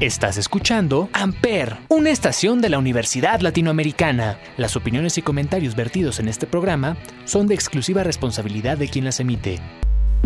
Estás 0.00 0.38
escuchando 0.38 1.10
Amper, 1.12 1.76
una 1.90 2.08
estación 2.08 2.62
de 2.62 2.70
la 2.70 2.78
Universidad 2.78 3.40
Latinoamericana. 3.40 4.38
Las 4.56 4.74
opiniones 4.74 5.18
y 5.18 5.22
comentarios 5.22 5.76
vertidos 5.76 6.20
en 6.20 6.28
este 6.28 6.46
programa 6.46 6.96
son 7.26 7.46
de 7.46 7.54
exclusiva 7.54 8.02
responsabilidad 8.02 8.78
de 8.78 8.88
quien 8.88 9.04
las 9.04 9.20
emite. 9.20 9.58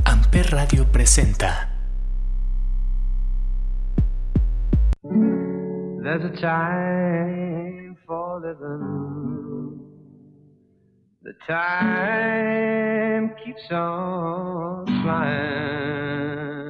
Amper 0.04 0.52
Radio 0.52 0.86
presenta. 0.92 1.70
There's 5.02 6.24
a 6.24 6.30
time 6.40 7.96
for 8.06 8.40
living. 8.40 9.80
The 11.24 11.32
time 11.48 13.34
keeps 13.44 13.72
on 13.72 14.86
flying. 15.02 16.63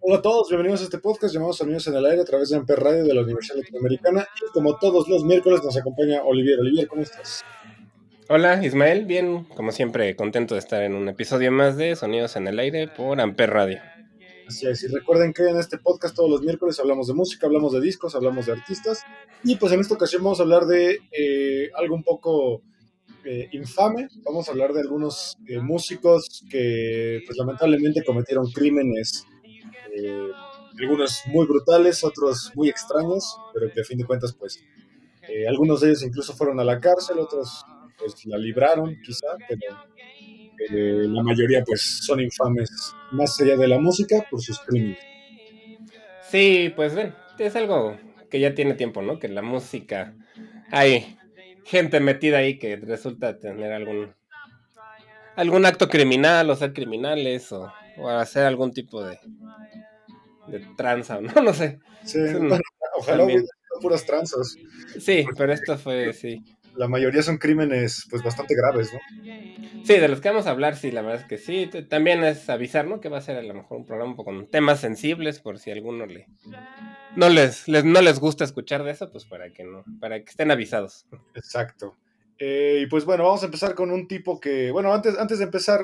Hola 0.00 0.16
a 0.16 0.22
todos, 0.22 0.48
bienvenidos 0.50 0.82
a 0.82 0.84
este 0.84 0.98
podcast 0.98 1.32
llamado 1.32 1.54
Sonidos 1.54 1.86
en 1.86 1.94
el 1.94 2.04
Aire 2.04 2.20
a 2.20 2.24
través 2.26 2.50
de 2.50 2.56
Amper 2.56 2.78
Radio 2.80 3.04
de 3.04 3.14
la 3.14 3.22
Universidad 3.22 3.56
Latinoamericana. 3.56 4.28
Y 4.46 4.52
como 4.52 4.76
todos 4.76 5.08
los 5.08 5.24
miércoles 5.24 5.62
nos 5.64 5.74
acompaña 5.78 6.22
Olivier. 6.22 6.60
Olivier, 6.60 6.86
¿cómo 6.86 7.00
estás? 7.00 7.42
Hola 8.32 8.64
Ismael, 8.64 9.06
bien, 9.06 9.42
como 9.56 9.72
siempre, 9.72 10.14
contento 10.14 10.54
de 10.54 10.60
estar 10.60 10.84
en 10.84 10.94
un 10.94 11.08
episodio 11.08 11.50
más 11.50 11.76
de 11.76 11.96
Sonidos 11.96 12.36
en 12.36 12.46
el 12.46 12.60
Aire 12.60 12.86
por 12.86 13.20
Amper 13.20 13.50
Radio. 13.50 13.80
Así 14.46 14.68
es, 14.68 14.84
y 14.84 14.86
recuerden 14.86 15.32
que 15.32 15.48
en 15.48 15.58
este 15.58 15.78
podcast 15.78 16.14
todos 16.14 16.30
los 16.30 16.40
miércoles 16.40 16.78
hablamos 16.78 17.08
de 17.08 17.14
música, 17.14 17.48
hablamos 17.48 17.72
de 17.72 17.80
discos, 17.80 18.14
hablamos 18.14 18.46
de 18.46 18.52
artistas, 18.52 19.02
y 19.42 19.56
pues 19.56 19.72
en 19.72 19.80
esta 19.80 19.94
ocasión 19.94 20.22
vamos 20.22 20.38
a 20.38 20.44
hablar 20.44 20.66
de 20.66 21.00
eh, 21.10 21.70
algo 21.76 21.96
un 21.96 22.04
poco 22.04 22.62
eh, 23.24 23.48
infame, 23.50 24.06
vamos 24.22 24.46
a 24.46 24.52
hablar 24.52 24.74
de 24.74 24.82
algunos 24.82 25.36
eh, 25.48 25.58
músicos 25.58 26.44
que 26.48 27.22
pues 27.26 27.36
lamentablemente 27.36 28.04
cometieron 28.04 28.48
crímenes, 28.52 29.26
algunos 30.80 31.22
muy 31.26 31.48
brutales, 31.48 32.04
otros 32.04 32.52
muy 32.54 32.68
extraños, 32.68 33.36
pero 33.52 33.72
que 33.72 33.80
a 33.80 33.84
fin 33.84 33.98
de 33.98 34.04
cuentas 34.04 34.32
pues 34.38 34.62
algunos 35.48 35.80
de 35.80 35.88
ellos 35.88 36.04
incluso 36.04 36.32
fueron 36.32 36.60
a 36.60 36.64
la 36.64 36.78
cárcel, 36.78 37.18
otros 37.18 37.64
pues 38.00 38.24
la 38.26 38.38
libraron 38.38 38.96
quizá, 39.04 39.36
pero 39.48 39.60
eh, 40.72 41.06
la 41.08 41.22
mayoría 41.22 41.62
pues 41.64 42.00
son 42.02 42.20
infames 42.20 42.94
más 43.12 43.40
allá 43.40 43.56
de 43.56 43.68
la 43.68 43.78
música 43.78 44.26
por 44.30 44.40
sus 44.40 44.58
crímenes. 44.60 44.98
Sí, 46.22 46.72
pues 46.76 46.94
ven, 46.94 47.14
es 47.38 47.56
algo 47.56 47.98
que 48.30 48.40
ya 48.40 48.54
tiene 48.54 48.74
tiempo, 48.74 49.02
¿no? 49.02 49.18
Que 49.18 49.28
la 49.28 49.42
música 49.42 50.14
hay 50.70 51.16
gente 51.64 52.00
metida 52.00 52.38
ahí 52.38 52.58
que 52.58 52.76
resulta 52.76 53.38
tener 53.38 53.72
algún 53.72 54.14
algún 55.36 55.64
acto 55.64 55.88
criminal 55.88 56.50
o 56.50 56.56
ser 56.56 56.72
criminales 56.72 57.52
o, 57.52 57.72
hacer 58.08 58.44
algún 58.44 58.72
tipo 58.72 59.02
de 59.02 59.18
de 60.46 60.60
tranza, 60.76 61.20
¿no? 61.20 61.32
No 61.42 61.54
sé. 61.54 61.80
Sí, 62.04 62.18
ojalá 62.96 63.24
hubiera 63.24 63.42
puras 63.80 64.04
tranzas. 64.04 64.56
Sí, 64.98 65.24
pero 65.36 65.52
esto 65.52 65.78
fue, 65.78 66.12
sí 66.12 66.44
la 66.76 66.88
mayoría 66.88 67.22
son 67.22 67.38
crímenes 67.38 68.06
pues 68.10 68.22
bastante 68.22 68.54
graves, 68.54 68.92
¿no? 68.92 69.00
Sí, 69.84 69.94
de 69.98 70.08
los 70.08 70.20
que 70.20 70.28
vamos 70.28 70.46
a 70.46 70.50
hablar, 70.50 70.76
sí, 70.76 70.90
la 70.90 71.02
verdad 71.02 71.20
es 71.22 71.26
que 71.26 71.38
sí. 71.38 71.70
También 71.88 72.22
es 72.24 72.48
avisar, 72.48 72.86
¿no? 72.86 73.00
Que 73.00 73.08
va 73.08 73.18
a 73.18 73.22
ser 73.22 73.36
a 73.36 73.42
lo 73.42 73.54
mejor 73.54 73.78
un 73.78 73.86
programa 73.86 74.16
con 74.16 74.48
temas 74.48 74.80
sensibles, 74.80 75.40
por 75.40 75.58
si 75.58 75.70
alguno 75.70 76.06
le 76.06 76.26
no 77.16 77.28
les, 77.28 77.68
no 77.68 78.00
les 78.00 78.18
gusta 78.18 78.44
escuchar 78.44 78.84
de 78.84 78.92
eso, 78.92 79.10
pues 79.10 79.24
para 79.24 79.52
que 79.52 79.64
no, 79.64 79.84
para 80.00 80.18
que 80.22 80.30
estén 80.30 80.50
avisados. 80.50 81.06
Exacto. 81.34 81.96
Eh, 82.38 82.80
y 82.82 82.86
pues 82.86 83.04
bueno, 83.04 83.24
vamos 83.24 83.42
a 83.42 83.46
empezar 83.46 83.74
con 83.74 83.90
un 83.90 84.08
tipo 84.08 84.40
que, 84.40 84.70
bueno, 84.70 84.94
antes, 84.94 85.18
antes 85.18 85.38
de 85.38 85.44
empezar, 85.44 85.80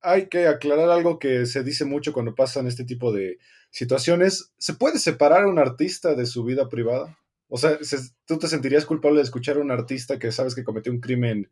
hay 0.00 0.28
que 0.28 0.46
aclarar 0.46 0.90
algo 0.90 1.18
que 1.18 1.46
se 1.46 1.64
dice 1.64 1.84
mucho 1.84 2.12
cuando 2.12 2.34
pasan 2.34 2.66
este 2.66 2.84
tipo 2.84 3.12
de 3.12 3.38
situaciones. 3.70 4.52
¿Se 4.58 4.74
puede 4.74 4.98
separar 4.98 5.42
a 5.42 5.48
un 5.48 5.58
artista 5.58 6.14
de 6.14 6.26
su 6.26 6.44
vida 6.44 6.68
privada? 6.68 7.18
O 7.48 7.56
sea, 7.56 7.78
¿tú 8.26 8.38
te 8.38 8.46
sentirías 8.46 8.84
culpable 8.84 9.18
de 9.18 9.24
escuchar 9.24 9.56
a 9.56 9.60
un 9.60 9.70
artista 9.70 10.18
que 10.18 10.32
sabes 10.32 10.54
que 10.54 10.64
cometió 10.64 10.92
un 10.92 11.00
crimen 11.00 11.50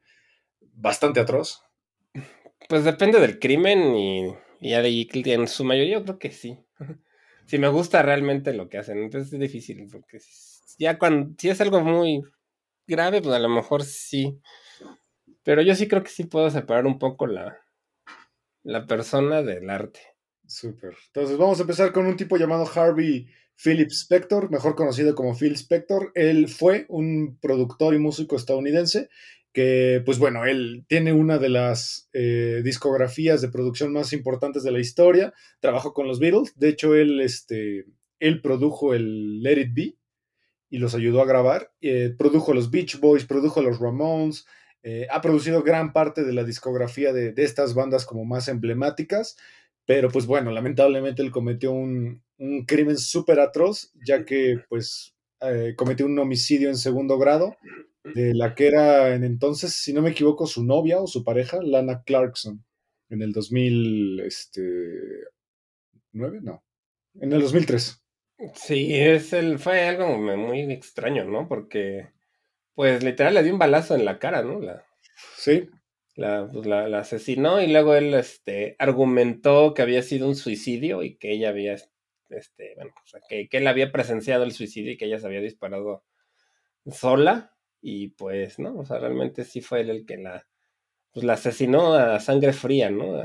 bastante 0.75 1.21
atroz? 1.21 1.63
Pues 2.69 2.85
depende 2.85 3.21
del 3.21 3.39
crimen 3.39 3.97
y, 3.97 4.35
y, 4.61 5.31
en 5.31 5.49
su 5.49 5.65
mayoría 5.65 5.99
yo 5.99 6.05
creo 6.05 6.19
que 6.19 6.31
sí. 6.31 6.59
si 7.47 7.59
me 7.59 7.69
gusta 7.69 8.03
realmente 8.03 8.53
lo 8.53 8.69
que 8.69 8.79
hacen, 8.79 8.99
entonces 8.99 9.33
es 9.33 9.41
difícil, 9.41 9.89
porque 9.91 10.19
ya 10.79 10.99
cuando, 10.99 11.35
si 11.39 11.49
es 11.49 11.61
algo 11.61 11.81
muy 11.81 12.23
grave, 12.87 13.23
pues 13.23 13.35
a 13.35 13.39
lo 13.39 13.49
mejor 13.49 13.83
sí. 13.83 14.41
Pero 15.43 15.63
yo 15.63 15.75
sí 15.75 15.89
creo 15.89 16.03
que 16.03 16.11
sí 16.11 16.25
puedo 16.25 16.51
separar 16.51 16.87
un 16.87 16.99
poco 16.99 17.27
la, 17.27 17.59
la 18.65 18.87
persona 18.87 19.43
del 19.43 19.71
arte. 19.71 20.01
Súper. 20.47 20.97
Entonces 21.07 21.39
vamos 21.39 21.59
a 21.59 21.63
empezar 21.63 21.93
con 21.93 22.07
un 22.07 22.17
tipo 22.17 22.37
llamado 22.37 22.69
Harvey 22.75 23.29
Philip 23.63 23.91
Spector, 23.91 24.51
mejor 24.51 24.75
conocido 24.75 25.15
como 25.15 25.35
Phil 25.35 25.55
Spector. 25.55 26.13
Él 26.15 26.49
fue 26.49 26.87
un 26.89 27.39
productor 27.41 27.95
y 27.95 27.99
músico 27.99 28.37
estadounidense 28.37 29.09
que, 29.57 30.03
pues 30.05 30.19
bueno, 30.19 30.45
él 30.45 30.85
tiene 30.87 31.15
una 31.15 31.39
de 31.39 31.49
las 31.49 32.11
eh, 32.13 32.61
discografías 32.63 33.41
de 33.41 33.49
producción 33.49 33.91
más 33.91 34.13
importantes 34.13 34.63
de 34.63 34.71
la 34.71 34.81
historia. 34.81 35.33
Trabajó 35.61 35.95
con 35.95 36.07
los 36.07 36.19
Beatles. 36.19 36.53
De 36.57 36.69
hecho, 36.69 36.95
él, 36.95 37.23
este, 37.23 37.87
él 38.21 38.43
produjo 38.43 38.93
el 38.93 39.43
Let 39.43 39.59
It 39.59 39.71
Be 39.73 39.97
y 40.69 40.77
los 40.77 40.95
ayudó 40.95 41.23
a 41.23 41.27
grabar. 41.27 41.73
Eh, 41.81 42.15
produjo 42.19 42.53
los 42.53 42.71
Beach 42.71 43.01
Boys, 43.01 43.25
produjo 43.25 43.63
los 43.63 43.79
Ramones. 43.79 44.45
Eh, 44.83 45.07
ha 45.11 45.23
producido 45.23 45.63
gran 45.63 45.95
parte 45.95 46.23
de 46.25 46.35
la 46.35 46.45
discografía 46.45 47.15
de, 47.15 47.33
de 47.33 47.45
estas 47.45 47.73
bandas 47.73 48.05
como 48.05 48.27
más 48.27 48.49
emblemáticas. 48.49 49.39
Pero 49.87 50.11
pues 50.11 50.27
bueno, 50.27 50.51
lamentablemente 50.51 51.23
él 51.23 51.31
cometió 51.31 51.73
un, 51.73 52.23
un 52.39 52.65
crimen 52.65 52.99
súper 52.99 53.41
atroz, 53.41 53.93
ya 54.07 54.25
que 54.25 54.61
pues 54.69 55.15
eh, 55.41 55.75
cometió 55.77 56.07
un 56.07 56.19
homicidio 56.19 56.69
en 56.69 56.77
segundo 56.77 57.19
grado 57.19 57.57
de 58.15 58.35
la 58.35 58.55
que 58.55 58.69
era 58.69 59.15
en 59.15 59.25
entonces, 59.25 59.75
si 59.75 59.93
no 59.93 60.03
me 60.03 60.11
equivoco, 60.11 60.47
su 60.47 60.65
novia 60.65 61.01
o 61.01 61.07
su 61.07 61.25
pareja, 61.25 61.59
Lana 61.63 62.03
Clarkson, 62.05 62.65
en 63.09 63.23
el 63.23 63.33
2000, 63.33 64.21
este, 64.21 64.61
¿9? 66.13 66.41
No, 66.43 66.63
en 67.21 67.33
el 67.33 67.41
2003. 67.41 68.03
Sí, 68.55 68.95
es 68.95 69.33
el, 69.33 69.59
fue 69.59 69.87
algo 69.87 70.19
muy 70.19 70.61
extraño, 70.73 71.25
¿no? 71.25 71.49
Porque, 71.49 72.09
pues 72.75 73.03
literal 73.03 73.35
le 73.35 73.43
dio 73.43 73.53
un 73.53 73.59
balazo 73.59 73.95
en 73.95 74.05
la 74.05 74.19
cara, 74.19 74.43
¿no? 74.43 74.61
La, 74.61 74.85
sí. 75.37 75.69
La, 76.15 76.49
pues, 76.51 76.67
la, 76.67 76.89
la, 76.89 77.01
asesinó 77.01 77.61
y 77.61 77.67
luego 77.71 77.95
él 77.95 78.15
este, 78.15 78.77
argumentó 78.79 79.75
que 79.75 79.83
había 79.83 80.03
sido 80.03 80.29
un 80.29 80.37
suicidio 80.37 81.03
y 81.03 81.17
que 81.17 81.33
ella 81.33 81.51
había 81.51 81.77
este, 82.31 82.75
bueno, 82.77 82.93
que, 83.29 83.49
él 83.51 83.67
había 83.67 83.93
presenciado 83.93 84.45
el 84.45 84.53
suicidio 84.53 84.93
y 84.93 84.97
que 84.97 85.07
ella 85.07 85.19
se 85.19 85.27
había 85.27 85.41
disparado 85.41 86.05
sola. 86.91 87.55
Y 87.81 88.09
pues, 88.09 88.59
¿no? 88.59 88.79
O 88.79 88.85
sea, 88.85 88.99
realmente 88.99 89.45
sí 89.45 89.61
fue 89.61 89.83
él 89.83 89.91
el 89.91 90.07
que 90.07 90.17
la, 90.17 90.47
pues 91.13 91.25
la 91.25 91.35
asesinó 91.35 91.95
a 91.95 92.21
sangre 92.21 92.53
fría, 92.53 92.91
¿no? 92.91 93.23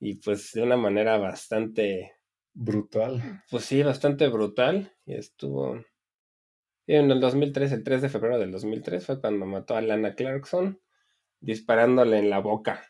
y 0.00 0.16
pues 0.16 0.52
de 0.52 0.62
una 0.62 0.76
manera 0.76 1.16
bastante... 1.18 2.12
Brutal. 2.52 3.42
Pues 3.50 3.64
sí, 3.64 3.82
bastante 3.82 4.28
brutal. 4.28 4.92
Y 5.06 5.14
estuvo... 5.14 5.82
en 6.86 7.10
el 7.10 7.20
2003, 7.20 7.72
el 7.72 7.82
3 7.82 8.02
de 8.02 8.08
febrero 8.08 8.38
del 8.38 8.52
2003, 8.52 9.06
fue 9.06 9.20
cuando 9.20 9.46
mató 9.46 9.76
a 9.76 9.80
Lana 9.80 10.14
Clarkson 10.14 10.80
disparándole 11.40 12.18
en 12.18 12.30
la 12.30 12.38
boca 12.38 12.82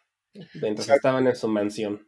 mientras 0.55 0.89
estaban 0.89 1.27
en 1.27 1.37
su 1.37 1.49
mansión. 1.49 2.07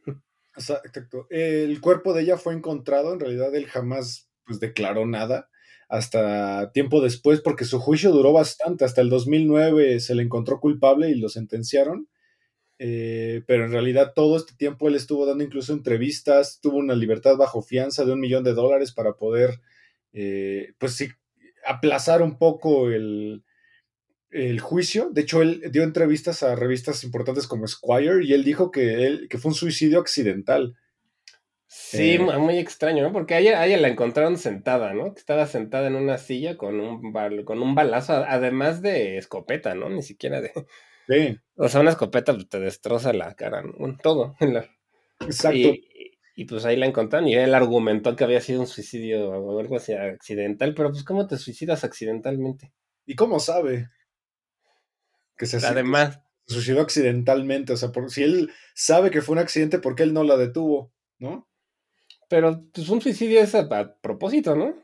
Exacto. 0.56 1.26
El 1.31 1.81
cuerpo 1.81 2.14
de 2.14 2.23
ella 2.23 2.38
fue 2.38 2.55
encontrado, 2.55 3.12
en 3.12 3.20
realidad 3.20 3.55
él 3.55 3.67
jamás 3.67 4.29
pues, 4.44 4.61
declaró 4.61 5.06
nada 5.06 5.49
hasta 5.88 6.73
tiempo 6.73 7.00
después, 7.00 7.41
porque 7.41 7.64
su 7.64 7.79
juicio 7.79 8.11
duró 8.11 8.32
bastante, 8.32 8.85
hasta 8.85 9.00
el 9.00 9.08
2009 9.11 10.00
se 10.00 10.14
le 10.17 10.23
encontró 10.23 10.58
culpable 10.58 11.11
y 11.11 11.14
lo 11.14 11.29
sentenciaron, 11.29 12.08
eh, 12.79 13.43
pero 13.47 13.67
en 13.67 13.73
realidad 13.73 14.12
todo 14.14 14.37
este 14.37 14.55
tiempo 14.56 14.88
él 14.88 14.97
estuvo 14.97 15.26
dando 15.26 15.44
incluso 15.44 15.73
entrevistas, 15.73 16.58
tuvo 16.61 16.79
una 16.79 16.97
libertad 16.97 17.37
bajo 17.37 17.62
fianza 17.62 18.05
de 18.05 18.12
un 18.12 18.20
millón 18.20 18.43
de 18.43 18.55
dólares 18.55 18.93
para 18.93 19.12
poder, 19.12 19.61
eh, 20.12 20.73
pues 20.79 20.94
sí, 20.94 21.08
aplazar 21.64 22.20
un 22.23 22.37
poco 22.38 22.91
el, 22.91 23.44
el 24.31 24.61
juicio. 24.61 25.11
De 25.12 25.23
hecho, 25.23 25.43
él 25.43 25.62
dio 25.70 25.82
entrevistas 25.82 26.43
a 26.43 26.55
revistas 26.55 27.05
importantes 27.05 27.46
como 27.46 27.67
Squire 27.67 28.25
y 28.25 28.32
él 28.32 28.44
dijo 28.44 28.70
que, 28.70 29.06
él, 29.06 29.26
que 29.28 29.38
fue 29.38 29.50
un 29.50 29.55
suicidio 29.55 30.00
accidental. 30.00 30.76
Sí, 31.69 32.14
eh, 32.14 32.19
muy 32.19 32.58
extraño, 32.58 33.02
¿no? 33.02 33.12
Porque 33.12 33.34
a 33.34 33.40
ella, 33.40 33.76
la 33.76 33.88
encontraron 33.88 34.38
sentada, 34.38 34.94
¿no? 34.94 35.12
Que 35.14 35.20
estaba 35.20 35.46
sentada 35.46 35.88
en 35.88 35.96
una 35.96 36.17
silla 36.17 36.56
con 36.56 36.81
un, 36.81 37.12
con 37.44 37.61
un 37.61 37.75
balazo, 37.75 38.12
además 38.14 38.82
de 38.82 39.19
escopeta, 39.19 39.75
¿no? 39.75 39.90
Ni 39.90 40.02
siquiera 40.02 40.40
de, 40.40 40.52
Sí, 41.08 41.38
O 41.56 41.69
sea, 41.69 41.81
una 41.81 41.90
escopeta 41.90 42.34
pues, 42.34 42.49
te 42.49 42.61
destroza 42.61 43.12
la 43.12 43.34
cara, 43.34 43.62
¿no? 43.62 43.72
Bueno, 43.79 43.96
todo. 44.02 44.37
la- 44.40 44.69
exacto. 45.20 45.56
Y, 45.58 46.19
y, 46.34 46.44
pues 46.44 46.64
ahí 46.64 46.76
la 46.76 46.87
encontraron 46.87 47.29
y 47.29 47.34
él 47.34 47.55
argumentó 47.55 48.14
que 48.14 48.25
había 48.25 48.40
sido 48.40 48.61
un 48.61 48.67
suicidio 48.67 49.31
o 49.31 49.58
algo 49.58 49.76
así 49.76 49.93
accidental, 49.93 50.75
pero 50.75 50.90
pues 50.90 51.02
¿cómo 51.02 51.26
te 51.26 51.37
suicidas 51.38 51.82
accidentalmente? 51.84 52.72
¿Y 53.06 53.14
cómo 53.14 53.40
sabe? 53.40 53.88
Que 55.36 55.46
se, 55.46 55.64
Además, 55.66 56.20
se 56.46 56.54
suicidó 56.54 56.80
accidentalmente. 56.80 57.72
O 57.72 57.76
sea, 57.76 57.92
por, 57.92 58.10
si 58.10 58.22
él 58.22 58.50
sabe 58.74 59.10
que 59.10 59.22
fue 59.22 59.34
un 59.34 59.40
accidente, 59.40 59.78
¿por 59.78 59.94
qué 59.94 60.02
él 60.02 60.14
no 60.14 60.24
la 60.24 60.36
detuvo? 60.36 60.92
¿No? 61.18 61.48
pero 62.28 62.64
pues 62.72 62.88
un 62.88 63.00
suicidio 63.00 63.40
es 63.40 63.54
a, 63.54 63.60
a 63.60 63.94
propósito, 64.00 64.56
¿no? 64.56 64.74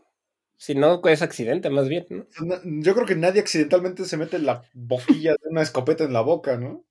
Si 0.57 0.75
no, 0.75 1.01
es 1.07 1.23
accidente 1.23 1.71
más 1.71 1.89
bien, 1.89 2.07
¿no? 2.09 2.27
Yo 2.65 2.95
creo 2.95 3.07
que 3.07 3.17
nadie 3.17 3.41
accidentalmente 3.41 4.05
se 4.05 4.17
mete 4.17 4.39
la 4.39 4.63
boquilla 4.73 5.33
de 5.33 5.49
una 5.51 5.63
escopeta 5.63 6.05
en 6.05 6.13
la 6.13 6.21
boca, 6.21 6.57
¿no? 6.57 6.85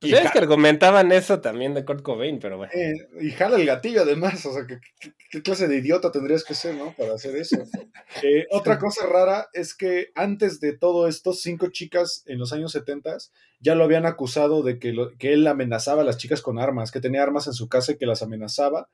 Pues 0.00 0.12
Y 0.12 0.14
ya 0.14 0.20
es 0.22 0.26
ja- 0.28 0.32
que 0.32 0.38
argumentaban 0.38 1.12
eso 1.12 1.40
también 1.42 1.74
de 1.74 1.84
Kurt 1.84 2.00
Cobain, 2.02 2.38
pero 2.38 2.56
bueno. 2.56 2.72
eh, 2.74 2.94
y 3.20 3.30
jala 3.32 3.56
el 3.56 3.66
gatillo 3.66 4.00
además, 4.02 4.44
o 4.46 4.54
sea, 4.54 4.66
¿qué, 4.66 4.78
qué- 4.98 5.12
qué 5.30 5.42
clase 5.42 5.68
de 5.68 5.76
idiota 5.76 6.10
tendrías 6.10 6.42
que 6.42 6.54
ser, 6.54 6.74
¿no? 6.74 6.94
Para 6.96 7.14
hacer 7.14 7.36
eso. 7.36 7.56
Eh, 8.24 8.46
otra 8.50 8.78
cosa 8.78 9.06
rara 9.06 9.48
es 9.52 9.74
que 9.74 10.08
antes 10.16 10.58
de 10.58 10.76
todo 10.76 11.06
esto, 11.06 11.32
cinco 11.32 11.68
chicas 11.70 12.24
en 12.26 12.38
los 12.38 12.52
años 12.52 12.72
70 12.72 13.16
ya 13.60 13.74
lo 13.76 13.84
habían 13.84 14.04
acusado 14.06 14.62
de 14.62 14.78
que, 14.78 14.92
lo- 14.92 15.16
que 15.18 15.32
él 15.34 15.46
amenazaba 15.46 16.02
a 16.02 16.04
las 16.04 16.16
chicas 16.16 16.42
con 16.42 16.58
armas, 16.58 16.90
que 16.90 17.00
tenía 17.00 17.22
armas 17.22 17.46
en 17.46 17.52
su 17.52 17.68
casa 17.68 17.92
y 17.92 17.98
que 17.98 18.06
las 18.06 18.22
amenazaba 18.22 18.88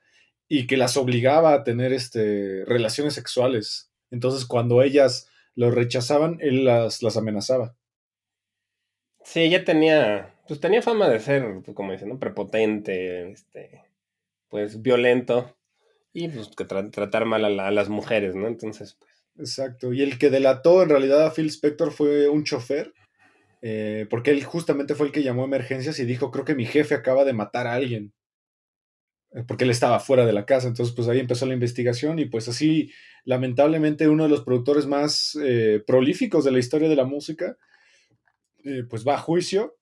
y 0.48 0.66
que 0.66 0.76
las 0.76 0.96
obligaba 0.96 1.54
a 1.54 1.64
tener 1.64 1.92
este, 1.92 2.64
relaciones 2.66 3.14
sexuales. 3.14 3.90
Entonces, 4.10 4.44
cuando 4.44 4.82
ellas 4.82 5.28
lo 5.54 5.70
rechazaban, 5.70 6.38
él 6.40 6.64
las, 6.64 7.02
las 7.02 7.16
amenazaba. 7.16 7.74
Sí, 9.24 9.40
ella 9.40 9.64
tenía, 9.64 10.34
pues 10.46 10.60
tenía 10.60 10.82
fama 10.82 11.08
de 11.08 11.20
ser, 11.20 11.60
pues, 11.64 11.74
como 11.74 11.92
dicen, 11.92 12.08
¿no? 12.08 12.18
Prepotente, 12.18 13.30
este, 13.30 13.82
pues 14.48 14.82
violento 14.82 15.56
y 16.12 16.28
pues 16.28 16.50
que 16.56 16.66
tra- 16.66 16.90
tratar 16.90 17.26
mal 17.26 17.44
a, 17.44 17.50
la- 17.50 17.68
a 17.68 17.70
las 17.72 17.88
mujeres, 17.90 18.34
¿no? 18.36 18.48
Entonces, 18.48 18.96
pues, 19.00 19.12
Exacto. 19.38 19.92
Y 19.92 20.02
el 20.02 20.18
que 20.18 20.30
delató 20.30 20.82
en 20.82 20.90
realidad 20.90 21.26
a 21.26 21.30
Phil 21.32 21.48
Spector 21.48 21.92
fue 21.92 22.28
un 22.28 22.44
chofer, 22.44 22.94
eh, 23.62 24.06
porque 24.10 24.30
él 24.32 24.44
justamente 24.44 24.94
fue 24.94 25.06
el 25.06 25.12
que 25.12 25.22
llamó 25.24 25.42
a 25.42 25.46
emergencias 25.46 25.98
y 26.00 26.06
dijo, 26.06 26.30
creo 26.30 26.44
que 26.44 26.54
mi 26.56 26.66
jefe 26.66 26.94
acaba 26.94 27.24
de 27.24 27.34
matar 27.34 27.66
a 27.66 27.74
alguien, 27.74 28.12
eh, 29.32 29.44
porque 29.46 29.64
él 29.64 29.70
estaba 29.70 30.00
fuera 30.00 30.26
de 30.26 30.32
la 30.32 30.46
casa. 30.46 30.68
Entonces, 30.68 30.94
pues 30.94 31.08
ahí 31.08 31.18
empezó 31.20 31.46
la 31.46 31.54
investigación 31.54 32.18
y 32.18 32.26
pues 32.26 32.48
así, 32.48 32.90
lamentablemente, 33.24 34.08
uno 34.08 34.24
de 34.24 34.30
los 34.30 34.42
productores 34.44 34.86
más 34.86 35.36
eh, 35.42 35.82
prolíficos 35.86 36.44
de 36.44 36.52
la 36.52 36.58
historia 36.58 36.88
de 36.88 36.96
la 36.96 37.04
música, 37.04 37.56
pues 38.88 39.06
va 39.06 39.14
a 39.14 39.18
juicio. 39.18 39.76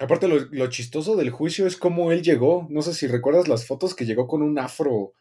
Aparte, 0.00 0.26
lo, 0.28 0.36
lo 0.50 0.66
chistoso 0.68 1.16
del 1.16 1.30
juicio 1.30 1.66
es 1.66 1.76
cómo 1.76 2.10
él 2.12 2.22
llegó. 2.22 2.66
No 2.70 2.82
sé 2.82 2.94
si 2.94 3.06
recuerdas 3.06 3.48
las 3.48 3.66
fotos 3.66 3.94
que 3.94 4.04
llegó 4.06 4.26
con 4.26 4.42
un 4.42 4.58
afro 4.58 5.12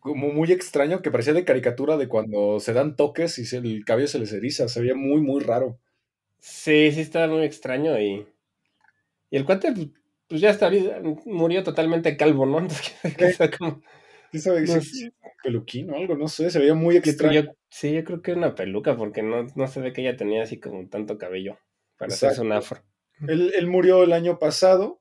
como 0.00 0.28
muy 0.30 0.50
extraño 0.52 1.00
que 1.00 1.10
parecía 1.10 1.32
de 1.32 1.44
caricatura 1.44 1.96
de 1.96 2.08
cuando 2.08 2.58
se 2.60 2.72
dan 2.72 2.96
toques 2.96 3.38
y 3.38 3.46
se- 3.46 3.58
el 3.58 3.84
cabello 3.84 4.08
se 4.08 4.18
les 4.18 4.32
eriza. 4.32 4.68
Se 4.68 4.80
veía 4.80 4.94
muy, 4.94 5.20
muy 5.20 5.40
raro. 5.42 5.78
sí, 6.38 6.90
sí 6.92 7.00
estaba 7.00 7.28
muy 7.28 7.44
extraño 7.44 7.98
y, 8.00 8.26
y 9.30 9.36
el 9.36 9.44
cuate, 9.44 9.72
pues, 9.72 9.88
pues 10.28 10.40
ya 10.40 10.50
está, 10.50 10.70
murió 11.26 11.62
totalmente 11.62 12.16
calvo, 12.16 12.46
¿no? 12.46 12.58
Entonces, 13.04 13.50
como- 13.58 13.80
Sí, 14.32 14.38
sabe, 14.38 14.62
No 14.62 14.80
sí, 14.80 15.10
peluquín 15.42 15.90
o 15.90 15.96
algo, 15.96 16.16
no 16.16 16.26
sé. 16.26 16.50
Se 16.50 16.58
veía 16.58 16.74
muy 16.74 16.96
extraño. 16.96 17.42
yo- 17.42 17.52
sí, 17.68 17.92
yo 17.92 18.02
creo 18.02 18.22
que 18.22 18.30
era 18.32 18.38
una 18.38 18.54
peluca 18.54 18.96
porque 18.96 19.22
no, 19.22 19.46
no 19.54 19.66
se 19.68 19.80
ve 19.80 19.92
que 19.92 20.00
ella 20.00 20.16
tenía 20.16 20.42
así 20.42 20.58
como 20.58 20.88
tanto 20.88 21.18
cabello 21.18 21.58
para 21.98 22.12
hacerse 22.14 22.40
un 22.40 22.52
Exacto. 22.52 22.74
afro. 22.76 22.91
Él, 23.28 23.52
él 23.56 23.66
murió 23.66 24.02
el 24.02 24.12
año 24.12 24.38
pasado 24.38 25.00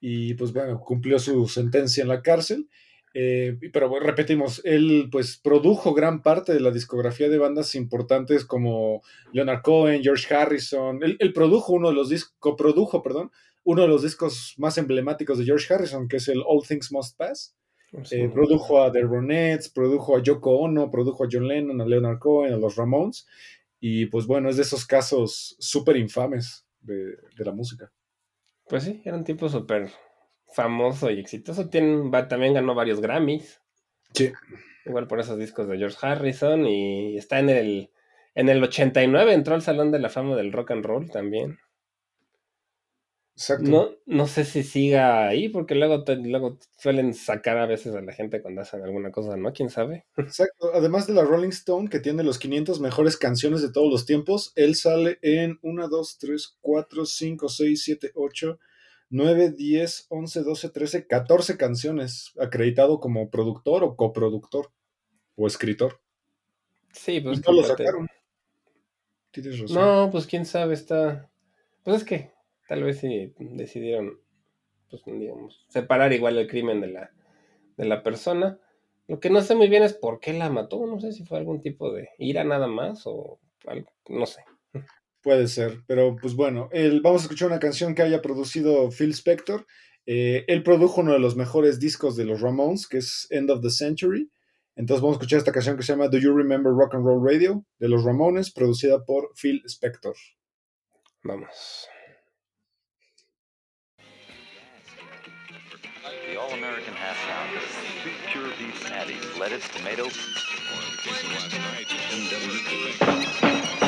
y 0.00 0.34
pues 0.34 0.52
bueno, 0.52 0.80
cumplió 0.80 1.18
su 1.18 1.46
sentencia 1.46 2.02
en 2.02 2.08
la 2.08 2.22
cárcel. 2.22 2.68
Eh, 3.14 3.58
pero 3.72 3.88
bueno, 3.88 4.06
repetimos, 4.06 4.60
él 4.64 5.08
pues 5.12 5.36
produjo 5.36 5.94
gran 5.94 6.22
parte 6.22 6.52
de 6.52 6.60
la 6.60 6.70
discografía 6.70 7.28
de 7.28 7.38
bandas 7.38 7.74
importantes 7.74 8.44
como 8.44 9.02
Leonard 9.32 9.62
Cohen, 9.62 10.02
George 10.02 10.34
Harrison. 10.34 11.02
Él, 11.02 11.16
él 11.20 11.32
produjo 11.32 11.74
uno 11.74 11.90
de 11.90 11.94
los 11.94 12.08
discos, 12.08 12.34
coprodujo, 12.38 13.02
perdón, 13.02 13.30
uno 13.64 13.82
de 13.82 13.88
los 13.88 14.02
discos 14.02 14.54
más 14.56 14.76
emblemáticos 14.78 15.38
de 15.38 15.44
George 15.44 15.72
Harrison, 15.72 16.08
que 16.08 16.16
es 16.16 16.28
el 16.28 16.42
All 16.44 16.66
Things 16.66 16.90
Must 16.90 17.16
Pass. 17.16 17.54
Eh, 18.10 18.30
produjo 18.32 18.82
a 18.82 18.90
The 18.90 19.02
Ronettes, 19.02 19.68
produjo 19.68 20.16
a 20.16 20.22
Yoko 20.22 20.56
Ono, 20.60 20.90
produjo 20.90 21.24
a 21.24 21.28
John 21.30 21.46
Lennon, 21.46 21.80
a 21.80 21.86
Leonard 21.86 22.18
Cohen, 22.18 22.54
a 22.54 22.56
los 22.56 22.76
Ramones. 22.76 23.26
Y 23.78 24.06
pues 24.06 24.26
bueno, 24.26 24.48
es 24.48 24.56
de 24.56 24.62
esos 24.62 24.86
casos 24.86 25.54
súper 25.58 25.98
infames 25.98 26.64
de, 26.82 27.16
de 27.36 27.44
la 27.44 27.52
música. 27.52 27.90
Pues 28.68 28.84
sí, 28.84 29.02
era 29.04 29.16
un 29.16 29.24
tipo 29.24 29.48
súper 29.48 29.90
famoso 30.54 31.10
y 31.10 31.18
exitoso. 31.18 31.68
Tiene, 31.68 32.08
va- 32.10 32.28
también 32.28 32.54
ganó 32.54 32.74
varios 32.74 33.00
Grammys. 33.00 33.60
Sí. 34.14 34.32
Igual 34.84 35.06
por 35.06 35.20
esos 35.20 35.38
discos 35.38 35.68
de 35.68 35.78
George 35.78 35.96
Harrison. 36.00 36.66
Y 36.66 37.16
está 37.16 37.38
en 37.38 37.50
el, 37.50 37.90
en 38.34 38.48
el 38.48 38.62
89, 38.62 39.32
entró 39.34 39.54
al 39.54 39.62
Salón 39.62 39.90
de 39.90 39.98
la 39.98 40.08
Fama 40.08 40.36
del 40.36 40.52
Rock 40.52 40.72
and 40.72 40.84
Roll 40.84 41.10
también. 41.10 41.58
Exacto. 43.34 43.70
No, 43.70 43.90
no 44.04 44.26
sé 44.26 44.44
si 44.44 44.62
siga 44.62 45.26
ahí, 45.26 45.48
porque 45.48 45.74
luego, 45.74 46.04
luego 46.06 46.58
suelen 46.78 47.14
sacar 47.14 47.56
a 47.56 47.66
veces 47.66 47.94
a 47.94 48.02
la 48.02 48.12
gente 48.12 48.42
cuando 48.42 48.60
hacen 48.60 48.82
alguna 48.82 49.10
cosa, 49.10 49.36
¿no? 49.36 49.52
¿Quién 49.52 49.70
sabe? 49.70 50.04
Exacto. 50.18 50.70
Además 50.74 51.06
de 51.06 51.14
la 51.14 51.24
Rolling 51.24 51.48
Stone, 51.48 51.88
que 51.88 51.98
tiene 51.98 52.22
los 52.24 52.38
500 52.38 52.80
mejores 52.80 53.16
canciones 53.16 53.62
de 53.62 53.72
todos 53.72 53.90
los 53.90 54.04
tiempos, 54.04 54.52
él 54.54 54.74
sale 54.74 55.18
en 55.22 55.58
1, 55.62 55.88
2, 55.88 56.18
3, 56.18 56.58
4, 56.60 57.06
5, 57.06 57.48
6, 57.48 57.82
7, 57.82 58.12
8, 58.14 58.58
9, 59.08 59.50
10, 59.52 60.06
11, 60.10 60.42
12, 60.42 60.68
13, 60.68 61.06
14 61.06 61.56
canciones, 61.56 62.32
acreditado 62.38 63.00
como 63.00 63.30
productor 63.30 63.82
o 63.82 63.96
coproductor 63.96 64.70
o 65.36 65.46
escritor. 65.46 66.00
Sí, 66.92 67.20
pues 67.20 67.38
Y 67.38 67.42
no 67.42 67.52
lo 67.52 67.64
sacaron. 67.64 68.06
Tienes 69.30 69.58
razón. 69.58 69.76
No, 69.76 70.10
pues 70.10 70.26
quién 70.26 70.44
sabe, 70.44 70.74
está. 70.74 71.30
Pues 71.82 71.98
es 71.98 72.04
que 72.04 72.30
tal 72.68 72.82
vez 72.84 72.98
si 73.00 73.32
decidieron, 73.38 74.20
pues 74.90 75.02
digamos, 75.06 75.64
separar 75.68 76.12
igual 76.12 76.38
el 76.38 76.48
crimen 76.48 76.80
de 76.80 76.88
la, 76.88 77.10
de 77.76 77.84
la 77.84 78.02
persona. 78.02 78.58
Lo 79.08 79.20
que 79.20 79.30
no 79.30 79.40
sé 79.40 79.54
muy 79.54 79.68
bien 79.68 79.82
es 79.82 79.92
por 79.94 80.20
qué 80.20 80.32
la 80.32 80.48
mató. 80.50 80.86
No 80.86 81.00
sé 81.00 81.12
si 81.12 81.24
fue 81.24 81.38
algún 81.38 81.60
tipo 81.60 81.92
de 81.92 82.08
ira 82.18 82.44
nada 82.44 82.66
más 82.66 83.02
o 83.06 83.40
algo, 83.66 83.90
no 84.08 84.26
sé. 84.26 84.42
Puede 85.22 85.46
ser, 85.48 85.82
pero 85.86 86.16
pues 86.20 86.34
bueno, 86.34 86.68
él- 86.72 87.00
vamos 87.00 87.22
a 87.22 87.24
escuchar 87.24 87.48
una 87.48 87.60
canción 87.60 87.94
que 87.94 88.02
haya 88.02 88.22
producido 88.22 88.90
Phil 88.90 89.10
Spector. 89.12 89.66
Eh, 90.06 90.44
él 90.48 90.62
produjo 90.64 91.00
uno 91.00 91.12
de 91.12 91.20
los 91.20 91.36
mejores 91.36 91.78
discos 91.78 92.16
de 92.16 92.24
los 92.24 92.40
Ramones, 92.40 92.88
que 92.88 92.98
es 92.98 93.28
End 93.30 93.50
of 93.50 93.60
the 93.60 93.70
Century. 93.70 94.30
Entonces 94.74 95.00
vamos 95.02 95.16
a 95.16 95.18
escuchar 95.18 95.38
esta 95.38 95.52
canción 95.52 95.76
que 95.76 95.82
se 95.84 95.92
llama 95.92 96.08
Do 96.08 96.18
You 96.18 96.34
Remember 96.34 96.72
Rock 96.72 96.94
and 96.94 97.04
Roll 97.04 97.24
Radio 97.24 97.64
de 97.78 97.88
los 97.88 98.02
Ramones, 98.04 98.50
producida 98.52 99.04
por 99.04 99.30
Phil 99.40 99.62
Spector. 99.66 100.14
Vamos. 101.22 101.86
all-American 106.42 106.92
half 106.94 107.16
pound. 107.28 107.50
Two 108.02 108.10
pure 108.26 108.50
beef 108.58 108.84
patties, 108.90 109.24
lettuce, 109.38 109.68
tomato. 109.68 110.08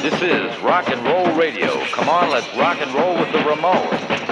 This 0.01 0.23
is 0.23 0.63
rock 0.63 0.89
and 0.89 1.05
roll 1.05 1.35
radio. 1.35 1.85
Come 1.87 2.09
on, 2.09 2.31
let's 2.31 2.47
rock 2.57 2.79
and 2.81 2.95
roll 2.95 3.15
with 3.19 3.33
the 3.33 3.39
Ramones. 3.39 4.24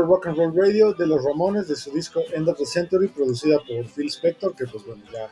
Remember 0.00 0.06
Rock 0.06 0.26
and 0.26 0.36
Roll 0.36 0.54
Radio 0.56 0.92
de 0.92 1.06
los 1.06 1.24
Ramones 1.24 1.68
de 1.68 1.76
su 1.76 1.90
disco 1.92 2.20
End 2.34 2.48
of 2.48 2.58
the 2.58 2.66
Century, 2.66 3.08
producida 3.08 3.58
por 3.58 3.86
Phil 3.88 4.08
Spector, 4.10 4.54
que 4.54 4.66
pues 4.66 4.84
bueno, 4.86 5.02
ya, 5.12 5.30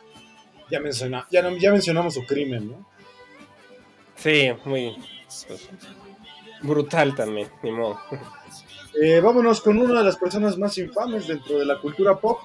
ya, 0.71 0.79
menciona- 0.79 1.27
ya, 1.31 1.41
no- 1.41 1.57
ya 1.57 1.71
mencionamos 1.71 2.13
su 2.13 2.25
crimen, 2.25 2.69
¿no? 2.69 2.85
Sí, 4.15 4.49
muy 4.65 4.95
pues, 5.47 5.69
brutal 6.61 7.15
también, 7.15 7.47
ni 7.63 7.71
modo. 7.71 7.99
Eh, 9.01 9.19
vámonos 9.21 9.61
con 9.61 9.77
una 9.77 9.99
de 9.99 10.05
las 10.05 10.17
personas 10.17 10.57
más 10.57 10.77
infames 10.77 11.27
dentro 11.27 11.57
de 11.59 11.65
la 11.65 11.79
cultura 11.79 12.17
pop. 12.19 12.39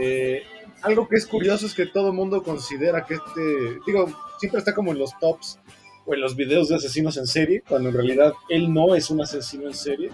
Eh, 0.00 0.42
algo 0.82 1.06
que 1.08 1.16
es 1.16 1.26
curioso 1.26 1.66
es 1.66 1.74
que 1.74 1.86
todo 1.86 2.08
el 2.08 2.14
mundo 2.14 2.42
considera 2.42 3.04
que 3.04 3.14
este, 3.14 3.78
digo, 3.86 4.06
siempre 4.38 4.58
está 4.58 4.74
como 4.74 4.92
en 4.92 4.98
los 4.98 5.16
tops 5.20 5.58
o 6.04 6.14
en 6.14 6.20
los 6.20 6.34
videos 6.36 6.68
de 6.68 6.76
asesinos 6.76 7.16
en 7.16 7.26
serie, 7.26 7.62
cuando 7.66 7.88
en 7.90 7.94
realidad 7.94 8.32
él 8.48 8.72
no 8.72 8.94
es 8.94 9.08
un 9.10 9.22
asesino 9.22 9.68
en 9.68 9.74
serie. 9.74 10.10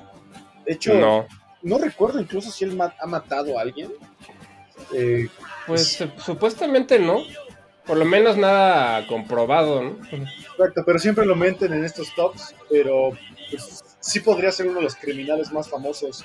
De 0.66 0.74
hecho, 0.74 0.94
no, 0.94 1.26
No, 1.62 1.78
recuerdo 1.78 2.20
incluso 2.20 2.50
si 2.50 2.64
él 2.64 2.74
ma- 2.76 2.94
ha 3.00 3.06
matado 3.06 3.58
a 3.58 3.62
alguien. 3.62 3.90
Eh, 4.92 5.28
pues 5.66 5.92
su- 5.94 6.10
supuestamente 6.24 6.98
no. 6.98 7.22
Por 7.86 7.96
lo 7.98 8.04
menos 8.04 8.36
nada 8.36 9.06
comprobado, 9.08 9.82
¿no? 9.82 9.96
Exacto, 10.12 10.82
pero 10.86 10.98
siempre 10.98 11.26
lo 11.26 11.34
meten 11.34 11.72
en 11.72 11.84
estos 11.84 12.14
tops, 12.14 12.54
pero 12.68 13.10
pues, 13.50 13.82
sí 13.98 14.20
podría 14.20 14.52
ser 14.52 14.66
uno 14.68 14.76
de 14.76 14.84
los 14.84 14.94
criminales 14.94 15.50
más 15.50 15.68
famosos 15.68 16.24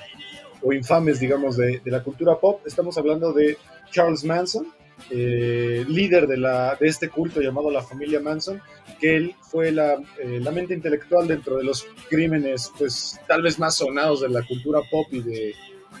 o 0.62 0.72
infames, 0.72 1.18
digamos, 1.18 1.56
de, 1.56 1.80
de 1.80 1.90
la 1.90 2.02
cultura 2.04 2.38
pop. 2.38 2.60
Estamos 2.66 2.96
hablando 2.98 3.32
de 3.32 3.58
Charles 3.90 4.22
Manson, 4.22 4.66
eh, 5.10 5.84
líder 5.88 6.26
de, 6.26 6.36
la, 6.36 6.76
de 6.80 6.88
este 6.88 7.08
culto 7.08 7.40
llamado 7.40 7.70
la 7.70 7.82
familia 7.82 8.20
Manson, 8.20 8.60
que 9.00 9.16
él 9.16 9.34
fue 9.42 9.70
la, 9.72 9.94
eh, 10.22 10.40
la 10.42 10.50
mente 10.50 10.74
intelectual 10.74 11.28
dentro 11.28 11.56
de 11.58 11.64
los 11.64 11.86
crímenes, 12.08 12.72
pues 12.78 13.20
tal 13.28 13.42
vez 13.42 13.58
más 13.58 13.76
sonados 13.76 14.20
de 14.22 14.28
la 14.30 14.42
cultura 14.42 14.80
pop 14.90 15.06
y 15.12 15.20
de, 15.20 15.54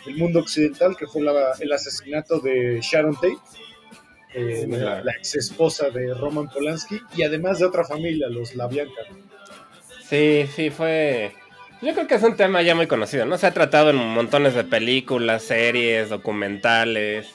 del 0.04 0.16
mundo 0.16 0.40
occidental, 0.40 0.96
que 0.96 1.06
fue 1.06 1.22
la- 1.22 1.52
el 1.60 1.72
asesinato 1.72 2.38
de 2.40 2.80
Sharon 2.82 3.14
Tate. 3.14 3.36
eh, 4.34 4.62
Sí, 4.64 4.70
la, 4.70 5.02
la 5.02 5.12
ex 5.12 5.34
esposa 5.36 5.88
de 5.90 6.12
Roman 6.14 6.48
Polanski 6.48 7.00
y 7.16 7.22
además 7.22 7.58
de 7.58 7.66
otra 7.66 7.84
familia, 7.84 8.28
los 8.28 8.54
La 8.54 8.66
Bianca. 8.66 9.02
Sí, 10.08 10.46
sí, 10.54 10.70
fue. 10.70 11.32
Yo 11.82 11.92
creo 11.94 12.06
que 12.06 12.14
es 12.14 12.22
un 12.22 12.36
tema 12.36 12.62
ya 12.62 12.74
muy 12.74 12.86
conocido, 12.86 13.26
¿no? 13.26 13.36
Se 13.38 13.46
ha 13.46 13.52
tratado 13.54 13.90
en 13.90 13.96
montones 13.96 14.54
de 14.54 14.64
películas, 14.64 15.42
series, 15.42 16.08
documentales. 16.08 17.28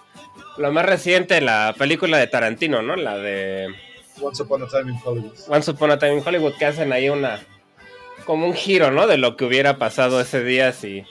Lo 0.57 0.71
más 0.71 0.85
reciente, 0.85 1.41
la 1.41 1.73
película 1.77 2.17
de 2.17 2.27
Tarantino, 2.27 2.81
¿no? 2.81 2.95
La 2.95 3.17
de 3.17 3.73
Once 4.21 4.43
Upon 4.43 4.63
a 4.63 4.67
Time 4.67 4.91
in 4.91 4.99
Hollywood. 5.03 5.33
Once 5.47 5.71
Upon 5.71 5.91
a 5.91 5.99
Time 5.99 6.17
in 6.17 6.23
Hollywood, 6.25 6.53
que 6.57 6.65
hacen 6.65 6.91
ahí 6.91 7.09
una. 7.09 7.39
como 8.25 8.45
un 8.45 8.53
giro, 8.53 8.91
¿no? 8.91 9.07
De 9.07 9.17
lo 9.17 9.35
que 9.35 9.45
hubiera 9.45 9.77
pasado 9.77 10.19
ese 10.19 10.43
día 10.43 10.71
si. 10.73 11.05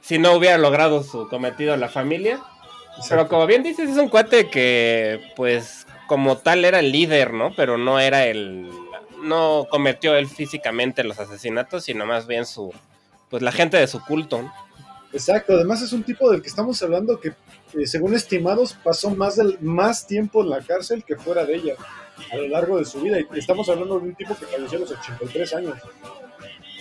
si 0.00 0.18
no 0.18 0.32
hubiera 0.32 0.58
logrado 0.58 1.02
su 1.02 1.28
cometido 1.28 1.76
la 1.76 1.88
familia. 1.88 2.40
Pero 3.08 3.28
como 3.28 3.46
bien 3.46 3.62
dices, 3.62 3.90
es 3.90 3.96
un 3.96 4.08
cuate 4.08 4.50
que, 4.50 5.20
pues, 5.36 5.86
como 6.08 6.38
tal 6.38 6.64
era 6.64 6.80
el 6.80 6.90
líder, 6.90 7.32
¿no? 7.32 7.52
Pero 7.54 7.78
no 7.78 8.00
era 8.00 8.26
el. 8.26 8.68
No 9.22 9.66
cometió 9.70 10.16
él 10.16 10.28
físicamente 10.28 11.04
los 11.04 11.18
asesinatos, 11.18 11.84
sino 11.84 12.06
más 12.06 12.26
bien 12.26 12.46
su. 12.46 12.72
Pues 13.28 13.42
la 13.42 13.52
gente 13.52 13.76
de 13.76 13.86
su 13.86 14.02
culto. 14.02 14.42
¿no? 14.42 14.52
Exacto, 15.12 15.54
además 15.54 15.82
es 15.82 15.92
un 15.92 16.02
tipo 16.02 16.30
del 16.30 16.42
que 16.42 16.48
estamos 16.48 16.82
hablando 16.82 17.18
que, 17.20 17.32
eh, 17.74 17.86
según 17.86 18.14
estimados, 18.14 18.74
pasó 18.82 19.10
más, 19.10 19.36
del, 19.36 19.58
más 19.60 20.06
tiempo 20.06 20.42
en 20.42 20.50
la 20.50 20.60
cárcel 20.60 21.04
que 21.04 21.16
fuera 21.16 21.44
de 21.44 21.56
ella 21.56 21.74
a 22.32 22.36
lo 22.36 22.48
largo 22.48 22.78
de 22.78 22.84
su 22.84 23.00
vida. 23.00 23.18
Y 23.20 23.26
estamos 23.38 23.68
hablando 23.68 23.98
de 23.98 24.06
un 24.08 24.14
tipo 24.14 24.34
que 24.36 24.46
falleció 24.46 24.78
a 24.78 24.80
los 24.82 24.90
83 24.92 25.54
años. 25.54 25.74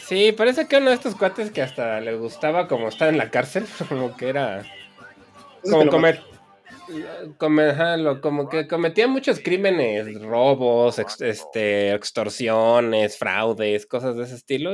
Sí, 0.07 0.31
parece 0.31 0.67
que 0.67 0.77
uno 0.77 0.89
de 0.89 0.95
estos 0.95 1.15
cuates 1.15 1.51
que 1.51 1.61
hasta 1.61 1.99
le 1.99 2.15
gustaba 2.15 2.67
como 2.67 2.87
estar 2.87 3.09
en 3.09 3.17
la 3.17 3.29
cárcel, 3.29 3.65
como 3.89 4.15
que 4.15 4.29
era. 4.29 4.65
Como 5.63 5.83
que 5.83 5.89
comer. 5.89 6.21
come- 7.37 7.69
ajá, 7.71 7.97
lo- 7.97 8.21
como 8.21 8.47
que 8.47 8.67
cometía 8.67 9.07
muchos 9.07 9.39
crímenes, 9.41 10.19
robos, 10.21 10.97
ex- 10.99 11.19
este, 11.21 11.93
extorsiones, 11.93 13.17
fraudes, 13.17 13.85
cosas 13.85 14.15
de 14.15 14.23
ese 14.23 14.35
estilo. 14.35 14.71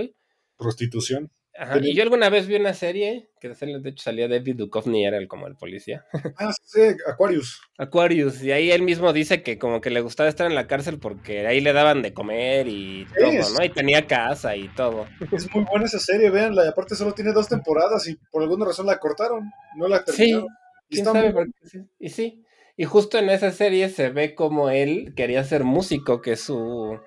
Prostitución. 0.57 1.31
Ajá, 1.55 1.77
y 1.81 1.93
yo 1.93 2.01
alguna 2.01 2.29
vez 2.29 2.47
vi 2.47 2.55
una 2.55 2.73
serie 2.73 3.29
que 3.39 3.47
de 3.47 3.89
hecho 3.89 4.03
salía 4.03 4.27
David 4.27 4.55
Duchovny, 4.55 5.05
era 5.05 5.17
el, 5.17 5.27
como 5.27 5.47
el 5.47 5.55
policía. 5.55 6.05
Ah, 6.39 6.51
sí, 6.63 6.81
Aquarius. 7.07 7.61
Aquarius, 7.77 8.41
y 8.41 8.51
ahí 8.51 8.71
él 8.71 8.81
mismo 8.81 9.13
dice 9.13 9.43
que 9.43 9.59
como 9.59 9.81
que 9.81 9.91
le 9.91 10.01
gustaba 10.01 10.29
estar 10.29 10.47
en 10.47 10.55
la 10.55 10.65
cárcel 10.65 10.97
porque 10.99 11.45
ahí 11.45 11.61
le 11.61 11.73
daban 11.73 12.01
de 12.01 12.13
comer 12.13 12.67
y 12.67 13.05
todo, 13.17 13.31
Es. 13.31 13.53
¿no? 13.53 13.63
Y 13.63 13.69
tenía 13.69 14.07
casa 14.07 14.55
y 14.55 14.67
todo. 14.69 15.05
Es 15.31 15.53
muy 15.53 15.63
buena 15.65 15.85
esa 15.85 15.99
serie, 15.99 16.29
véanla. 16.29 16.65
Y 16.65 16.69
aparte 16.69 16.95
solo 16.95 17.13
tiene 17.13 17.33
dos 17.33 17.47
temporadas 17.47 18.07
y 18.07 18.15
por 18.31 18.41
alguna 18.41 18.65
razón 18.65 18.87
la 18.87 18.97
cortaron. 18.97 19.51
No 19.75 19.87
la 19.87 20.03
terminaron. 20.03 20.47
Y 20.89 20.95
¿Quién 20.95 21.05
sabe 21.05 21.23
muy 21.23 21.33
por 21.33 21.45
qué? 21.47 21.67
Sí, 21.67 21.79
Y 21.99 22.09
sí, 22.09 22.43
y 22.75 22.85
justo 22.85 23.19
en 23.19 23.29
esa 23.29 23.51
serie 23.51 23.89
se 23.89 24.09
ve 24.09 24.33
como 24.33 24.69
él 24.69 25.13
quería 25.15 25.43
ser 25.43 25.63
músico, 25.63 26.21
que 26.21 26.35
su, 26.35 26.99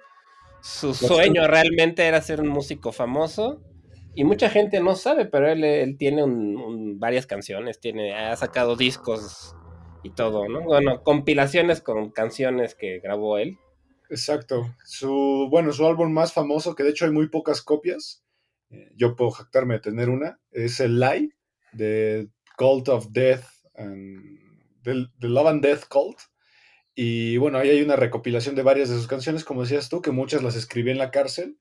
su 0.60 0.94
sueño 0.94 1.46
realmente 1.48 2.04
era 2.04 2.22
ser 2.22 2.40
un 2.40 2.48
músico 2.48 2.92
famoso. 2.92 3.62
Y 4.16 4.24
mucha 4.24 4.48
gente 4.48 4.80
no 4.80 4.94
sabe, 4.94 5.26
pero 5.26 5.46
él, 5.46 5.96
tiene 5.98 6.24
varias 6.96 7.26
canciones, 7.26 7.80
tiene, 7.80 8.14
ha 8.14 8.34
sacado 8.34 8.74
discos 8.74 9.54
y 10.02 10.10
todo, 10.10 10.48
¿no? 10.48 10.62
Bueno, 10.62 11.02
compilaciones 11.02 11.82
con 11.82 12.10
canciones 12.12 12.74
que 12.74 12.98
grabó 13.00 13.36
él. 13.36 13.58
Exacto. 14.08 14.74
Su, 14.86 15.48
bueno, 15.50 15.70
su 15.74 15.86
álbum 15.86 16.10
más 16.10 16.32
famoso, 16.32 16.74
que 16.74 16.82
de 16.82 16.90
hecho 16.90 17.04
hay 17.04 17.10
muy 17.10 17.28
pocas 17.28 17.60
copias, 17.60 18.24
eh, 18.70 18.90
yo 18.96 19.16
puedo 19.16 19.32
jactarme 19.32 19.74
de 19.74 19.80
tener 19.80 20.08
una, 20.08 20.40
es 20.50 20.80
el 20.80 20.98
Lie, 20.98 21.36
de 21.74 22.30
Cult 22.56 22.88
of 22.88 23.08
Death, 23.10 23.44
and, 23.74 24.40
The 24.82 25.28
Love 25.28 25.46
and 25.48 25.62
Death 25.62 25.88
Cult. 25.90 26.20
Y 26.94 27.36
bueno, 27.36 27.58
ahí 27.58 27.68
hay 27.68 27.82
una 27.82 27.96
recopilación 27.96 28.54
de 28.54 28.62
varias 28.62 28.88
de 28.88 28.94
sus 28.94 29.08
canciones, 29.08 29.44
como 29.44 29.60
decías 29.60 29.90
tú, 29.90 30.00
que 30.00 30.10
muchas 30.10 30.42
las 30.42 30.56
escribí 30.56 30.90
en 30.90 30.96
la 30.96 31.10
cárcel 31.10 31.58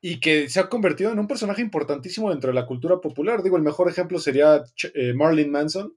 y 0.00 0.20
que 0.20 0.48
se 0.48 0.60
ha 0.60 0.68
convertido 0.68 1.12
en 1.12 1.18
un 1.18 1.26
personaje 1.26 1.60
importantísimo 1.60 2.30
dentro 2.30 2.48
de 2.48 2.54
la 2.54 2.66
cultura 2.66 3.00
popular. 3.00 3.42
Digo, 3.42 3.56
el 3.56 3.62
mejor 3.62 3.88
ejemplo 3.88 4.18
sería 4.18 4.64
eh, 4.94 5.12
Marilyn 5.14 5.50
Manson, 5.50 5.94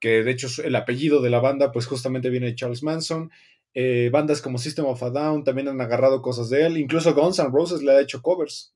que 0.00 0.24
de 0.24 0.30
hecho 0.32 0.48
el 0.62 0.74
apellido 0.74 1.22
de 1.22 1.30
la 1.30 1.40
banda 1.40 1.70
pues 1.72 1.86
justamente 1.86 2.30
viene 2.30 2.46
de 2.46 2.54
Charles 2.54 2.82
Manson. 2.82 3.30
Eh, 3.74 4.08
bandas 4.12 4.40
como 4.40 4.58
System 4.58 4.86
of 4.86 5.02
a 5.02 5.10
Down 5.10 5.44
también 5.44 5.68
han 5.68 5.80
agarrado 5.80 6.22
cosas 6.22 6.50
de 6.50 6.66
él. 6.66 6.76
Incluso 6.76 7.14
Guns 7.14 7.38
N' 7.38 7.50
Roses 7.52 7.82
le 7.82 7.92
ha 7.92 8.00
hecho 8.00 8.22
covers. 8.22 8.74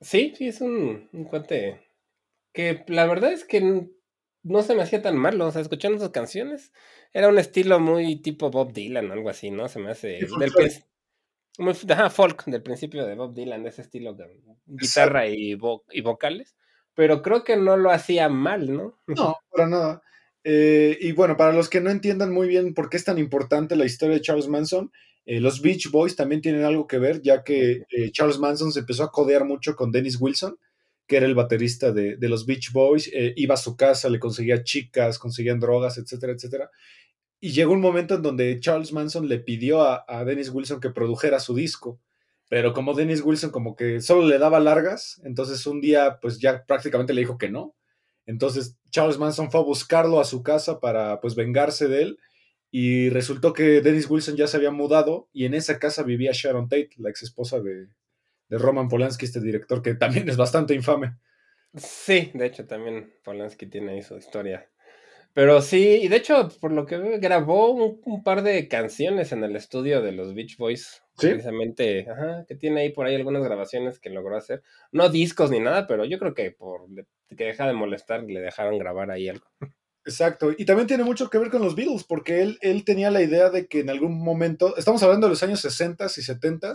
Sí, 0.00 0.34
sí, 0.36 0.48
es 0.48 0.60
un, 0.60 1.08
un 1.12 1.24
cuate 1.24 1.80
que 2.54 2.84
la 2.86 3.06
verdad 3.06 3.32
es 3.32 3.44
que 3.44 3.88
no 4.42 4.62
se 4.62 4.74
me 4.74 4.82
hacía 4.82 5.02
tan 5.02 5.16
malo, 5.16 5.46
o 5.46 5.50
sea, 5.50 5.60
escuchando 5.60 5.98
sus 5.98 6.10
canciones, 6.10 6.72
era 7.12 7.28
un 7.28 7.38
estilo 7.38 7.80
muy 7.80 8.16
tipo 8.16 8.50
Bob 8.50 8.72
Dylan 8.72 9.10
o 9.10 9.12
algo 9.12 9.28
así, 9.28 9.50
¿no? 9.50 9.68
Se 9.68 9.80
me 9.80 9.90
hace... 9.90 10.20
Sí, 10.20 10.26
del 10.38 10.52
ajá, 11.58 12.10
folk, 12.10 12.44
del 12.46 12.62
principio 12.62 13.06
de 13.06 13.14
Bob 13.14 13.34
Dylan, 13.34 13.62
de 13.62 13.68
ese 13.70 13.82
estilo 13.82 14.14
de 14.14 14.40
guitarra 14.66 15.26
y, 15.28 15.54
vo- 15.54 15.82
y 15.90 16.00
vocales, 16.00 16.56
pero 16.94 17.22
creo 17.22 17.44
que 17.44 17.56
no 17.56 17.76
lo 17.76 17.90
hacía 17.90 18.28
mal, 18.28 18.72
¿no? 18.72 18.98
No, 19.06 19.36
para 19.50 19.68
nada. 19.68 20.02
Eh, 20.42 20.98
y 21.00 21.12
bueno, 21.12 21.36
para 21.36 21.52
los 21.52 21.68
que 21.70 21.80
no 21.80 21.90
entiendan 21.90 22.32
muy 22.32 22.48
bien 22.48 22.74
por 22.74 22.90
qué 22.90 22.96
es 22.98 23.04
tan 23.04 23.18
importante 23.18 23.76
la 23.76 23.86
historia 23.86 24.16
de 24.16 24.20
Charles 24.20 24.48
Manson, 24.48 24.92
eh, 25.26 25.40
los 25.40 25.62
Beach 25.62 25.90
Boys 25.90 26.16
también 26.16 26.42
tienen 26.42 26.64
algo 26.64 26.86
que 26.86 26.98
ver, 26.98 27.22
ya 27.22 27.42
que 27.42 27.84
eh, 27.90 28.10
Charles 28.12 28.38
Manson 28.38 28.70
se 28.72 28.80
empezó 28.80 29.04
a 29.04 29.10
codear 29.10 29.44
mucho 29.46 29.74
con 29.74 29.90
Dennis 29.90 30.20
Wilson, 30.20 30.58
que 31.06 31.16
era 31.16 31.24
el 31.26 31.34
baterista 31.34 31.92
de, 31.92 32.16
de 32.16 32.28
los 32.28 32.44
Beach 32.46 32.72
Boys. 32.72 33.10
iba 33.36 33.54
a 33.54 33.58
su 33.58 33.76
casa, 33.76 34.08
le 34.10 34.18
conseguía 34.18 34.62
chicas, 34.64 35.18
conseguían 35.18 35.60
drogas, 35.60 35.96
etcétera, 35.98 36.32
etcétera. 36.32 36.70
Y 37.44 37.52
llegó 37.52 37.74
un 37.74 37.82
momento 37.82 38.14
en 38.14 38.22
donde 38.22 38.58
Charles 38.58 38.94
Manson 38.94 39.28
le 39.28 39.38
pidió 39.38 39.82
a, 39.82 40.24
Dennis 40.24 40.48
Wilson 40.48 40.80
que 40.80 40.88
produjera 40.88 41.38
su 41.40 41.54
disco. 41.54 42.00
Pero 42.48 42.72
como 42.72 42.94
Dennis 42.94 43.20
Wilson 43.20 43.50
como 43.50 43.76
que 43.76 44.00
solo 44.00 44.26
le 44.26 44.38
daba 44.38 44.60
largas, 44.60 45.20
entonces 45.24 45.66
un 45.66 45.82
día 45.82 46.20
pues 46.22 46.38
ya 46.38 46.64
prácticamente 46.64 47.12
le 47.12 47.20
dijo 47.20 47.36
que 47.36 47.50
no. 47.50 47.76
Entonces 48.24 48.78
Charles 48.88 49.18
Manson 49.18 49.50
fue 49.50 49.60
a 49.60 49.64
buscarlo 49.64 50.20
a 50.20 50.24
su 50.24 50.42
casa 50.42 50.80
para 50.80 51.20
pues 51.20 51.34
vengarse 51.34 51.86
de 51.86 52.00
él 52.00 52.18
y 52.70 53.10
resultó 53.10 53.52
que 53.52 53.82
Dennis 53.82 54.08
Wilson 54.08 54.36
ya 54.36 54.46
se 54.46 54.56
había 54.56 54.70
mudado 54.70 55.28
y 55.30 55.44
en 55.44 55.52
esa 55.52 55.78
casa 55.78 56.02
vivía 56.02 56.30
Sharon 56.32 56.70
Tate, 56.70 56.92
la 56.96 57.10
ex 57.10 57.24
esposa 57.24 57.60
de, 57.60 57.88
de 58.48 58.56
Roman 58.56 58.88
Polanski, 58.88 59.26
este 59.26 59.42
director 59.42 59.82
que 59.82 59.92
también 59.96 60.30
es 60.30 60.38
bastante 60.38 60.72
infame. 60.72 61.18
Sí, 61.76 62.30
de 62.32 62.46
hecho 62.46 62.66
también 62.66 63.12
Polanski 63.22 63.66
tiene 63.66 63.92
ahí 63.92 64.02
su 64.02 64.16
historia. 64.16 64.66
Pero 65.34 65.60
sí, 65.60 65.98
y 66.02 66.08
de 66.08 66.16
hecho, 66.16 66.48
por 66.60 66.70
lo 66.70 66.86
que 66.86 66.96
veo, 66.96 67.18
grabó 67.20 67.72
un, 67.72 68.00
un 68.04 68.22
par 68.22 68.42
de 68.42 68.68
canciones 68.68 69.32
en 69.32 69.42
el 69.42 69.56
estudio 69.56 70.00
de 70.00 70.12
los 70.12 70.32
Beach 70.32 70.56
Boys. 70.56 71.02
¿Sí? 71.18 71.28
Precisamente, 71.28 72.08
ajá, 72.10 72.44
que 72.46 72.54
tiene 72.54 72.80
ahí 72.80 72.90
por 72.90 73.06
ahí 73.06 73.14
algunas 73.14 73.42
grabaciones 73.44 73.98
que 74.00 74.10
logró 74.10 74.36
hacer. 74.36 74.62
No 74.92 75.08
discos 75.08 75.50
ni 75.50 75.60
nada, 75.60 75.86
pero 75.86 76.04
yo 76.04 76.18
creo 76.18 76.34
que 76.34 76.52
por 76.52 76.86
que 77.36 77.44
deja 77.44 77.66
de 77.66 77.72
molestar 77.72 78.22
le 78.22 78.40
dejaron 78.40 78.78
grabar 78.78 79.10
ahí 79.10 79.28
algo. 79.28 79.46
Exacto, 80.06 80.52
y 80.56 80.66
también 80.66 80.86
tiene 80.86 81.02
mucho 81.02 81.30
que 81.30 81.38
ver 81.38 81.50
con 81.50 81.62
los 81.62 81.74
Beatles, 81.74 82.04
porque 82.04 82.42
él, 82.42 82.58
él 82.60 82.84
tenía 82.84 83.10
la 83.10 83.22
idea 83.22 83.48
de 83.48 83.66
que 83.66 83.80
en 83.80 83.88
algún 83.88 84.22
momento, 84.22 84.76
estamos 84.76 85.02
hablando 85.02 85.26
de 85.26 85.30
los 85.30 85.42
años 85.42 85.60
60 85.60 86.04
y 86.04 86.22
70, 86.22 86.74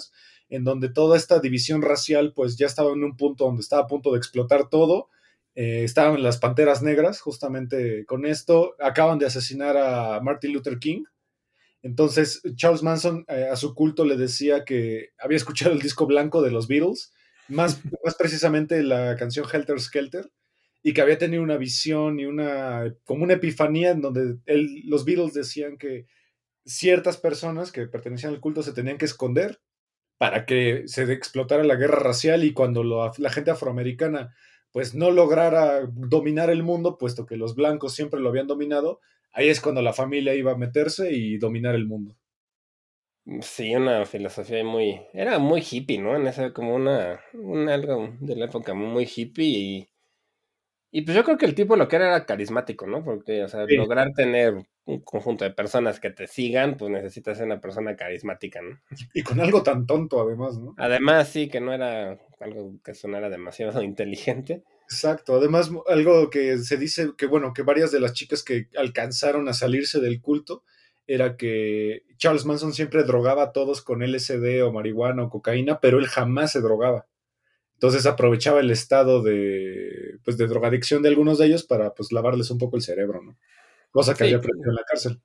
en 0.50 0.64
donde 0.64 0.90
toda 0.90 1.16
esta 1.16 1.40
división 1.40 1.84
racial 1.84 2.34
pues 2.34 2.58
ya 2.58 2.66
estaba 2.66 2.92
en 2.92 3.04
un 3.04 3.16
punto 3.16 3.46
donde 3.46 3.62
estaba 3.62 3.84
a 3.84 3.88
punto 3.88 4.12
de 4.12 4.18
explotar 4.18 4.70
todo, 4.70 5.10
eh, 5.62 5.84
estaban 5.84 6.24
las 6.24 6.38
Panteras 6.38 6.82
Negras, 6.82 7.20
justamente 7.22 8.06
con 8.06 8.26
esto, 8.26 8.76
acaban 8.80 9.20
de 9.20 9.26
asesinar 9.26 9.76
a 9.78 10.20
Martin 10.22 10.54
Luther 10.54 10.80
King, 10.80 11.04
entonces 11.82 12.42
Charles 12.56 12.84
Manson 12.84 13.26
eh, 13.28 13.48
a 13.52 13.56
su 13.56 13.74
culto 13.74 14.04
le 14.06 14.18
decía 14.18 14.66
que 14.66 15.10
había 15.18 15.38
escuchado 15.38 15.72
el 15.74 15.80
disco 15.82 16.06
blanco 16.06 16.42
de 16.42 16.52
los 16.52 16.68
Beatles, 16.68 17.14
más, 17.48 17.82
más 18.04 18.16
precisamente 18.16 18.84
la 18.84 19.16
canción 19.18 19.46
Helter 19.52 19.80
Skelter, 19.80 20.30
y 20.84 20.94
que 20.94 21.02
había 21.02 21.18
tenido 21.18 21.44
una 21.44 21.58
visión 21.58 22.20
y 22.20 22.26
una 22.26 22.96
como 23.04 23.24
una 23.24 23.34
epifanía 23.34 23.92
en 23.92 24.02
donde 24.02 24.38
él- 24.46 24.82
los 24.86 25.04
Beatles 25.06 25.34
decían 25.34 25.78
que 25.78 26.06
ciertas 26.66 27.18
personas 27.18 27.72
que 27.72 27.88
pertenecían 27.88 28.34
al 28.34 28.40
culto 28.40 28.64
se 28.64 28.74
tenían 28.74 28.98
que 28.98 29.06
esconder 29.06 29.60
para 30.18 30.46
que 30.46 30.84
se 30.88 31.04
explotara 31.12 31.64
la 31.64 31.76
guerra 31.76 32.00
racial 32.00 32.44
y 32.44 32.54
cuando 32.54 32.84
lo- 32.84 33.12
la 33.18 33.30
gente 33.32 33.52
afroamericana 33.52 34.34
pues 34.72 34.96
no 34.96 35.12
lograra 35.12 35.82
dominar 35.92 36.50
el 36.50 36.64
mundo, 36.64 36.98
puesto 36.98 37.26
que 37.26 37.38
los 37.38 37.56
blancos 37.56 37.94
siempre 37.96 38.20
lo 38.20 38.30
habían 38.30 38.48
dominado, 38.48 39.00
ahí 39.32 39.50
es 39.50 39.62
cuando 39.62 39.82
la 39.82 39.94
familia 39.94 40.36
iba 40.36 40.52
a 40.52 40.58
meterse 40.58 41.14
y 41.14 41.38
dominar 41.38 41.76
el 41.76 41.88
mundo. 41.88 42.16
Sí, 43.42 43.76
una 43.76 44.06
filosofía 44.06 44.64
muy... 44.64 45.02
Era 45.14 45.38
muy 45.38 45.62
hippie, 45.62 46.00
¿no? 46.00 46.16
En 46.16 46.26
esa 46.26 46.52
como 46.52 46.74
una... 46.74 47.20
un 47.34 47.70
algo 47.70 48.16
de 48.20 48.36
la 48.36 48.46
época 48.46 48.74
muy 48.74 49.08
hippie 49.14 49.46
y... 49.46 49.90
Y 50.92 51.02
pues 51.04 51.16
yo 51.16 51.24
creo 51.24 51.38
que 51.38 51.46
el 51.46 51.54
tipo 51.56 51.76
lo 51.76 51.88
que 51.88 51.98
era 51.98 52.08
era 52.08 52.26
carismático, 52.26 52.88
¿no? 52.88 53.04
Porque, 53.04 53.44
o 53.44 53.48
sea, 53.48 53.66
Sí. 53.68 53.76
lograr 53.76 54.12
tener 54.16 54.56
un 54.86 55.02
conjunto 55.02 55.46
de 55.46 55.52
personas 55.52 56.00
que 56.00 56.10
te 56.10 56.26
sigan, 56.26 56.78
pues 56.78 56.90
necesitas 56.92 57.38
ser 57.38 57.46
una 57.46 57.62
persona 57.62 57.96
carismática, 57.96 58.60
¿no? 58.62 58.80
Y 59.14 59.22
con 59.22 59.40
algo 59.40 59.62
tan 59.62 59.86
tonto 59.86 60.20
además, 60.22 60.58
¿no? 60.58 60.74
Además, 60.78 61.30
sí, 61.30 61.48
que 61.48 61.62
no 61.62 61.74
era 61.74 62.18
algo 62.40 62.74
que 62.84 62.96
sonara 62.96 63.30
demasiado 63.30 63.82
inteligente. 63.84 64.64
Exacto, 64.86 65.36
además 65.36 65.70
algo 65.88 66.32
que 66.32 66.58
se 66.58 66.78
dice 66.78 67.12
que 67.16 67.28
bueno, 67.28 67.54
que 67.54 67.62
varias 67.62 67.92
de 67.92 68.00
las 68.00 68.14
chicas 68.14 68.42
que 68.44 68.70
alcanzaron 68.76 69.48
a 69.48 69.54
salirse 69.54 70.00
del 70.00 70.20
culto 70.20 70.64
era 71.06 71.38
que 71.38 72.02
Charles 72.18 72.46
Manson 72.46 72.74
siempre 72.74 73.04
drogaba 73.04 73.44
a 73.44 73.52
todos 73.52 73.84
con 73.84 74.02
LSD 74.02 74.64
o 74.64 74.72
marihuana 74.72 75.24
o 75.24 75.30
cocaína, 75.30 75.80
pero 75.80 76.00
él 76.00 76.08
jamás 76.08 76.52
se 76.52 76.62
drogaba. 76.62 77.06
Entonces 77.80 78.06
aprovechaba 78.06 78.60
el 78.60 78.72
estado 78.72 79.24
de 79.24 80.18
pues 80.26 80.38
de 80.38 80.48
drogadicción 80.48 81.02
de 81.02 81.08
algunos 81.08 81.38
de 81.38 81.46
ellos 81.46 81.64
para 81.64 81.94
pues 81.94 82.12
lavarles 82.12 82.52
un 82.52 82.58
poco 82.58 82.76
el 82.76 82.82
cerebro, 82.82 83.22
¿no? 83.24 83.38
Cosa 83.90 84.12
que 84.14 84.18
Sí. 84.18 84.24
había 84.26 84.38
aprendido 84.38 84.70
en 84.72 84.76
la 84.76 84.84
cárcel. 84.84 85.22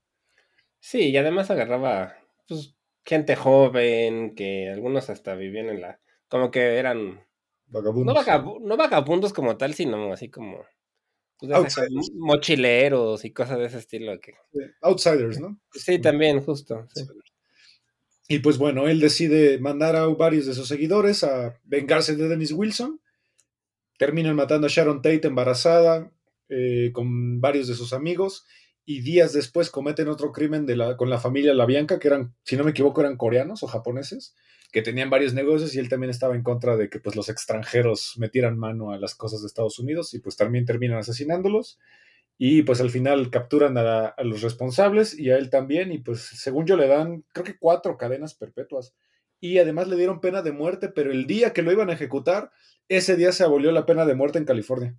Sí, 0.78 1.10
y 1.10 1.16
además 1.16 1.50
agarraba, 1.50 2.16
pues, 2.46 2.76
gente 3.04 3.34
joven, 3.34 4.34
que 4.36 4.70
algunos 4.70 5.10
hasta 5.10 5.34
vivían 5.34 5.68
en 5.68 5.80
la... 5.80 6.00
Como 6.28 6.50
que 6.52 6.76
eran... 6.76 7.14
No, 7.16 7.22
Vagabundos. 7.66 8.14
vagabu- 8.16 8.60
no 8.62 8.76
vagabundos 8.76 9.32
como 9.32 9.56
tal, 9.56 9.74
sino 9.74 10.12
así 10.12 10.30
como... 10.30 10.64
Pues, 11.40 11.76
mochileros 12.14 13.24
y 13.24 13.32
cosas 13.32 13.58
de 13.58 13.64
ese 13.66 13.78
estilo. 13.78 14.18
Que... 14.20 14.34
Outsiders, 14.82 15.40
¿no? 15.40 15.58
Sí, 15.72 15.98
también, 16.00 16.40
justo. 16.40 16.86
sí. 16.94 17.04
Y 18.26 18.38
pues 18.38 18.56
bueno, 18.58 18.88
él 18.88 19.00
decide 19.00 19.58
mandar 19.58 19.96
a 19.96 20.06
varios 20.06 20.46
de 20.46 20.54
sus 20.54 20.68
seguidores 20.68 21.24
a 21.24 21.60
vengarse 21.64 22.16
de 22.16 22.28
Dennis 22.28 22.52
Wilson. 22.52 23.00
Terminan 23.98 24.34
matando 24.34 24.66
a 24.66 24.70
Sharon 24.70 25.02
Tate 25.02 25.26
embarazada 25.26 26.10
eh, 26.48 26.90
con 26.92 27.40
varios 27.40 27.68
de 27.68 27.74
sus 27.74 27.92
amigos. 27.92 28.46
Y 28.86 29.00
días 29.00 29.32
después 29.32 29.70
cometen 29.70 30.08
otro 30.08 30.32
crimen 30.32 30.66
la, 30.76 30.96
con 30.96 31.08
la 31.08 31.18
familia 31.18 31.54
LaBianca, 31.54 31.98
que 31.98 32.08
eran, 32.08 32.34
si 32.44 32.56
no 32.56 32.64
me 32.64 32.72
equivoco, 32.72 33.00
eran 33.00 33.16
coreanos 33.16 33.62
o 33.62 33.66
japoneses, 33.66 34.34
que 34.72 34.82
tenían 34.82 35.08
varios 35.08 35.32
negocios 35.32 35.74
y 35.74 35.78
él 35.78 35.88
también 35.88 36.10
estaba 36.10 36.34
en 36.34 36.42
contra 36.42 36.76
de 36.76 36.90
que 36.90 37.00
pues, 37.00 37.16
los 37.16 37.30
extranjeros 37.30 38.14
metieran 38.18 38.58
mano 38.58 38.92
a 38.92 38.98
las 38.98 39.14
cosas 39.14 39.40
de 39.40 39.46
Estados 39.46 39.78
Unidos 39.78 40.12
y 40.12 40.18
pues 40.18 40.36
también 40.36 40.66
terminan 40.66 40.98
asesinándolos. 40.98 41.78
Y 42.36 42.62
pues 42.62 42.80
al 42.80 42.90
final 42.90 43.30
capturan 43.30 43.78
a, 43.78 44.06
a 44.06 44.24
los 44.24 44.42
responsables 44.42 45.18
y 45.18 45.30
a 45.30 45.36
él 45.36 45.50
también. 45.50 45.92
Y 45.92 45.98
pues 45.98 46.20
según 46.20 46.66
yo 46.66 46.76
le 46.76 46.88
dan, 46.88 47.24
creo 47.32 47.44
que 47.44 47.58
cuatro 47.58 47.96
cadenas 47.96 48.34
perpetuas. 48.34 48.94
Y 49.40 49.58
además 49.58 49.88
le 49.88 49.96
dieron 49.96 50.20
pena 50.20 50.42
de 50.42 50.52
muerte, 50.52 50.88
pero 50.88 51.12
el 51.12 51.26
día 51.26 51.52
que 51.52 51.62
lo 51.62 51.70
iban 51.70 51.90
a 51.90 51.92
ejecutar, 51.92 52.50
ese 52.88 53.16
día 53.16 53.32
se 53.32 53.44
abolió 53.44 53.72
la 53.72 53.86
pena 53.86 54.06
de 54.06 54.14
muerte 54.14 54.38
en 54.38 54.44
California. 54.44 54.96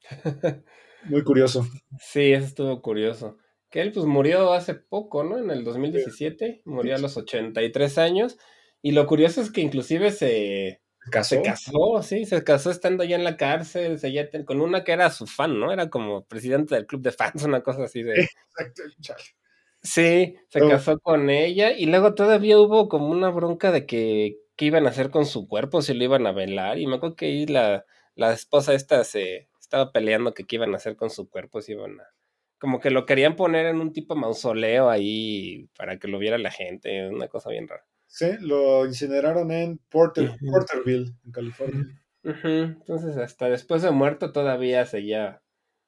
Muy 1.04 1.24
curioso. 1.24 1.66
Sí, 1.98 2.32
eso 2.32 2.46
estuvo 2.46 2.82
curioso. 2.82 3.38
Que 3.70 3.80
él 3.80 3.92
pues 3.92 4.06
murió 4.06 4.52
hace 4.52 4.74
poco, 4.74 5.24
¿no? 5.24 5.38
En 5.38 5.50
el 5.50 5.64
2017, 5.64 6.62
murió 6.64 6.96
a 6.96 6.98
los 6.98 7.16
83 7.16 7.98
años. 7.98 8.36
Y 8.82 8.92
lo 8.92 9.06
curioso 9.06 9.40
es 9.40 9.50
que 9.50 9.60
inclusive 9.60 10.10
se, 10.10 10.80
¿Casó? 11.10 11.36
se 11.36 11.42
casó, 11.42 12.02
sí, 12.02 12.24
se 12.24 12.44
casó 12.44 12.70
estando 12.70 13.04
ya 13.04 13.16
en 13.16 13.24
la 13.24 13.36
cárcel, 13.36 13.98
seguía 13.98 14.30
ten- 14.30 14.44
con 14.44 14.60
una 14.60 14.84
que 14.84 14.92
era 14.92 15.10
su 15.10 15.26
fan, 15.26 15.58
¿no? 15.58 15.72
Era 15.72 15.90
como 15.90 16.24
presidente 16.26 16.74
del 16.74 16.86
club 16.86 17.02
de 17.02 17.12
fans, 17.12 17.44
una 17.44 17.62
cosa 17.62 17.84
así 17.84 18.02
de... 18.02 18.14
Exacto, 18.14 18.82
chale. 19.00 19.22
Sí, 19.82 20.36
se 20.48 20.60
No. 20.60 20.68
casó 20.68 20.98
con 21.00 21.30
ella 21.30 21.72
y 21.72 21.86
luego 21.86 22.14
todavía 22.14 22.58
hubo 22.60 22.88
como 22.88 23.08
una 23.10 23.30
bronca 23.30 23.72
de 23.72 23.86
que 23.86 24.36
qué 24.56 24.66
iban 24.66 24.86
a 24.86 24.90
hacer 24.90 25.10
con 25.10 25.24
su 25.26 25.48
cuerpo, 25.48 25.80
si 25.82 25.94
lo 25.94 26.04
iban 26.04 26.26
a 26.26 26.32
velar. 26.32 26.78
Y 26.78 26.86
me 26.86 26.96
acuerdo 26.96 27.16
que 27.16 27.26
ahí 27.26 27.46
la, 27.46 27.84
la 28.14 28.32
esposa 28.32 28.74
esta 28.74 29.02
se 29.04 29.48
estaba 29.60 29.90
peleando 29.92 30.34
que 30.34 30.44
qué 30.46 30.56
iban 30.56 30.74
a 30.74 30.76
hacer 30.76 30.96
con 30.96 31.10
su 31.10 31.28
cuerpo, 31.30 31.62
si 31.62 31.72
iban 31.72 31.98
a... 32.00 32.04
Como 32.58 32.78
que 32.80 32.90
lo 32.90 33.06
querían 33.06 33.36
poner 33.36 33.66
en 33.66 33.80
un 33.80 33.92
tipo 33.94 34.14
mausoleo 34.16 34.90
ahí 34.90 35.68
para 35.78 35.98
que 35.98 36.08
lo 36.08 36.18
viera 36.18 36.36
la 36.36 36.50
gente, 36.50 37.08
una 37.08 37.28
cosa 37.28 37.48
bien 37.50 37.66
rara. 37.68 37.86
Sí, 38.10 38.26
lo 38.40 38.84
incineraron 38.86 39.52
en 39.52 39.78
Porter. 39.88 40.32
Porterville, 40.50 41.14
en 41.24 41.32
California. 41.32 42.02
Entonces 42.22 43.16
hasta 43.16 43.48
después 43.48 43.82
de 43.82 43.92
muerto 43.92 44.32
todavía 44.32 44.84
seguía 44.84 45.42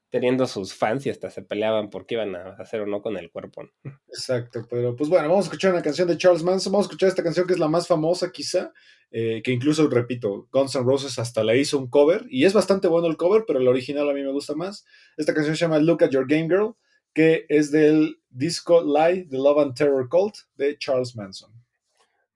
teniendo 0.09 0.47
sus 0.47 0.73
fans 0.73 1.05
y 1.05 1.11
hasta 1.11 1.31
se 1.31 1.43
peleaban 1.43 1.91
por 1.91 2.07
qué 2.07 2.15
iban 2.15 2.37
a 2.37 2.51
hacer 2.59 2.83
o 2.83 2.87
no 2.87 3.03
con 3.03 3.17
el 3.17 3.31
cuerpo. 3.31 3.63
Exacto, 4.09 4.65
pero 4.71 4.95
pues 4.95 5.11
bueno, 5.11 5.29
vamos 5.29 5.47
a 5.47 5.49
escuchar 5.49 5.73
una 5.73 5.83
canción 5.83 6.07
de 6.07 6.17
Charles 6.17 6.45
Manson, 6.45 6.71
vamos 6.71 6.87
a 6.87 6.89
escuchar 6.89 7.09
esta 7.09 7.25
canción 7.25 7.47
que 7.47 7.55
es 7.55 7.59
la 7.59 7.69
más 7.69 7.89
famosa 7.89 8.31
quizá, 8.31 8.73
eh, 9.11 9.41
que 9.43 9.51
incluso, 9.51 9.89
repito, 9.89 10.49
Guns 10.53 10.77
N' 10.77 10.85
Roses 10.85 11.19
hasta 11.19 11.43
la 11.43 11.57
hizo 11.57 11.79
un 11.79 11.89
cover, 11.89 12.27
y 12.29 12.45
es 12.45 12.53
bastante 12.53 12.89
bueno 12.89 13.09
el 13.09 13.17
cover, 13.17 13.45
pero 13.47 13.59
el 13.59 13.69
original 13.69 14.09
a 14.09 14.13
mí 14.13 14.23
me 14.23 14.33
gusta 14.33 14.55
más. 14.55 14.85
Esta 15.17 15.35
canción 15.35 15.57
se 15.57 15.65
llama 15.65 15.79
Look 15.79 16.05
at 16.05 16.11
Your 16.11 16.29
Game 16.29 16.47
Girl, 16.47 16.77
que 17.15 17.47
es 17.49 17.71
del 17.71 18.21
disco 18.29 18.83
Lie, 18.83 19.27
The 19.29 19.39
Love 19.39 19.59
and 19.59 19.75
Terror 19.75 20.09
Cult 20.09 20.35
de 20.57 20.77
Charles 20.79 21.17
Manson. 21.17 21.62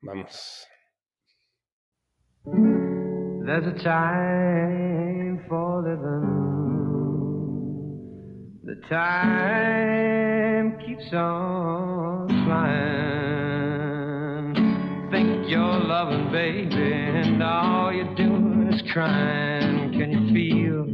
Vamos. 0.03 0.67
There's 2.45 3.67
a 3.67 3.73
time 3.83 5.45
for 5.49 5.83
living. 5.83 6.47
The 8.65 8.77
time 8.89 10.79
keeps 10.87 11.13
on 11.13 12.29
flying. 12.45 13.07
Think 15.11 15.49
you're 15.49 15.61
loving, 15.61 16.31
baby, 16.31 16.93
and 16.93 17.43
all 17.43 17.93
you're 17.93 18.15
doing 18.17 18.71
is 18.73 18.83
crying. 18.93 19.93
Can 19.93 20.11
you 20.13 20.29
feel? 20.35 20.87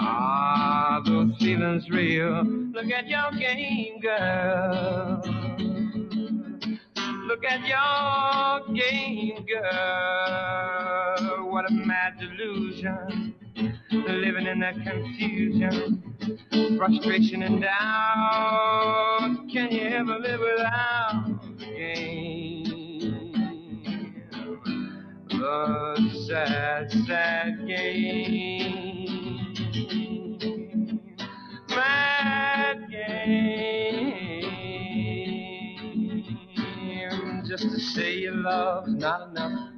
Ah, 0.00 1.00
those 1.04 1.36
feelings 1.38 1.88
real? 1.90 2.44
Look 2.72 2.90
at 2.90 3.06
your 3.08 3.30
game, 3.38 4.00
girl. 4.00 5.57
Look 7.28 7.44
at 7.44 7.60
your 7.68 8.74
game, 8.74 9.44
girl. 9.44 9.68
What 11.52 11.70
a 11.70 11.74
mad 11.74 12.18
delusion. 12.18 13.34
Living 13.92 14.46
in 14.46 14.60
that 14.60 14.76
confusion, 14.82 16.02
frustration 16.78 17.42
and 17.42 17.60
doubt. 17.60 19.36
Can 19.52 19.70
you 19.72 19.82
ever 19.82 20.18
live 20.18 20.40
without 20.40 21.42
the 21.58 21.66
game? 21.66 22.94
The 25.28 26.10
sad, 26.26 26.90
sad 27.06 27.66
game. 27.66 29.28
Say 37.94 38.16
you 38.18 38.32
love's 38.32 38.94
not 38.94 39.30
enough. 39.30 39.70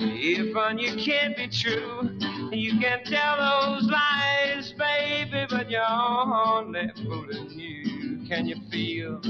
If 0.00 0.56
on 0.56 0.78
you 0.78 0.96
can't 0.96 1.36
be 1.36 1.48
true, 1.48 2.10
you 2.52 2.78
can 2.78 3.04
tell 3.04 3.36
those 3.36 3.90
lies, 3.90 4.72
baby, 4.72 5.46
but 5.48 5.70
you're 5.70 5.82
only 5.88 6.90
fooling 6.96 7.50
you. 7.50 8.26
Can 8.28 8.46
you 8.46 8.56
feel? 8.70 9.20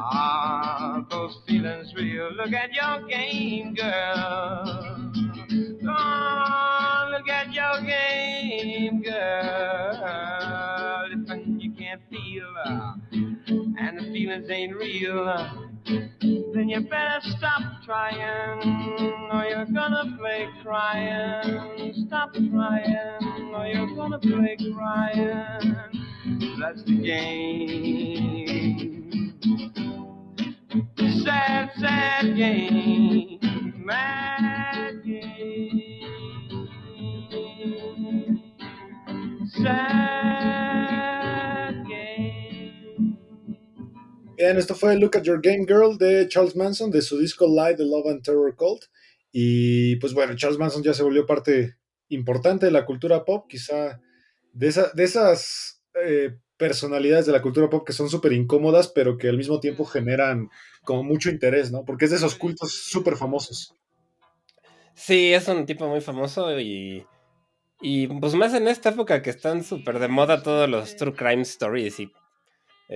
Are 0.00 1.06
those 1.10 1.38
feelings 1.46 1.92
real? 1.94 2.30
Look 2.32 2.52
at 2.52 2.72
your 2.72 3.06
game, 3.08 3.74
girl. 3.74 5.12
Oh, 5.88 7.08
look 7.10 7.28
at 7.28 7.52
your 7.52 7.82
game, 7.82 9.02
girl. 9.02 9.92
If 11.12 11.62
you 11.62 11.72
can't 11.72 12.00
feel, 12.10 12.54
uh, 12.64 12.94
and 13.12 13.98
the 13.98 14.10
feelings 14.12 14.48
ain't 14.50 14.74
real, 14.76 15.28
uh, 15.28 15.71
then 15.86 16.68
you 16.68 16.80
better 16.80 17.20
stop 17.36 17.62
trying, 17.84 19.30
or 19.32 19.44
you're 19.44 19.66
gonna 19.66 20.16
play 20.18 20.48
crying. 20.62 22.06
Stop 22.06 22.34
trying, 22.34 23.54
or 23.54 23.66
you're 23.66 23.94
gonna 23.96 24.18
play 24.18 24.56
crying. 24.74 25.76
That's 26.60 26.82
the 26.84 26.96
game. 27.02 28.52
Sad, 31.24 31.70
sad 31.80 32.36
game. 32.36 33.38
Mad 33.84 35.04
game. 35.04 35.98
Sad 39.62 40.61
Bien, 44.44 44.58
esto 44.58 44.74
fue 44.74 44.96
Look 44.98 45.16
at 45.16 45.22
Your 45.22 45.40
Game 45.40 45.64
Girl 45.68 45.96
de 45.96 46.26
Charles 46.26 46.56
Manson 46.56 46.90
de 46.90 47.00
su 47.00 47.16
disco 47.16 47.46
Live 47.46 47.76
The 47.76 47.84
Love 47.84 48.08
and 48.08 48.22
Terror 48.24 48.56
Cult. 48.56 48.86
Y 49.30 49.94
pues 49.96 50.14
bueno, 50.14 50.34
Charles 50.34 50.58
Manson 50.58 50.82
ya 50.82 50.92
se 50.94 51.04
volvió 51.04 51.24
parte 51.26 51.76
importante 52.08 52.66
de 52.66 52.72
la 52.72 52.84
cultura 52.84 53.24
pop, 53.24 53.46
quizá 53.48 54.00
de, 54.52 54.66
esa- 54.66 54.90
de 54.94 55.04
esas 55.04 55.80
eh, 56.04 56.30
personalidades 56.56 57.24
de 57.26 57.30
la 57.30 57.40
cultura 57.40 57.70
pop 57.70 57.86
que 57.86 57.92
son 57.92 58.08
súper 58.10 58.32
incómodas, 58.32 58.88
pero 58.88 59.16
que 59.16 59.28
al 59.28 59.36
mismo 59.36 59.60
tiempo 59.60 59.84
generan 59.84 60.48
como 60.82 61.04
mucho 61.04 61.30
interés, 61.30 61.70
¿no? 61.70 61.84
Porque 61.84 62.06
es 62.06 62.10
de 62.10 62.16
esos 62.16 62.34
cultos 62.34 62.72
súper 62.72 63.14
famosos. 63.14 63.76
Sí, 64.96 65.32
es 65.32 65.46
un 65.46 65.66
tipo 65.66 65.86
muy 65.86 66.00
famoso 66.00 66.58
y. 66.58 67.06
Y 67.80 68.08
pues 68.08 68.34
más 68.34 68.54
en 68.54 68.66
esta 68.66 68.88
época 68.88 69.22
que 69.22 69.30
están 69.30 69.62
súper 69.62 70.00
de 70.00 70.08
moda 70.08 70.42
todos 70.42 70.68
los 70.68 70.96
true 70.96 71.14
crime 71.14 71.42
stories 71.42 72.00
y 72.00 72.10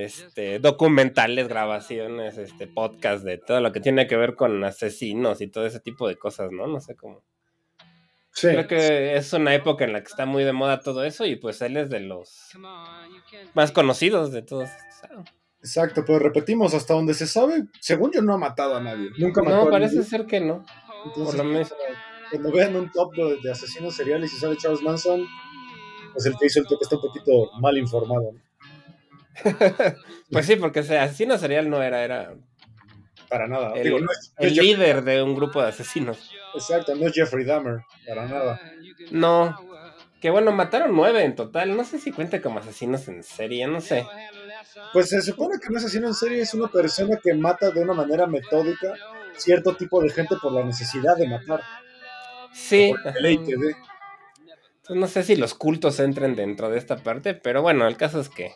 este 0.04 0.58
documentales, 0.58 1.48
grabaciones, 1.48 2.38
este 2.38 2.66
podcast 2.66 3.24
de 3.24 3.38
todo 3.38 3.60
lo 3.60 3.72
que 3.72 3.80
tiene 3.80 4.06
que 4.06 4.16
ver 4.16 4.34
con 4.34 4.62
asesinos 4.64 5.40
y 5.40 5.48
todo 5.48 5.66
ese 5.66 5.80
tipo 5.80 6.06
de 6.08 6.16
cosas, 6.16 6.50
¿no? 6.52 6.66
No 6.66 6.80
sé 6.80 6.94
cómo. 6.96 7.22
Sí, 8.32 8.48
Creo 8.48 8.66
que 8.68 9.16
es 9.16 9.32
una 9.32 9.54
época 9.54 9.84
en 9.86 9.94
la 9.94 10.00
que 10.02 10.08
está 10.08 10.26
muy 10.26 10.44
de 10.44 10.52
moda 10.52 10.80
todo 10.80 11.04
eso 11.04 11.24
y 11.24 11.36
pues 11.36 11.62
él 11.62 11.76
es 11.78 11.88
de 11.88 12.00
los 12.00 12.50
más 13.54 13.72
conocidos 13.72 14.30
de 14.32 14.42
todos. 14.42 14.68
exacto, 15.60 16.04
pero 16.06 16.18
repetimos, 16.18 16.74
hasta 16.74 16.92
donde 16.94 17.14
se 17.14 17.26
sabe, 17.26 17.64
según 17.80 18.12
yo 18.12 18.20
no 18.22 18.34
ha 18.34 18.38
matado 18.38 18.76
a 18.76 18.80
nadie. 18.82 19.08
Nunca 19.18 19.42
mató 19.42 19.56
No, 19.56 19.62
a 19.62 19.70
parece 19.70 19.96
nadie. 19.96 20.08
ser 20.08 20.26
que 20.26 20.40
no. 20.40 20.64
Entonces, 21.06 21.34
Por 21.36 21.44
lo 21.46 21.50
menos. 21.50 21.74
cuando 22.30 22.52
vean 22.52 22.76
un 22.76 22.90
top 22.92 23.14
de, 23.14 23.38
de 23.42 23.50
asesinos 23.50 23.94
seriales 23.96 24.32
y 24.34 24.36
sale 24.36 24.56
Charles 24.58 24.82
Manson, 24.82 25.24
pues 26.12 26.26
el 26.26 26.36
que 26.36 26.46
hizo 26.46 26.60
el 26.60 26.66
top 26.66 26.78
está 26.82 26.96
un 26.96 27.02
poquito 27.02 27.50
mal 27.60 27.78
informado. 27.78 28.32
¿no? 28.32 28.45
Pues 30.30 30.46
sí, 30.46 30.56
porque 30.56 30.80
ese 30.80 30.98
asesino 30.98 31.38
serial 31.38 31.68
no 31.70 31.82
era, 31.82 32.02
era 32.02 32.34
Para 33.28 33.46
nada. 33.46 33.72
El- 33.74 33.84
Digo, 33.84 34.00
no 34.00 34.10
es, 34.10 34.32
el 34.38 34.54
líder 34.54 35.02
de 35.02 35.22
un 35.22 35.34
grupo 35.34 35.62
de 35.62 35.68
asesinos. 35.68 36.30
Exacto, 36.54 36.94
no 36.94 37.06
es 37.06 37.12
Jeffrey 37.12 37.44
Dahmer, 37.44 37.80
para 38.06 38.26
nada. 38.26 38.60
No. 39.10 39.56
Que 40.20 40.30
bueno, 40.30 40.50
mataron 40.52 40.94
nueve 40.96 41.22
en 41.22 41.34
total. 41.34 41.76
No 41.76 41.84
sé 41.84 41.98
si 41.98 42.10
cuenta 42.10 42.40
como 42.40 42.58
asesinos 42.58 43.06
en 43.08 43.22
serie, 43.22 43.66
no 43.66 43.80
sé. 43.80 44.06
Pues 44.92 45.10
se 45.10 45.20
supone 45.22 45.58
que 45.60 45.68
un 45.68 45.76
asesino 45.76 46.08
en 46.08 46.14
serie 46.14 46.40
es 46.40 46.54
una 46.54 46.68
persona 46.68 47.18
que 47.22 47.34
mata 47.34 47.70
de 47.70 47.82
una 47.82 47.92
manera 47.92 48.26
metódica 48.26 48.94
cierto 49.36 49.76
tipo 49.76 50.02
de 50.02 50.08
gente 50.10 50.36
por 50.40 50.52
la 50.52 50.64
necesidad 50.64 51.16
de 51.16 51.28
matar. 51.28 51.60
Sí. 52.52 52.92
Por 53.04 53.16
el. 53.26 53.38
Entonces, 54.88 54.96
no 55.00 55.06
sé 55.08 55.22
si 55.24 55.36
los 55.36 55.54
cultos 55.54 55.98
entren 56.00 56.36
dentro 56.36 56.70
de 56.70 56.78
esta 56.78 56.96
parte, 56.96 57.34
pero 57.34 57.60
bueno, 57.62 57.86
el 57.88 57.96
caso 57.96 58.20
es 58.20 58.28
que, 58.28 58.52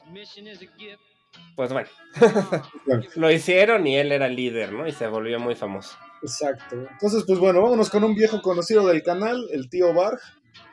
pues 1.56 1.72
bueno, 1.72 1.88
lo 3.16 3.30
hicieron 3.30 3.86
y 3.86 3.96
él 3.96 4.12
era 4.12 4.28
líder, 4.28 4.72
¿no? 4.72 4.86
Y 4.86 4.92
se 4.92 5.06
volvió 5.08 5.38
muy 5.40 5.54
famoso. 5.54 5.96
exacto. 6.22 6.76
Entonces, 6.92 7.24
pues 7.26 7.38
bueno, 7.38 7.62
vámonos 7.62 7.90
con 7.90 8.04
un 8.04 8.14
viejo 8.14 8.40
conocido 8.42 8.86
del 8.86 9.02
canal, 9.02 9.44
el 9.52 9.68
tío 9.68 9.92
Barg, 9.92 10.18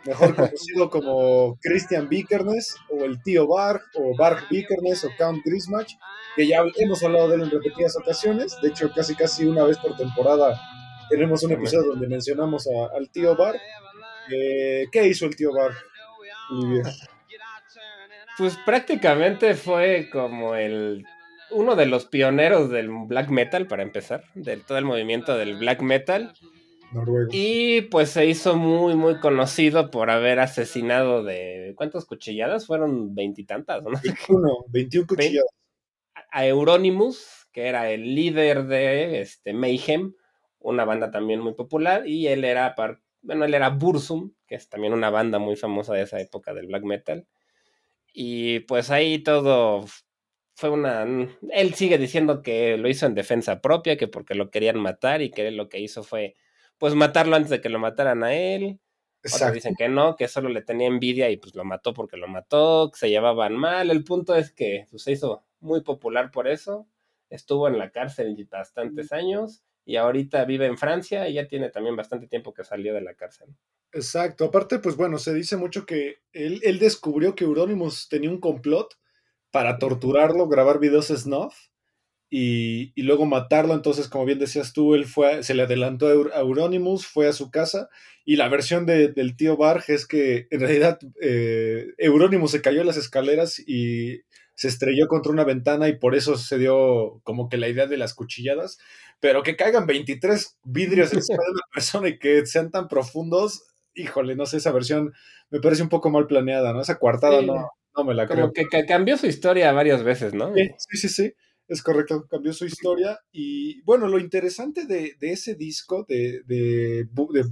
mejor 0.06 0.36
conocido 0.36 0.90
como 0.90 1.58
Christian 1.62 2.08
Vikernes, 2.08 2.76
o 2.90 3.04
el 3.04 3.22
tío 3.24 3.48
Barg, 3.48 3.82
o 3.96 4.16
Barg 4.18 4.48
Vikernes, 4.50 5.04
o 5.06 5.10
Count 5.18 5.44
Grismach, 5.44 5.90
que 6.36 6.48
ya 6.48 6.60
hemos 6.76 7.04
hablado 7.04 7.30
de 7.30 7.36
él 7.36 7.42
en 7.44 7.50
repetidas 7.52 7.96
ocasiones. 7.98 8.56
De 8.62 8.70
hecho, 8.70 8.92
casi 8.94 9.16
casi 9.16 9.46
una 9.46 9.64
vez 9.64 9.78
por 9.80 9.98
temporada 9.98 10.60
tenemos 11.10 11.42
un 11.44 11.52
episodio 11.54 11.90
donde 11.92 12.08
mencionamos 12.08 12.68
a- 12.68 12.96
al 12.96 13.10
tío 13.10 13.36
Barg. 13.36 13.60
Eh, 14.32 14.86
¿Qué 14.92 15.08
hizo 15.08 15.26
el 15.26 15.36
tío? 15.36 15.52
Olivier? 16.52 16.86
Pues 18.38 18.58
prácticamente 18.66 19.56
fue 19.56 20.10
como 20.12 20.56
el 20.56 21.06
uno 21.50 21.76
de 21.76 21.86
los 21.86 22.06
pioneros 22.06 22.70
del 22.70 22.90
black 22.90 23.30
metal, 23.30 23.68
para 23.68 23.84
empezar, 23.84 24.24
de 24.36 24.58
todo 24.58 24.78
el 24.78 24.86
movimiento 24.86 25.38
del 25.38 25.58
black 25.58 25.82
metal. 25.82 26.34
Noruego. 26.92 27.30
Y 27.34 27.82
pues 27.84 28.12
se 28.12 28.26
hizo 28.26 28.56
muy, 28.56 28.96
muy 28.96 29.20
conocido 29.20 29.90
por 29.92 30.10
haber 30.10 30.40
asesinado 30.40 31.24
de... 31.24 31.74
¿Cuántas 31.76 32.06
cuchilladas? 32.06 32.66
Fueron 32.66 33.14
veintitantas, 33.16 33.82
¿no? 33.84 33.90
21, 34.04 34.66
21 34.70 35.08
cuchilladas. 35.08 35.50
a 36.32 36.46
Euronymous, 36.46 37.48
que 37.52 37.68
era 37.68 37.90
el 37.90 38.14
líder 38.16 38.66
de 38.68 39.22
este, 39.22 39.54
Mayhem, 39.54 40.14
una 40.60 40.86
banda 40.86 41.12
también 41.12 41.40
muy 41.42 41.56
popular, 41.56 42.08
y 42.08 42.28
él 42.28 42.44
era, 42.46 42.76
par- 42.76 43.00
bueno, 43.28 43.44
él 43.44 43.54
era 43.54 43.70
Bursum, 43.70 44.32
que 44.48 44.56
es 44.56 44.70
también 44.70 44.94
una 44.94 45.10
banda 45.10 45.38
muy 45.38 45.58
famosa 45.58 45.94
de 45.94 46.04
esa 46.04 46.18
época 46.22 46.54
del 46.54 46.68
black 46.68 46.84
metal. 46.84 47.28
Y 48.14 48.62
pues 48.62 48.90
ahí 48.90 49.20
todo 49.20 49.86
fue 50.56 50.70
una... 50.70 51.06
Él 51.52 51.74
sigue 51.74 51.98
diciendo 51.98 52.42
que 52.42 52.78
lo 52.78 52.88
hizo 52.88 53.06
en 53.06 53.16
defensa 53.16 53.60
propia, 53.60 53.98
que 53.98 54.08
porque 54.08 54.34
lo 54.34 54.50
querían 54.50 54.80
matar 54.80 55.22
y 55.22 55.30
que 55.30 55.46
él 55.46 55.58
lo 55.58 55.68
que 55.68 55.82
hizo 55.82 56.04
fue 56.04 56.36
pues 56.78 56.96
matarlo 56.96 57.36
antes 57.36 57.50
de 57.50 57.60
que 57.60 57.68
lo 57.68 57.80
mataran 57.80 58.24
a 58.24 58.34
él. 58.34 58.80
Otros 59.20 59.34
Exacto. 59.34 59.56
dicen 59.56 59.76
que 59.78 59.90
no, 59.90 60.16
que 60.16 60.30
solo 60.30 60.48
le 60.48 60.62
tenía 60.62 60.88
envidia 60.88 61.30
y 61.30 61.36
pues 61.36 61.54
lo 61.54 61.66
mató 61.66 61.94
porque 61.94 62.16
lo 62.16 62.30
mató, 62.30 62.92
que 62.94 62.98
se 62.98 63.10
llevaban 63.10 63.58
mal. 63.58 63.92
El 63.92 64.06
punto 64.06 64.36
es 64.36 64.54
que 64.54 64.86
pues, 64.90 65.04
se 65.04 65.12
hizo 65.12 65.44
muy 65.60 65.82
popular 65.82 66.32
por 66.32 66.48
eso. 66.48 66.88
Estuvo 67.30 67.68
en 67.68 67.78
la 67.78 67.92
cárcel 67.92 68.48
bastantes 68.50 69.12
años 69.12 69.67
y 69.88 69.96
ahorita 69.96 70.46
vive 70.46 70.68
en 70.68 70.78
Francia 70.78 71.28
y 71.30 71.36
ya 71.36 71.48
tiene 71.48 71.70
también 71.72 71.96
bastante 71.96 72.28
tiempo 72.28 72.54
que 72.54 72.64
salió 72.66 72.94
de 72.94 73.02
la 73.02 73.16
cárcel. 73.16 73.48
Exacto. 73.94 74.46
Aparte, 74.46 74.80
pues 74.80 74.96
bueno, 74.98 75.18
se 75.18 75.34
dice 75.34 75.56
mucho 75.58 75.86
que 75.86 76.18
él, 76.34 76.60
él 76.64 76.78
descubrió 76.78 77.36
que 77.36 77.46
Euronymous 77.46 78.10
tenía 78.10 78.30
un 78.30 78.40
complot 78.40 78.94
para 79.50 79.80
torturarlo, 79.80 80.48
grabar 80.50 80.80
videos 80.80 81.08
snuff 81.08 81.56
y, 82.30 82.92
y 83.00 83.04
luego 83.04 83.26
matarlo. 83.26 83.74
Entonces, 83.74 84.10
como 84.10 84.26
bien 84.26 84.40
decías 84.40 84.74
tú, 84.74 84.96
él 84.96 85.06
fue, 85.06 85.44
se 85.44 85.54
le 85.54 85.64
adelantó 85.64 86.08
a, 86.08 86.14
Eur- 86.14 86.32
a 86.34 86.42
Euronymous, 86.42 87.08
fue 87.08 87.28
a 87.28 87.34
su 87.34 87.50
casa 87.52 87.90
y 88.26 88.36
la 88.36 88.50
versión 88.50 88.86
de- 88.86 89.10
del 89.10 89.38
tío 89.38 89.58
Barg 89.58 89.86
es 89.88 90.06
que 90.06 90.48
en 90.52 90.60
realidad 90.60 91.00
eh, 91.22 91.88
Euronymous 91.98 92.52
se 92.52 92.62
cayó 92.62 92.82
en 92.82 92.88
las 92.88 92.98
escaleras 92.98 93.60
y 93.66 94.22
se 94.58 94.68
estrelló 94.68 95.08
contra 95.08 95.32
una 95.32 95.44
ventana 95.44 95.88
y 95.88 95.98
por 95.98 96.16
eso 96.16 96.36
se 96.36 96.58
dio 96.58 97.22
como 97.24 97.48
que 97.48 97.58
la 97.58 97.70
idea 97.70 97.86
de 97.86 97.96
las 97.98 98.16
cuchilladas. 98.16 98.80
Pero 99.20 99.44
que 99.44 99.56
caigan 99.56 99.86
23 99.86 100.58
vidrios 100.64 101.14
encima 101.14 101.44
de 101.46 101.52
una 101.52 101.62
persona 101.74 102.10
y 102.10 102.18
que 102.20 102.44
sean 102.48 102.72
tan 102.72 102.88
profundos, 102.88 103.64
híjole, 103.94 104.36
no 104.36 104.48
sé, 104.48 104.58
esa 104.58 104.72
versión 104.72 105.14
me 105.52 105.60
parece 105.62 105.84
un 105.84 105.90
poco 105.90 106.10
mal 106.10 106.26
planeada, 106.28 106.74
¿no? 106.74 106.82
Esa 106.82 106.98
coartada 107.00 107.42
Sí. 107.42 107.46
no, 107.46 107.70
no 107.96 108.04
me 108.04 108.16
la 108.16 108.28
Como 108.28 108.52
creo. 108.52 108.52
que, 108.52 108.66
que 108.66 108.86
cambió 108.88 109.16
su 109.18 109.28
historia 109.28 109.72
varias 109.74 110.04
veces, 110.04 110.34
¿no? 110.34 110.54
Sí, 110.56 110.70
sí, 110.78 110.98
sí, 110.98 111.10
sí, 111.10 111.34
es 111.68 111.84
correcto, 111.84 112.26
cambió 112.28 112.52
su 112.54 112.66
historia. 112.66 113.20
Y 113.32 113.82
bueno, 113.84 114.08
lo 114.08 114.18
interesante 114.20 114.86
de, 114.88 115.14
de 115.20 115.32
ese 115.34 115.54
disco 115.56 116.04
de, 116.10 116.42
de, 116.48 117.08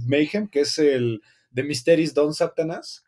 Mayhem, 0.06 0.48
que 0.48 0.60
es 0.60 0.78
el 0.80 1.20
de 1.50 1.62
Mysteries 1.62 2.14
Don 2.14 2.34
Satanas, 2.34 3.04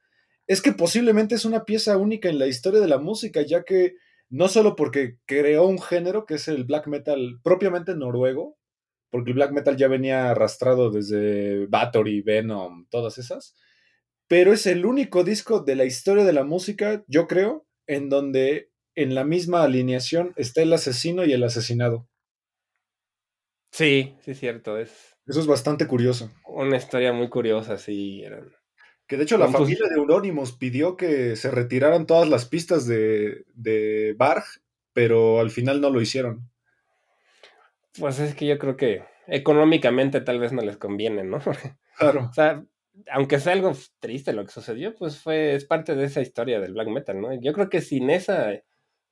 es 0.48 0.62
que 0.62 0.72
posiblemente 0.72 1.36
es 1.36 1.44
una 1.44 1.64
pieza 1.64 1.96
única 1.96 2.28
en 2.28 2.38
la 2.40 2.48
historia 2.48 2.80
de 2.80 2.88
la 2.88 2.98
música, 2.98 3.42
ya 3.42 3.64
que 3.64 3.94
no 4.30 4.48
solo 4.48 4.76
porque 4.76 5.18
creó 5.26 5.66
un 5.66 5.80
género 5.80 6.26
que 6.26 6.34
es 6.34 6.48
el 6.48 6.64
black 6.64 6.88
metal 6.88 7.38
propiamente 7.44 7.94
noruego, 7.94 8.58
porque 9.10 9.30
el 9.30 9.36
black 9.36 9.52
metal 9.52 9.76
ya 9.76 9.88
venía 9.88 10.30
arrastrado 10.30 10.90
desde 10.90 11.66
Bathory, 11.66 12.22
Venom, 12.22 12.86
todas 12.90 13.18
esas, 13.18 13.54
pero 14.28 14.52
es 14.52 14.66
el 14.66 14.86
único 14.86 15.24
disco 15.24 15.60
de 15.60 15.76
la 15.76 15.84
historia 15.86 16.24
de 16.24 16.32
la 16.34 16.44
música, 16.44 17.04
yo 17.08 17.26
creo, 17.28 17.66
en 17.86 18.08
donde 18.10 18.70
en 18.96 19.14
la 19.14 19.24
misma 19.24 19.62
alineación 19.62 20.34
está 20.36 20.62
el 20.62 20.72
asesino 20.72 21.24
y 21.24 21.32
el 21.32 21.44
asesinado. 21.44 22.08
Sí, 23.72 24.14
sí, 24.20 24.32
es 24.32 24.40
cierto. 24.40 24.78
Es 24.78 25.16
Eso 25.26 25.40
es 25.40 25.46
bastante 25.46 25.86
curioso. 25.86 26.30
una 26.46 26.76
historia 26.76 27.12
muy 27.12 27.28
curiosa, 27.28 27.78
sí. 27.78 28.22
eran- 28.22 28.50
Que 29.08 29.16
de 29.16 29.24
hecho 29.24 29.38
la 29.38 29.48
familia 29.48 29.88
de 29.88 29.96
Euronymous 29.96 30.52
pidió 30.52 30.96
que 30.96 31.34
se 31.34 31.50
retiraran 31.50 32.06
todas 32.06 32.28
las 32.28 32.44
pistas 32.44 32.86
de, 32.86 33.44
de 33.54 34.14
Barg, 34.16 34.44
pero 34.92 35.40
al 35.40 35.50
final 35.50 35.80
no 35.80 35.90
lo 35.90 36.00
hicieron. 36.00 36.48
Pues 37.98 38.18
es 38.20 38.34
que 38.34 38.46
yo 38.46 38.58
creo 38.58 38.76
que 38.76 39.04
económicamente 39.26 40.20
tal 40.20 40.38
vez 40.38 40.52
no 40.52 40.62
les 40.62 40.76
conviene, 40.76 41.24
¿no? 41.24 41.40
Claro. 41.98 42.28
O 42.30 42.32
sea, 42.32 42.64
aunque 43.10 43.40
sea 43.40 43.54
algo 43.54 43.72
triste 43.98 44.32
lo 44.32 44.44
que 44.44 44.52
sucedió, 44.52 44.94
pues 44.94 45.18
fue, 45.18 45.54
es 45.56 45.64
parte 45.64 45.96
de 45.96 46.04
esa 46.04 46.20
historia 46.20 46.60
del 46.60 46.74
black 46.74 46.86
metal, 46.88 47.20
¿no? 47.20 47.32
Yo 47.40 47.52
creo 47.52 47.68
que 47.68 47.80
sin 47.80 48.08
esa, 48.10 48.52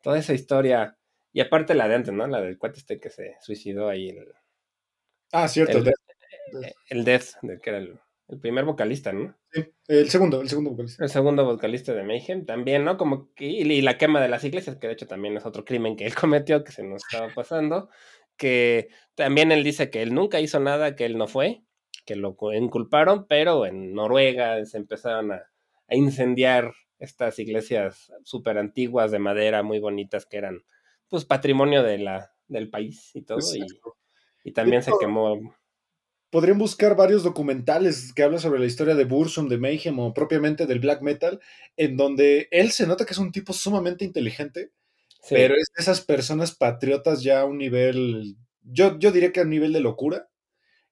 toda 0.02 0.18
esa 0.18 0.34
historia 0.34 0.96
Y 1.32 1.40
aparte 1.40 1.74
la 1.74 1.88
de 1.88 1.96
antes, 1.96 2.14
¿no? 2.14 2.26
La 2.28 2.40
del 2.40 2.58
cuate 2.58 2.78
este 2.78 3.00
que 3.00 3.10
se 3.10 3.34
suicidó 3.40 3.88
ahí, 3.88 4.10
el, 4.10 4.28
Ah, 5.32 5.48
cierto. 5.48 5.78
el, 5.78 5.92
el 6.90 7.04
Death, 7.04 7.24
de- 7.42 7.58
que 7.60 7.70
era 7.70 7.78
el, 7.80 7.98
el 8.28 8.40
primer 8.40 8.64
vocalista, 8.64 9.12
¿no? 9.12 9.36
sí, 9.52 9.64
el 9.88 10.10
segundo, 10.10 10.40
el 10.40 10.48
segundo 10.48 10.70
vocalista. 10.70 11.04
El 11.04 11.10
segundo 11.10 11.44
vocalista 11.44 11.94
de 11.94 12.02
Mayhem 12.02 12.44
también, 12.44 12.84
¿no? 12.84 12.96
Como 12.96 13.32
que, 13.34 13.46
y, 13.46 13.82
la 13.82 13.98
quema 13.98 14.20
de 14.20 14.28
las 14.28 14.44
iglesias, 14.44 14.76
que 14.76 14.88
de 14.88 14.94
hecho 14.94 15.06
también 15.06 15.36
es 15.36 15.46
otro 15.46 15.64
crimen 15.64 15.96
que 15.96 16.06
él 16.06 16.14
cometió, 16.14 16.64
que 16.64 16.72
se 16.72 16.82
nos 16.82 17.02
estaba 17.04 17.32
pasando, 17.34 17.88
que 18.36 18.88
también 19.14 19.52
él 19.52 19.62
dice 19.62 19.90
que 19.90 20.02
él 20.02 20.12
nunca 20.12 20.40
hizo 20.40 20.58
nada, 20.60 20.96
que 20.96 21.04
él 21.04 21.16
no 21.16 21.28
fue, 21.28 21.62
que 22.04 22.16
lo 22.16 22.36
cu- 22.36 22.52
inculparon, 22.52 23.26
pero 23.28 23.64
en 23.66 23.94
Noruega 23.94 24.64
se 24.64 24.78
empezaron 24.78 25.32
a, 25.32 25.42
a 25.88 25.94
incendiar 25.94 26.72
estas 26.98 27.38
iglesias 27.38 28.12
súper 28.24 28.58
antiguas 28.58 29.10
de 29.10 29.18
madera, 29.18 29.62
muy 29.62 29.78
bonitas, 29.78 30.26
que 30.26 30.38
eran 30.38 30.64
pues 31.08 31.24
patrimonio 31.24 31.82
de 31.82 31.98
la, 31.98 32.32
del 32.48 32.70
país 32.70 33.14
y 33.14 33.22
todo, 33.22 33.38
y, 33.38 33.62
Exacto. 33.62 33.96
y 34.44 34.52
también 34.52 34.82
se 34.82 34.92
quemó. 34.98 35.54
Podrían 36.36 36.58
buscar 36.58 36.96
varios 36.96 37.22
documentales 37.22 38.12
que 38.12 38.22
hablan 38.22 38.40
sobre 38.40 38.60
la 38.60 38.66
historia 38.66 38.94
de 38.94 39.06
Bursum, 39.06 39.48
de 39.48 39.56
Mayhem 39.56 39.98
o 39.98 40.12
propiamente 40.12 40.66
del 40.66 40.80
black 40.80 41.00
metal, 41.00 41.40
en 41.78 41.96
donde 41.96 42.48
él 42.50 42.72
se 42.72 42.86
nota 42.86 43.06
que 43.06 43.14
es 43.14 43.18
un 43.18 43.32
tipo 43.32 43.54
sumamente 43.54 44.04
inteligente, 44.04 44.70
sí, 45.22 45.34
pero 45.34 45.54
es 45.54 45.70
de 45.74 45.80
esas 45.80 46.02
personas 46.02 46.54
patriotas 46.54 47.22
ya 47.22 47.40
a 47.40 47.46
un 47.46 47.56
nivel, 47.56 48.36
yo, 48.64 48.98
yo 48.98 49.12
diría 49.12 49.32
que 49.32 49.40
a 49.40 49.44
un 49.44 49.48
nivel 49.48 49.72
de 49.72 49.80
locura, 49.80 50.28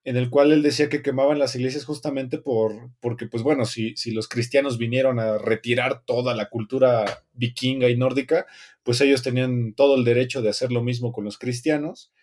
en 0.02 0.16
el 0.16 0.30
cual 0.30 0.50
él 0.50 0.62
decía 0.62 0.88
que 0.88 1.02
quemaban 1.02 1.38
las 1.38 1.54
iglesias 1.54 1.84
justamente 1.84 2.38
por, 2.38 2.88
porque, 3.00 3.26
pues 3.26 3.42
bueno, 3.42 3.66
si, 3.66 3.94
si 3.96 4.12
los 4.12 4.28
cristianos 4.28 4.78
vinieron 4.78 5.18
a 5.18 5.36
retirar 5.36 6.06
toda 6.06 6.34
la 6.34 6.48
cultura 6.48 7.22
vikinga 7.34 7.90
y 7.90 7.98
nórdica, 7.98 8.46
pues 8.82 8.98
ellos 9.02 9.22
tenían 9.22 9.74
todo 9.74 9.96
el 9.96 10.04
derecho 10.04 10.40
de 10.40 10.48
hacer 10.48 10.72
lo 10.72 10.82
mismo 10.82 11.12
con 11.12 11.22
los 11.22 11.36
cristianos. 11.36 12.14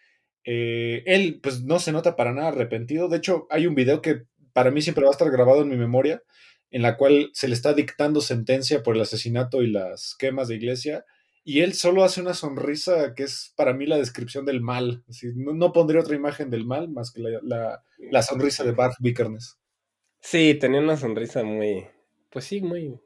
Eh, 0.43 1.03
él, 1.05 1.39
pues 1.41 1.63
no 1.63 1.79
se 1.79 1.91
nota 1.91 2.15
para 2.15 2.33
nada 2.33 2.49
arrepentido. 2.49 3.07
De 3.09 3.17
hecho, 3.17 3.47
hay 3.49 3.67
un 3.67 3.75
video 3.75 4.01
que 4.01 4.23
para 4.53 4.71
mí 4.71 4.81
siempre 4.81 5.03
va 5.03 5.09
a 5.09 5.13
estar 5.13 5.29
grabado 5.31 5.61
en 5.61 5.69
mi 5.69 5.77
memoria, 5.77 6.23
en 6.71 6.81
la 6.81 6.97
cual 6.97 7.29
se 7.33 7.47
le 7.47 7.53
está 7.53 7.73
dictando 7.73 8.21
sentencia 8.21 8.81
por 8.83 8.95
el 8.95 9.01
asesinato 9.01 9.61
y 9.61 9.67
las 9.71 10.15
quemas 10.17 10.47
de 10.47 10.55
iglesia, 10.55 11.05
y 11.43 11.61
él 11.61 11.73
solo 11.73 12.03
hace 12.03 12.21
una 12.21 12.33
sonrisa 12.33 13.13
que 13.15 13.23
es 13.23 13.53
para 13.55 13.73
mí 13.73 13.85
la 13.85 13.97
descripción 13.97 14.45
del 14.45 14.61
mal. 14.61 15.03
Así, 15.09 15.27
no, 15.35 15.53
no 15.53 15.73
pondría 15.73 16.01
otra 16.01 16.15
imagen 16.15 16.49
del 16.49 16.65
mal 16.65 16.87
más 16.89 17.11
que 17.11 17.21
la, 17.21 17.39
la- 17.43 17.83
la 17.97 18.21
sonrisa 18.21 18.63
de 18.63 18.71
Bart 18.73 18.93
Vikernes. 18.99 19.57
Sí, 20.19 20.55
tenía 20.59 20.79
una 20.81 20.97
sonrisa 20.97 21.43
muy, 21.43 21.85
pues 22.29 22.45
sí, 22.45 22.61
muy 22.61 22.99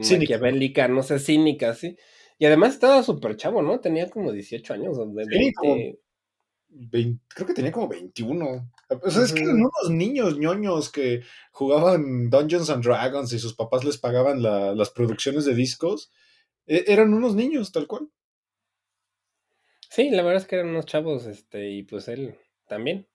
Cínica. 0.00 0.34
maquiavélica, 0.36 0.86
no 0.88 1.02
sé, 1.02 1.18
cínica, 1.18 1.74
sí. 1.74 1.96
Y 2.38 2.46
además 2.46 2.74
estaba 2.74 3.02
súper 3.02 3.36
chavo, 3.36 3.60
¿no? 3.62 3.80
Tenía 3.80 4.08
como 4.08 4.30
18 4.32 4.72
años, 4.74 4.96
de 4.96 5.24
Sí, 5.24 5.30
20. 5.30 5.52
como- 5.56 5.76
Creo 6.90 7.46
que 7.46 7.54
tenía 7.54 7.72
como 7.72 7.88
21. 7.88 8.70
O 9.02 9.10
sea, 9.10 9.24
es 9.24 9.32
que 9.32 9.42
eran 9.42 9.56
unos 9.56 9.90
niños 9.90 10.38
ñoños 10.38 10.90
que 10.90 11.22
jugaban 11.52 12.30
Dungeons 12.30 12.70
and 12.70 12.84
Dragons 12.84 13.32
y 13.32 13.38
sus 13.38 13.54
papás 13.54 13.84
les 13.84 13.98
pagaban 13.98 14.42
la- 14.42 14.74
las 14.74 14.90
producciones 14.90 15.44
de 15.44 15.54
discos. 15.54 16.10
E- 16.66 16.84
eran 16.86 17.12
unos 17.14 17.34
niños, 17.34 17.72
tal 17.72 17.86
cual. 17.86 18.08
Sí, 19.88 20.10
la 20.10 20.22
verdad 20.22 20.42
es 20.42 20.46
que 20.48 20.56
eran 20.56 20.68
unos 20.68 20.86
chavos, 20.86 21.26
este, 21.26 21.70
y 21.70 21.82
pues 21.82 22.08
él 22.08 22.36
también. 22.68 23.06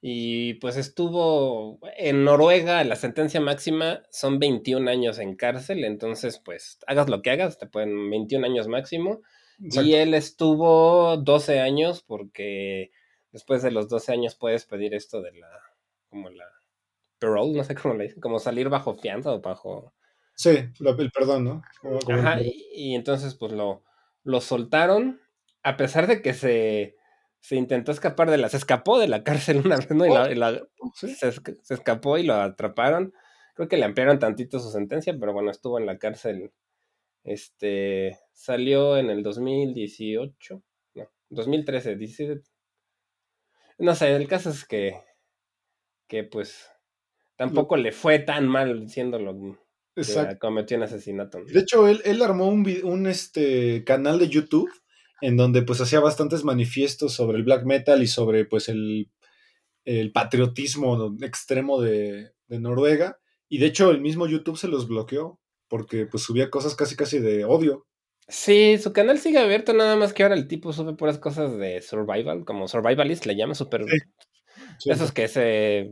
Y 0.00 0.54
pues 0.54 0.76
estuvo 0.76 1.78
en 1.96 2.24
Noruega, 2.24 2.82
la 2.84 2.96
sentencia 2.96 3.40
máxima 3.40 4.02
son 4.10 4.38
21 4.38 4.88
años 4.88 5.18
en 5.18 5.36
cárcel, 5.36 5.84
entonces 5.84 6.40
pues 6.44 6.78
hagas 6.86 7.08
lo 7.08 7.22
que 7.22 7.30
hagas, 7.30 7.56
te 7.58 7.66
pueden 7.66 8.10
21 8.10 8.44
años 8.44 8.66
máximo. 8.68 9.22
Exacto. 9.62 9.88
Y 9.88 9.94
él 9.94 10.14
estuvo 10.14 11.16
12 11.16 11.60
años 11.60 12.02
porque 12.06 12.90
después 13.30 13.62
de 13.62 13.70
los 13.70 13.88
12 13.88 14.12
años 14.12 14.34
puedes 14.34 14.64
pedir 14.66 14.94
esto 14.94 15.22
de 15.22 15.32
la, 15.32 15.48
como 16.10 16.28
la 16.30 16.44
parole, 17.18 17.52
no 17.56 17.64
sé 17.64 17.74
cómo 17.74 17.94
le 17.94 18.04
dicen, 18.04 18.20
como 18.20 18.38
salir 18.38 18.68
bajo 18.68 18.94
fianza 18.94 19.32
o 19.32 19.40
bajo... 19.40 19.94
Sí, 20.34 20.58
lo- 20.80 20.98
el 20.98 21.10
perdón, 21.12 21.44
¿no? 21.44 21.62
Como- 21.80 21.98
como 22.00 22.18
el 22.18 22.26
Ajá, 22.26 22.40
y, 22.42 22.66
y 22.74 22.94
entonces 22.94 23.34
pues 23.34 23.52
lo, 23.52 23.84
lo 24.24 24.40
soltaron, 24.40 25.20
a 25.62 25.76
pesar 25.76 26.06
de 26.08 26.20
que 26.22 26.34
se, 26.34 26.96
se 27.40 27.56
intentó 27.56 27.92
escapar 27.92 28.30
de 28.30 28.38
la, 28.38 28.48
se 28.48 28.56
escapó 28.56 28.98
de 28.98 29.08
la 29.08 29.22
cárcel 29.24 29.62
una 29.64 29.76
vez, 29.76 29.90
¿no? 29.90 30.04
Y 30.06 30.10
la- 30.10 30.32
y 30.32 30.34
la- 30.34 30.62
Sí. 30.94 31.14
se, 31.14 31.30
se 31.32 31.74
escapó 31.74 32.18
y 32.18 32.24
lo 32.24 32.34
atraparon. 32.34 33.14
Creo 33.54 33.68
que 33.68 33.76
le 33.76 33.84
ampliaron 33.84 34.18
tantito 34.18 34.58
su 34.58 34.70
sentencia, 34.70 35.14
pero 35.20 35.32
bueno, 35.32 35.50
estuvo 35.50 35.78
en 35.78 35.86
la 35.86 35.98
cárcel. 35.98 36.50
Este 37.24 38.18
salió 38.32 38.96
en 38.96 39.10
el 39.10 39.22
2018, 39.22 40.62
no, 40.94 41.10
2013, 41.30 41.96
17. 41.96 42.42
No 43.78 43.94
sé, 43.94 44.14
el 44.14 44.28
caso 44.28 44.50
es 44.50 44.64
que, 44.64 45.00
que 46.08 46.24
pues 46.24 46.68
tampoco 47.36 47.76
le 47.76 47.92
fue 47.92 48.18
tan 48.18 48.48
mal 48.48 48.88
siéndolo 48.88 49.58
que 49.94 50.00
Exacto. 50.00 50.38
cometió 50.40 50.76
un 50.76 50.84
asesinato. 50.84 51.40
¿no? 51.40 51.44
De 51.44 51.60
hecho, 51.60 51.88
él, 51.88 52.00
él 52.04 52.22
armó 52.22 52.48
un, 52.48 52.66
un, 52.84 53.06
este, 53.06 53.84
canal 53.84 54.18
de 54.18 54.28
YouTube 54.28 54.70
en 55.20 55.36
donde 55.36 55.62
pues 55.62 55.80
hacía 55.80 56.00
bastantes 56.00 56.44
manifiestos 56.44 57.12
sobre 57.12 57.38
el 57.38 57.44
black 57.44 57.64
metal 57.64 58.02
y 58.02 58.08
sobre 58.08 58.44
pues 58.44 58.68
el, 58.68 59.10
el 59.84 60.10
patriotismo 60.10 61.16
extremo 61.20 61.80
de, 61.80 62.32
de 62.48 62.60
Noruega. 62.60 63.20
Y 63.48 63.58
de 63.58 63.66
hecho 63.66 63.90
el 63.90 64.00
mismo 64.00 64.26
YouTube 64.26 64.58
se 64.58 64.68
los 64.68 64.88
bloqueó 64.88 65.41
porque 65.72 66.04
pues 66.04 66.22
subía 66.22 66.50
cosas 66.50 66.74
casi 66.74 66.96
casi 66.96 67.18
de 67.18 67.46
odio. 67.46 67.86
Sí, 68.28 68.76
su 68.76 68.92
canal 68.92 69.18
sigue 69.18 69.38
abierto, 69.38 69.72
nada 69.72 69.96
más 69.96 70.12
que 70.12 70.22
ahora 70.22 70.34
el 70.34 70.46
tipo 70.46 70.70
sube 70.70 70.92
puras 70.92 71.16
cosas 71.16 71.56
de 71.56 71.80
survival, 71.80 72.44
como 72.44 72.68
survivalist 72.68 73.24
le 73.24 73.36
llama, 73.36 73.54
super... 73.54 73.86
Sí. 73.88 73.96
Sí, 74.78 74.90
Esos 74.90 75.12
que 75.12 75.28
se... 75.28 75.90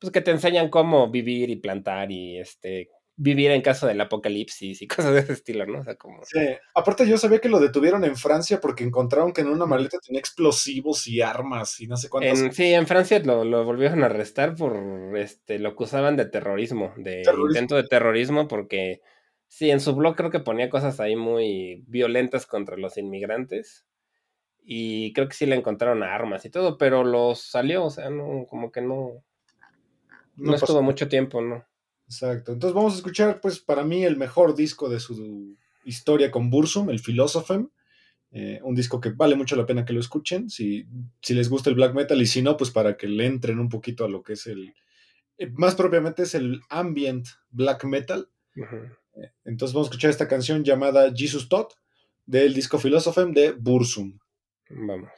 Pues 0.00 0.10
que 0.12 0.20
te 0.20 0.32
enseñan 0.32 0.68
cómo 0.68 1.12
vivir 1.12 1.48
y 1.48 1.56
plantar 1.56 2.10
y 2.10 2.40
este... 2.40 2.90
Vivir 3.14 3.52
en 3.52 3.62
caso 3.62 3.86
del 3.86 4.00
apocalipsis 4.00 4.82
y 4.82 4.88
cosas 4.88 5.14
de 5.14 5.20
ese 5.20 5.34
estilo, 5.34 5.64
¿no? 5.64 5.78
O 5.78 5.84
sea, 5.84 5.94
como... 5.94 6.24
Sí. 6.24 6.40
Aparte 6.74 7.06
yo 7.06 7.16
sabía 7.16 7.38
que 7.38 7.48
lo 7.48 7.60
detuvieron 7.60 8.02
en 8.02 8.16
Francia 8.16 8.60
porque 8.60 8.82
encontraron 8.82 9.32
que 9.32 9.42
en 9.42 9.48
una 9.48 9.64
maleta 9.64 9.98
tenía 10.04 10.18
explosivos 10.18 11.06
y 11.06 11.20
armas 11.20 11.80
y 11.80 11.86
no 11.86 11.96
sé 11.96 12.08
cuántas. 12.08 12.40
En, 12.40 12.52
sí, 12.52 12.74
en 12.74 12.88
Francia 12.88 13.20
lo, 13.20 13.44
lo 13.44 13.64
volvieron 13.64 14.02
a 14.02 14.06
arrestar 14.06 14.56
por 14.56 15.16
este, 15.16 15.60
lo 15.60 15.68
acusaban 15.68 16.16
de 16.16 16.24
terrorismo, 16.24 16.92
de 16.96 17.22
Terrorismo. 17.22 17.48
intento 17.50 17.76
de 17.76 17.84
terrorismo, 17.84 18.48
porque 18.48 19.02
sí, 19.50 19.70
en 19.70 19.80
su 19.80 19.94
blog 19.94 20.16
creo 20.16 20.30
que 20.30 20.38
ponía 20.38 20.70
cosas 20.70 21.00
ahí 21.00 21.16
muy 21.16 21.84
violentas 21.88 22.46
contra 22.46 22.76
los 22.76 22.96
inmigrantes. 22.96 23.84
Y 24.62 25.12
creo 25.12 25.28
que 25.28 25.34
sí 25.34 25.44
le 25.44 25.56
encontraron 25.56 26.04
armas 26.04 26.44
y 26.44 26.50
todo, 26.50 26.78
pero 26.78 27.02
los 27.02 27.40
salió, 27.40 27.84
o 27.84 27.90
sea, 27.90 28.10
no, 28.10 28.46
como 28.48 28.70
que 28.70 28.80
no, 28.80 29.24
no, 30.36 30.52
No 30.52 30.54
estuvo 30.54 30.82
mucho 30.82 31.08
tiempo, 31.08 31.42
¿no? 31.42 31.66
Exacto. 32.06 32.52
Entonces 32.52 32.74
vamos 32.74 32.92
a 32.92 32.96
escuchar, 32.96 33.40
pues, 33.40 33.58
para 33.58 33.82
mí 33.84 34.04
el 34.04 34.16
mejor 34.16 34.54
disco 34.54 34.88
de 34.88 35.00
su 35.00 35.56
historia 35.84 36.30
con 36.30 36.48
Bursum, 36.48 36.88
el 36.88 37.00
Philosophem. 37.00 37.68
Eh, 38.30 38.60
un 38.62 38.76
disco 38.76 39.00
que 39.00 39.10
vale 39.10 39.34
mucho 39.34 39.56
la 39.56 39.66
pena 39.66 39.84
que 39.84 39.92
lo 39.92 39.98
escuchen, 39.98 40.48
si, 40.48 40.86
si 41.20 41.34
les 41.34 41.50
gusta 41.50 41.68
el 41.68 41.74
black 41.74 41.94
metal, 41.94 42.22
y 42.22 42.26
si 42.26 42.42
no, 42.42 42.56
pues 42.56 42.70
para 42.70 42.96
que 42.96 43.08
le 43.08 43.26
entren 43.26 43.58
un 43.58 43.68
poquito 43.68 44.04
a 44.04 44.08
lo 44.08 44.22
que 44.22 44.34
es 44.34 44.46
el. 44.46 44.72
eh, 45.38 45.50
más 45.54 45.74
propiamente 45.74 46.22
es 46.22 46.36
el 46.36 46.60
ambient 46.68 47.26
black 47.50 47.84
metal. 47.84 48.28
Entonces 49.44 49.74
vamos 49.74 49.88
a 49.88 49.90
escuchar 49.90 50.10
esta 50.10 50.28
canción 50.28 50.64
llamada 50.64 51.12
Jesus 51.14 51.48
Tot 51.48 51.74
del 52.26 52.54
disco 52.54 52.78
Philosophem 52.78 53.32
de 53.32 53.52
Bursum. 53.52 54.18
Vamos. 54.68 55.10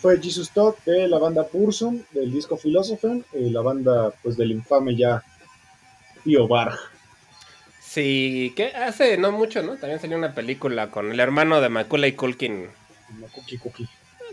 Fue 0.00 0.20
Jesus 0.20 0.50
Todd 0.50 0.74
de 0.86 1.08
la 1.08 1.18
banda 1.18 1.46
Pursum, 1.46 2.02
del 2.12 2.32
disco 2.32 2.56
Philosophen, 2.56 3.24
y 3.32 3.50
la 3.50 3.60
banda 3.60 4.12
pues 4.22 4.36
del 4.36 4.50
infame 4.52 4.96
ya 4.96 5.22
Tío 6.24 6.46
Barg. 6.48 6.78
Sí, 7.80 8.52
que 8.56 8.66
hace 8.68 9.16
no 9.18 9.32
mucho, 9.32 9.62
¿no? 9.62 9.76
También 9.76 10.00
salió 10.00 10.16
una 10.16 10.34
película 10.34 10.90
con 10.90 11.10
el 11.10 11.18
hermano 11.20 11.60
de 11.60 11.68
Macaulay 11.68 12.12
Culkin. 12.12 12.68
Cookie 13.34 13.58
cookie. 13.58 13.88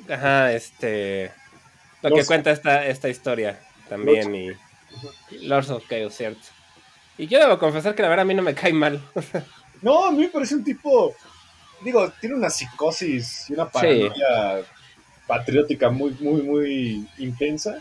Ajá, 0.10 0.54
este. 0.54 1.32
Lo 2.04 2.10
Los- 2.12 2.20
que 2.20 2.26
cuenta 2.26 2.52
esta, 2.52 2.86
esta 2.86 3.10
historia 3.10 3.60
también 3.90 4.36
y. 4.36 4.50
Lords 5.42 5.70
of 5.72 5.84
Chaos, 5.88 6.14
cierto. 6.16 6.42
Y 7.18 7.26
yo 7.28 7.40
debo 7.40 7.58
confesar 7.58 7.96
que 7.96 8.04
la 8.04 8.10
verdad 8.10 8.24
a 8.24 8.28
mí 8.28 8.36
no 8.36 8.44
me 8.44 8.54
cae 8.54 8.74
mal. 8.74 9.02
No, 9.80 10.08
a 10.08 10.12
mí 10.12 10.18
me 10.22 10.30
parece 10.30 10.56
un 10.56 10.64
tipo, 10.64 11.14
digo, 11.84 12.12
tiene 12.20 12.36
una 12.36 12.50
psicosis 12.50 13.48
y 13.48 13.54
una 13.54 13.70
paranoia 13.70 14.66
patriótica 15.28 15.90
muy, 15.90 16.12
muy, 16.20 16.42
muy 16.42 17.08
intensa. 17.18 17.78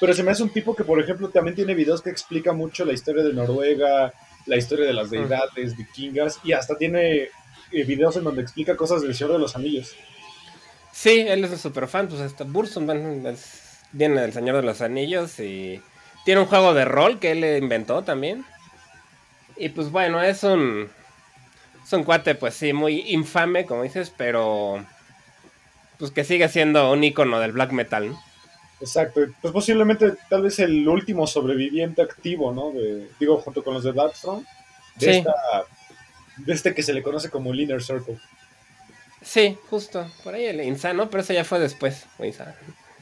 Pero 0.00 0.14
se 0.14 0.22
me 0.22 0.30
hace 0.30 0.42
un 0.44 0.50
tipo 0.50 0.76
que, 0.76 0.84
por 0.84 1.00
ejemplo, 1.00 1.28
también 1.28 1.56
tiene 1.56 1.74
videos 1.74 2.02
que 2.02 2.10
explica 2.10 2.52
mucho 2.52 2.84
la 2.84 2.92
historia 2.92 3.24
de 3.24 3.32
Noruega, 3.32 4.12
la 4.46 4.56
historia 4.56 4.86
de 4.86 4.92
las 4.92 5.10
deidades 5.10 5.76
vikingas, 5.76 6.38
y 6.44 6.52
hasta 6.52 6.76
tiene 6.78 7.28
eh, 7.72 7.84
videos 7.84 8.16
en 8.16 8.24
donde 8.24 8.42
explica 8.42 8.76
cosas 8.76 9.02
del 9.02 9.14
Señor 9.14 9.32
de 9.32 9.38
los 9.40 9.56
Anillos. 9.56 9.96
Sí, 10.92 11.24
él 11.26 11.44
es 11.44 11.50
un 11.50 11.58
super 11.58 11.88
fan, 11.88 12.08
pues 12.08 12.20
este 12.20 12.44
Burson 12.44 12.88
es- 13.26 13.80
viene 13.92 14.20
del 14.20 14.32
Señor 14.32 14.56
de 14.56 14.62
los 14.62 14.80
Anillos 14.80 15.38
y 15.40 15.80
tiene 16.24 16.40
un 16.40 16.46
juego 16.46 16.74
de 16.74 16.84
rol 16.84 17.18
que 17.18 17.32
él 17.32 17.44
inventó 17.62 18.02
también. 18.02 18.44
Y 19.56 19.70
pues 19.70 19.90
bueno, 19.90 20.22
es 20.22 20.44
un 20.44 20.88
es 21.84 21.92
un 21.92 22.04
cuate 22.04 22.34
pues 22.34 22.54
sí 22.54 22.72
muy 22.72 23.00
infame, 23.12 23.64
como 23.66 23.82
dices, 23.82 24.12
pero 24.16 24.84
pues 25.98 26.10
que 26.10 26.24
sigue 26.24 26.48
siendo 26.48 26.90
un 26.92 27.02
icono 27.04 27.40
del 27.40 27.52
black 27.52 27.72
metal, 27.72 28.10
¿no? 28.10 28.22
Exacto, 28.80 29.20
pues 29.42 29.52
posiblemente 29.52 30.14
tal 30.30 30.42
vez 30.42 30.58
el 30.60 30.86
último 30.88 31.26
sobreviviente 31.26 32.00
activo, 32.00 32.52
¿no? 32.52 32.70
De, 32.70 33.08
digo, 33.18 33.38
junto 33.38 33.64
con 33.64 33.74
los 33.74 33.82
de 33.82 33.92
Darkthrone, 33.92 34.44
de, 34.96 35.12
Sí. 35.12 35.18
esta, 35.18 35.34
de 36.36 36.52
este 36.52 36.74
que 36.74 36.82
se 36.84 36.92
le 36.92 37.02
conoce 37.02 37.28
como 37.28 37.52
el 37.52 37.60
Inner 37.60 37.82
Circle. 37.82 38.18
Sí, 39.20 39.58
justo, 39.68 40.06
por 40.22 40.34
ahí 40.34 40.44
el 40.44 40.60
insano, 40.60 41.10
pero 41.10 41.22
eso 41.22 41.32
ya 41.32 41.44
fue 41.44 41.58
después, 41.58 42.06
muy 42.18 42.28
insano. 42.28 42.52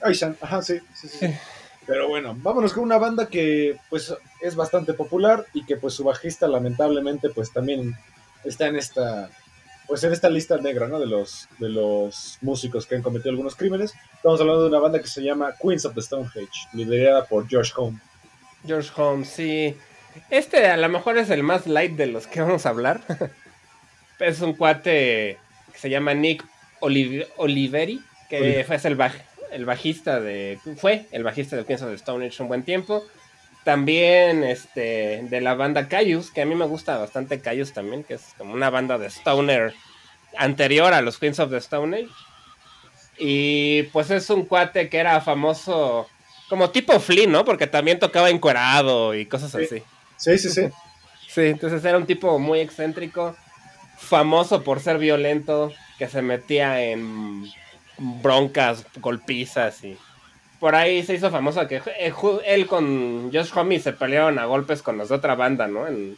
Ay, 0.01 0.15
Shan, 0.15 0.37
ajá, 0.41 0.63
sí, 0.63 0.79
sí, 0.95 1.09
sí, 1.09 1.19
sí. 1.21 1.27
Pero 1.87 2.09
bueno, 2.09 2.35
vámonos 2.39 2.73
con 2.73 2.83
una 2.83 2.99
banda 2.99 3.29
que 3.29 3.77
pues 3.89 4.13
es 4.43 4.57
bastante 4.57 4.93
popular 4.93 5.47
y 5.55 5.65
que 5.65 5.77
pues 5.77 5.95
su 5.95 6.03
bajista 6.03 6.49
lamentablemente 6.49 7.29
pues 7.31 7.53
también 7.53 7.95
está 8.43 8.67
en 8.67 8.75
esta 8.75 9.31
pues 9.87 10.03
en 10.05 10.13
esta 10.13 10.29
lista 10.29 10.57
negra, 10.59 10.89
¿no? 10.89 10.99
De 10.99 11.07
los 11.07 11.49
de 11.59 11.69
los 11.69 12.39
músicos 12.41 12.87
que 12.87 12.97
han 12.97 13.03
cometido 13.03 13.31
algunos 13.31 13.55
crímenes. 13.57 13.95
Estamos 14.15 14.41
hablando 14.41 14.63
de 14.63 14.69
una 14.69 14.79
banda 14.81 15.01
que 15.01 15.07
se 15.09 15.23
llama 15.23 15.55
Queens 15.61 15.85
of 15.85 15.95
the 15.95 16.03
Stonehenge, 16.03 16.69
liderada 16.73 17.25
por 17.25 17.47
Josh 17.51 17.73
Home. 17.77 17.99
George 18.67 18.91
Holmes, 18.97 19.29
sí. 19.29 19.77
Este 20.31 20.67
a 20.67 20.77
lo 20.77 20.89
mejor 20.89 21.19
es 21.19 21.31
el 21.31 21.43
más 21.43 21.67
light 21.67 21.93
de 21.93 22.07
los 22.07 22.27
que 22.27 22.41
vamos 22.41 22.67
a 22.67 22.71
hablar. 22.71 23.01
es 24.19 24.41
un 24.41 24.55
cuate 24.55 25.39
que 25.73 25.79
se 25.79 25.91
llama 25.91 26.15
Nick 26.15 26.45
Oliv- 26.81 27.27
Oliveri, 27.37 28.03
que 28.29 28.39
Oliver. 28.39 28.65
fue 28.65 28.77
el, 28.91 28.97
baj- 28.99 29.23
el 29.53 29.65
bajista 29.67 30.21
de. 30.21 30.59
Fue 30.79 31.07
el 31.13 31.23
bajista 31.23 31.57
de 31.57 31.65
Queens 31.65 31.83
of 31.83 31.91
the 31.91 31.95
Stone 31.97 32.27
Age 32.27 32.43
un 32.43 32.49
buen 32.49 32.63
tiempo. 32.65 33.05
También 33.67 34.45
este, 34.45 35.23
de 35.25 35.41
la 35.41 35.55
banda 35.57 35.89
Cayus, 35.89 36.31
que 36.31 36.43
a 36.43 36.47
mí 36.47 36.55
me 36.55 36.67
gusta 36.67 36.99
bastante 36.99 37.41
Cayus 37.41 37.73
también, 37.73 38.05
que 38.05 38.15
es 38.15 38.23
como 38.39 38.55
una 38.55 38.71
banda 38.71 38.97
de 38.97 39.09
Stoner 39.09 39.75
anterior 40.39 40.95
a 40.95 41.01
los 41.01 41.19
Queens 41.19 41.41
of 41.41 41.51
the 41.51 41.57
Stone 41.57 41.97
Age. 41.97 42.09
Y 43.19 43.83
pues 43.93 44.13
es 44.13 44.31
un 44.31 44.45
cuate 44.47 44.89
que 44.89 44.99
era 44.99 45.21
famoso 45.21 46.07
como 46.49 46.71
tipo 46.71 47.01
Flea, 47.01 47.27
¿no? 47.27 47.45
Porque 47.45 47.67
también 47.67 47.99
tocaba 47.99 48.31
encuerado 48.31 49.17
y 49.17 49.27
cosas 49.27 49.51
Sí. 49.51 49.59
así. 49.65 49.83
Sí, 50.17 50.39
sí, 50.39 50.49
sí. 50.51 50.69
Sí, 51.27 51.41
entonces 51.47 51.85
era 51.85 51.99
un 51.99 52.07
tipo 52.07 52.39
muy 52.39 52.61
excéntrico, 52.61 53.37
famoso 53.99 54.63
por 54.63 54.79
ser 54.79 54.99
violento, 54.99 55.73
que 55.99 56.07
se 56.07 56.23
metía 56.23 56.81
en 56.85 57.45
broncas, 57.99 58.87
golpizas 59.01 59.83
y 59.83 59.99
por 60.61 60.75
ahí 60.75 61.03
se 61.05 61.15
hizo 61.15 61.31
famoso 61.31 61.67
que 61.67 61.83
eh, 61.99 62.13
él 62.47 62.67
con 62.67 63.31
Josh 63.33 63.51
Homme 63.55 63.79
se 63.81 63.93
pelearon 63.93 64.39
a 64.39 64.47
golpes 64.47 64.83
con 64.83 64.97
los 64.99 65.09
de 65.09 65.15
otra 65.17 65.35
banda, 65.35 65.67
¿no? 65.67 65.87
En- 65.87 66.17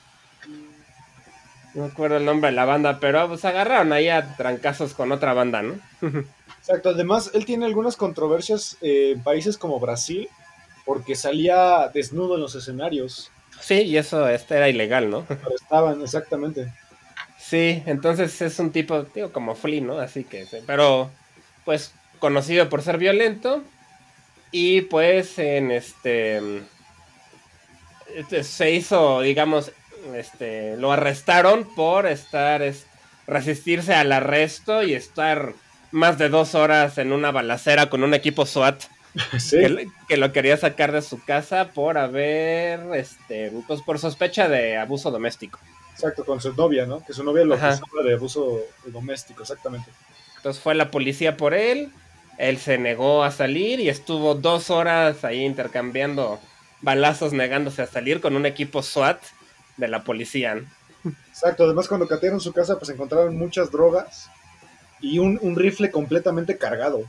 no 1.75 1.85
me 1.85 1.91
acuerdo 1.93 2.17
el 2.17 2.25
nombre 2.25 2.51
de 2.51 2.57
la 2.57 2.65
banda, 2.65 2.99
pero 2.99 3.29
pues 3.29 3.45
agarraron 3.45 3.93
ahí 3.93 4.09
a 4.09 4.37
trancazos 4.37 4.95
con 4.95 5.13
otra 5.13 5.33
banda, 5.35 5.63
¿no? 5.63 5.75
Exacto. 6.59 6.91
Además, 6.91 7.31
él 7.35 7.45
tiene 7.45 7.67
algunas 7.67 7.97
controversias 7.97 8.77
eh, 8.81 9.13
en 9.15 9.23
países 9.23 9.57
como 9.57 9.79
Brasil 9.79 10.29
porque 10.85 11.15
salía 11.15 11.89
desnudo 11.93 12.35
en 12.37 12.41
los 12.41 12.55
escenarios. 12.55 13.31
Sí, 13.61 13.83
y 13.83 13.97
eso 13.97 14.29
este 14.29 14.57
era 14.57 14.69
ilegal, 14.69 15.11
¿no? 15.11 15.27
Estaban, 15.55 16.01
exactamente. 16.03 16.73
Sí, 17.39 17.83
entonces 17.87 18.41
es 18.43 18.59
un 18.59 18.73
tipo, 18.73 19.03
digo, 19.15 19.33
como 19.33 19.55
Flea, 19.55 19.81
¿no? 19.83 19.99
Así 19.99 20.25
que, 20.25 20.47
pero, 20.67 21.11
pues, 21.65 21.93
conocido 22.19 22.69
por 22.69 22.83
ser 22.83 22.99
violento. 22.99 23.63
Y 24.51 24.83
pues, 24.83 25.39
en 25.39 25.71
este. 25.71 26.41
este, 28.15 28.45
Se 28.45 28.71
hizo, 28.71 29.21
digamos, 29.21 29.73
este. 30.15 30.77
Lo 30.77 30.93
arrestaron 30.93 31.65
por 31.75 32.07
estar. 32.07 32.63
es- 32.63 32.87
resistirse 33.27 33.93
al 33.95 34.11
arresto 34.11 34.83
y 34.83 34.95
estar 34.95 35.53
más 35.93 36.17
de 36.17 36.31
dos 36.31 36.55
horas 36.55 36.97
en 36.97 37.13
una 37.13 37.31
balacera 37.31 37.91
con 37.91 38.03
un 38.03 38.15
equipo 38.15 38.47
SWAT 38.47 38.85
Sí. 39.39 39.59
que, 40.09 40.17
lo 40.17 40.33
quería 40.33 40.57
sacar 40.57 40.93
de 40.93 41.03
su 41.03 41.23
casa 41.23 41.69
por 41.75 41.99
haber, 41.99 42.81
este, 42.95 43.53
pues 43.67 43.83
por 43.83 43.99
sospecha 43.99 44.49
de 44.49 44.79
abuso 44.79 45.11
doméstico. 45.11 45.59
Exacto, 45.93 46.25
con 46.25 46.41
su 46.41 46.55
novia, 46.55 46.87
¿no? 46.87 47.05
Que 47.05 47.13
su 47.13 47.23
novia 47.23 47.45
lo 47.45 47.55
acusaba 47.57 48.03
de 48.03 48.15
abuso 48.15 48.61
doméstico, 48.87 49.43
exactamente. 49.43 49.91
Entonces 50.39 50.63
fue 50.63 50.75
la 50.75 50.91
policía 50.91 51.37
por 51.37 51.53
él, 51.53 51.91
él 52.39 52.59
se 52.59 52.79
negó 52.79 53.23
a 53.25 53.31
salir 53.31 53.81
y 53.81 53.89
estuvo 53.89 54.35
dos 54.35 54.71
horas 54.71 55.25
ahí 55.25 55.45
intercambiando 55.45 56.39
balazos 56.81 57.33
negándose 57.33 57.83
a 57.83 57.87
salir 57.87 58.21
con 58.21 58.37
un 58.37 58.47
equipo 58.47 58.83
SWAT 58.83 59.21
de 59.77 59.89
la 59.89 60.05
policía. 60.05 60.57
Exacto, 61.29 61.65
además 61.65 61.89
cuando 61.89 62.07
catearon 62.09 62.41
su 62.41 62.53
casa, 62.53 62.79
pues 62.79 62.91
encontraron 62.91 63.37
muchas 63.37 63.71
drogas 63.71 64.29
y 65.01 65.19
un, 65.19 65.39
un 65.43 65.57
rifle 65.57 65.91
completamente 65.91 66.57
cargado. 66.59 67.03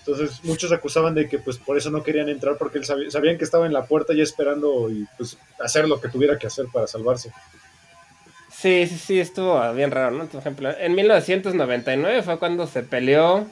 Entonces 0.00 0.42
muchos 0.42 0.72
acusaban 0.72 1.14
de 1.14 1.28
que 1.28 1.38
pues 1.38 1.58
por 1.58 1.76
eso 1.78 1.90
no 1.90 2.02
querían 2.02 2.28
entrar 2.28 2.56
porque 2.58 2.78
él 2.78 2.84
sabía- 2.84 3.10
sabían 3.10 3.38
que 3.38 3.44
estaba 3.44 3.66
en 3.66 3.72
la 3.72 3.84
puerta 3.86 4.12
ya 4.14 4.22
esperando 4.24 4.90
y 4.90 5.06
pues 5.16 5.38
hacer 5.60 5.86
lo 5.88 6.00
que 6.00 6.08
tuviera 6.08 6.38
que 6.38 6.48
hacer 6.48 6.66
para 6.72 6.86
salvarse. 6.88 7.30
Sí, 8.50 8.86
sí, 8.86 8.98
sí, 8.98 9.20
estuvo 9.20 9.72
bien 9.74 9.90
raro, 9.90 10.10
¿no? 10.12 10.26
Por 10.26 10.40
ejemplo, 10.40 10.70
en 10.76 10.94
1999 10.94 12.22
fue 12.22 12.38
cuando 12.38 12.66
se 12.66 12.82
peleó 12.82 13.46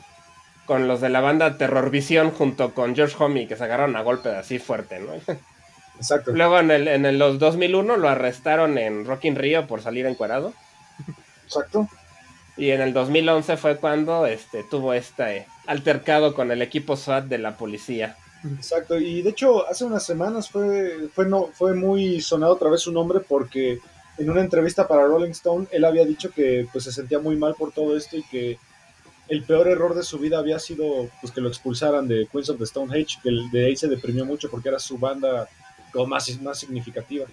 con 0.70 0.86
los 0.86 1.00
de 1.00 1.08
la 1.08 1.20
banda 1.20 1.58
Terror 1.58 1.90
Visión 1.90 2.30
junto 2.30 2.74
con 2.74 2.94
George 2.94 3.16
Homme 3.18 3.48
que 3.48 3.56
se 3.56 3.64
agarraron 3.64 3.96
a 3.96 4.02
golpe 4.02 4.28
así 4.28 4.60
fuerte, 4.60 5.00
¿no? 5.00 5.14
Exacto. 5.96 6.30
Luego 6.30 6.60
en 6.60 6.70
el, 6.70 6.86
en 6.86 7.06
el 7.06 7.18
los 7.18 7.40
2001 7.40 7.96
lo 7.96 8.08
arrestaron 8.08 8.78
en 8.78 9.04
Rock 9.04 9.24
in 9.24 9.34
Rio 9.34 9.66
por 9.66 9.82
salir 9.82 10.06
encuerado. 10.06 10.52
Exacto. 11.44 11.88
Y 12.56 12.70
en 12.70 12.82
el 12.82 12.92
2011 12.92 13.56
fue 13.56 13.78
cuando 13.78 14.26
este, 14.26 14.62
tuvo 14.62 14.94
este 14.94 15.48
altercado 15.66 16.34
con 16.34 16.52
el 16.52 16.62
equipo 16.62 16.96
SWAT 16.96 17.24
de 17.24 17.38
la 17.38 17.56
policía. 17.56 18.16
Exacto. 18.56 18.96
Y 18.96 19.22
de 19.22 19.30
hecho, 19.30 19.68
hace 19.68 19.84
unas 19.84 20.06
semanas 20.06 20.48
fue, 20.48 21.08
fue, 21.12 21.26
no, 21.26 21.48
fue 21.52 21.74
muy 21.74 22.20
sonado 22.20 22.52
otra 22.52 22.70
vez 22.70 22.82
su 22.82 22.92
nombre 22.92 23.18
porque 23.28 23.80
en 24.18 24.30
una 24.30 24.40
entrevista 24.40 24.86
para 24.86 25.04
Rolling 25.04 25.30
Stone 25.30 25.66
él 25.72 25.84
había 25.84 26.04
dicho 26.04 26.30
que 26.30 26.68
pues 26.70 26.84
se 26.84 26.92
sentía 26.92 27.18
muy 27.18 27.34
mal 27.34 27.56
por 27.56 27.72
todo 27.72 27.96
esto 27.96 28.16
y 28.16 28.22
que 28.22 28.56
el 29.31 29.43
peor 29.45 29.68
error 29.68 29.95
de 29.95 30.03
su 30.03 30.18
vida 30.18 30.39
había 30.39 30.59
sido 30.59 31.09
pues 31.20 31.33
que 31.33 31.41
lo 31.41 31.49
expulsaran 31.49 32.07
de 32.09 32.26
Queens 32.31 32.51
of 32.51 32.59
the 32.59 32.66
Stonehenge, 32.66 33.18
que 33.22 33.28
el- 33.31 33.51
de 33.51 33.66
ahí 33.66 33.76
se 33.76 33.89
deprimió 33.89 34.24
mucho 34.26 34.51
porque 34.51 34.68
era 34.68 34.78
su 34.78 34.99
banda 34.99 35.49
como 35.93 36.07
más, 36.09 36.28
más 36.43 36.59
significativa. 36.59 37.26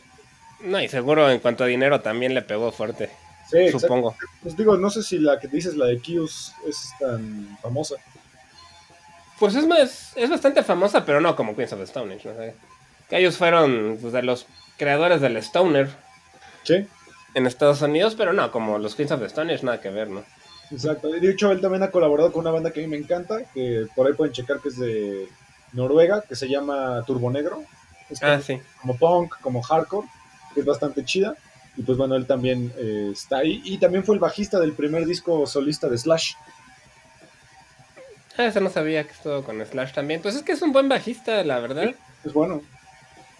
No, 0.62 0.82
y 0.82 0.88
seguro 0.88 1.30
en 1.30 1.39
cuanto 1.39 1.64
a 1.64 1.68
dinero 1.68 2.00
también 2.02 2.34
le 2.34 2.41
pegó 2.41 2.72
fuerte, 2.72 3.10
Sí, 3.50 3.58
exacto. 3.58 3.80
supongo. 3.80 4.16
Pues 4.41 4.56
digo, 4.58 4.78
no 4.78 4.89
sé 4.89 5.04
si 5.04 5.20
la 5.20 5.39
que 5.39 5.48
dices, 5.48 5.76
la 5.76 5.86
de 5.88 6.00
Kius, 6.00 6.54
es 6.68 6.89
tan 7.00 7.58
famosa. 7.62 7.95
Pues 9.39 9.54
es, 9.56 9.68
más, 9.68 10.14
es 10.16 10.30
bastante 10.30 10.64
famosa, 10.64 11.06
pero 11.06 11.22
no 11.22 11.36
como 11.36 11.56
Queens 11.56 11.74
of 11.74 11.80
the 11.80 11.86
Stone 11.86 12.14
Age. 12.16 12.54
Que 13.10 13.20
ellos 13.20 13.38
fueron 13.38 13.98
pues, 14.02 14.12
de 14.14 14.24
los 14.24 14.48
creadores 14.78 15.22
del 15.22 15.38
Stoner 15.38 15.89
Sí, 16.64 16.86
en 17.36 17.45
Estados 17.48 17.82
Unidos, 17.82 18.16
pero 18.18 18.34
no 18.34 18.52
como 18.52 18.80
los 18.80 18.95
Queens 18.95 19.12
of 19.12 19.20
the 19.20 19.28
Stone 19.28 19.54
Age, 19.54 19.64
nada 19.66 19.80
que 19.80 19.89
ver, 19.91 20.10
¿no? 20.10 20.24
Exacto. 20.72 21.09
De 21.09 21.30
hecho, 21.30 21.51
él 21.51 21.61
también 21.61 21.84
ha 21.84 21.91
colaborado 21.91 22.32
con 22.32 22.41
una 22.41 22.51
banda 22.51 22.72
que 22.72 22.80
a 22.80 22.84
mí 22.84 22.89
me 22.89 22.97
encanta, 22.97 23.43
que 23.53 23.88
por 23.95 24.07
ahí 24.07 24.13
pueden 24.13 24.34
checar 24.34 24.59
que 24.59 24.70
es 24.70 24.78
de 24.78 25.28
Noruega, 25.74 26.22
que 26.28 26.36
se 26.36 26.47
llama 26.47 27.03
Turbo 27.05 27.30
Negro. 27.32 27.63
Es 28.09 28.22
Ah, 28.24 28.32
como, 28.34 28.41
sí. 28.43 28.59
como 28.82 28.97
punk, 28.97 29.36
como 29.41 29.61
hardcore, 29.61 30.07
que 30.53 30.61
es 30.61 30.65
bastante 30.65 31.03
chida. 31.03 31.36
Y 31.76 31.84
pues 31.84 31.97
bueno, 31.97 32.15
él 32.15 32.26
también 32.26 32.74
eh, 32.78 33.09
está 33.13 33.38
ahí. 33.39 33.61
Y 33.65 33.78
también 33.78 34.03
fue 34.03 34.15
el 34.15 34.20
bajista 34.20 34.59
del 34.59 34.74
primer 34.74 35.05
disco 35.05 35.45
solista 35.45 35.88
de 35.89 35.97
Slash. 35.97 36.34
Ah, 38.38 38.45
eso 38.45 38.59
no 38.61 38.70
sabía 38.70 39.03
que 39.03 39.11
estuvo 39.13 39.43
con 39.43 39.63
Slash 39.65 39.93
también. 39.93 40.22
Pues 40.22 40.36
es 40.36 40.43
que 40.43 40.51
es 40.53 40.61
un 40.61 40.72
buen 40.72 40.89
bajista, 40.89 41.43
la 41.43 41.59
verdad. 41.59 41.93
Es 42.24 42.34
bueno. 42.34 42.61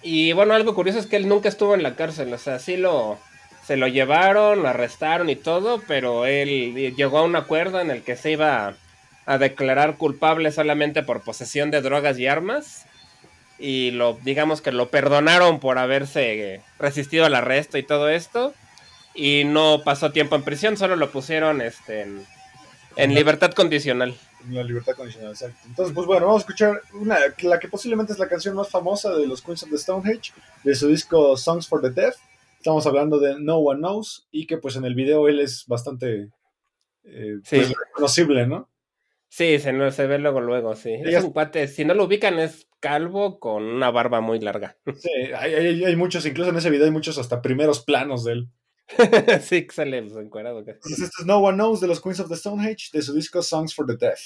Y 0.01 0.34
bueno, 0.34 0.53
algo 0.53 0.75
curioso 0.75 0.99
es 0.99 1.05
que 1.07 1.15
él 1.17 1.28
nunca 1.28 1.49
estuvo 1.49 1.73
en 1.75 1.84
la 1.84 1.95
cárcel. 1.95 2.34
O 2.34 2.38
sea, 2.38 2.59
sí 2.59 2.78
lo. 2.78 3.17
Se 3.68 3.76
lo 3.76 3.89
llevaron, 3.89 4.63
lo 4.63 4.70
arrestaron 4.70 5.30
y 5.30 5.36
todo, 5.36 5.82
pero 5.89 6.26
él 6.26 6.95
llegó 6.95 7.18
a 7.18 7.24
un 7.24 7.36
acuerdo 7.36 7.82
en 7.82 7.91
el 7.91 8.01
que 8.01 8.15
se 8.15 8.32
iba 8.32 8.76
a, 9.26 9.38
declarar 9.38 9.97
culpable 9.97 10.53
solamente 10.53 11.03
por 11.03 11.22
posesión 11.22 11.70
de 11.70 11.82
drogas 11.82 12.18
y 12.18 12.28
armas. 12.28 12.86
Y 13.59 13.91
lo, 13.91 14.18
digamos 14.24 14.61
que 14.61 14.72
lo 14.72 14.89
perdonaron 14.89 15.59
por 15.59 15.80
haberse 15.80 16.61
resistido 16.80 17.26
al 17.26 17.36
arresto 17.36 17.78
y 17.78 17.84
todo 17.84 18.07
esto. 18.07 18.53
Y 19.13 19.43
no 19.45 19.82
pasó 19.84 20.13
tiempo 20.13 20.38
en 20.38 20.43
prisión, 20.43 20.78
solo 20.78 20.95
lo 20.95 21.11
pusieron 21.11 21.59
este, 21.59 22.03
en, 22.03 22.26
en 22.95 23.13
libertad 23.13 23.51
condicional. 23.51 24.15
La 24.49 24.63
libertad 24.63 24.93
condicional, 24.93 25.32
exacto. 25.32 25.57
Entonces, 25.65 25.93
pues 25.93 26.07
bueno, 26.07 26.28
vamos 26.28 26.41
a 26.41 26.43
escuchar 26.43 26.82
una, 26.93 27.18
la 27.41 27.59
que 27.59 27.68
posiblemente 27.68 28.13
es 28.13 28.20
la 28.20 28.30
canción 28.30 28.55
más 28.55 28.70
famosa 28.70 29.13
de 29.13 29.28
los 29.28 29.41
Queens 29.41 29.63
of 29.63 29.72
the 29.72 29.78
Stonehenge, 29.78 30.32
de 30.63 30.74
su 30.74 30.88
disco 30.88 31.36
Songs 31.36 31.68
for 31.68 31.82
the 31.82 31.89
Deaf. 31.89 32.15
Estamos 32.58 32.86
hablando 32.88 33.20
de 33.20 33.39
No 33.39 33.58
One 33.58 33.80
Knows 33.80 34.28
y 34.32 34.45
que 34.47 34.58
pues 34.58 34.76
en 34.76 34.86
el 34.86 34.95
video 34.95 35.28
él 35.28 35.39
es 35.39 35.66
bastante 35.68 36.30
eh, 37.03 37.36
Sí. 37.43 37.58
pues, 37.58 37.74
reconocible, 37.88 38.47
¿no? 38.47 38.70
Sí, 39.30 39.60
se, 39.60 39.74
no- 39.74 39.91
se 39.91 40.08
ve 40.08 40.20
luego, 40.20 40.41
luego, 40.41 40.76
sí. 40.76 40.93
Es 41.03 41.24
un 41.24 41.32
cuate, 41.32 41.68
si 41.68 41.86
no 41.86 41.93
lo 41.93 42.05
ubican, 42.05 42.39
es 42.39 42.68
calvo 42.80 43.39
con 43.39 43.64
una 43.64 43.91
barba 43.91 44.22
muy 44.22 44.39
larga. 44.39 44.78
Sí, 44.95 45.10
hay, 45.38 45.53
hay- 45.53 45.86
hay 45.86 45.95
muchos, 45.95 46.26
incluso 46.26 46.49
en 46.49 46.58
ese 46.58 46.70
video 46.70 46.86
hay 46.86 46.91
muchos 46.91 47.18
hasta 47.18 47.41
primeros 47.41 47.82
planos 47.84 48.24
de 48.24 48.32
él. 48.34 48.49
sí, 49.41 49.68
que 49.68 49.74
sale 49.74 50.01
pues, 50.01 50.16
encuerado. 50.16 50.60
casi. 50.64 50.76
Entonces, 50.78 50.99
este 51.05 51.22
es 51.22 51.26
No 51.26 51.38
One 51.39 51.58
Knows 51.58 51.82
de 51.82 51.88
los 51.88 52.01
Queens 52.01 52.20
of 52.22 52.30
the 52.30 52.36
Stonehenge, 52.38 52.89
de 52.93 53.01
su 53.01 53.14
disco 53.14 53.41
Songs 53.41 53.76
for 53.76 53.86
the 53.86 53.97
Deaf. 53.97 54.20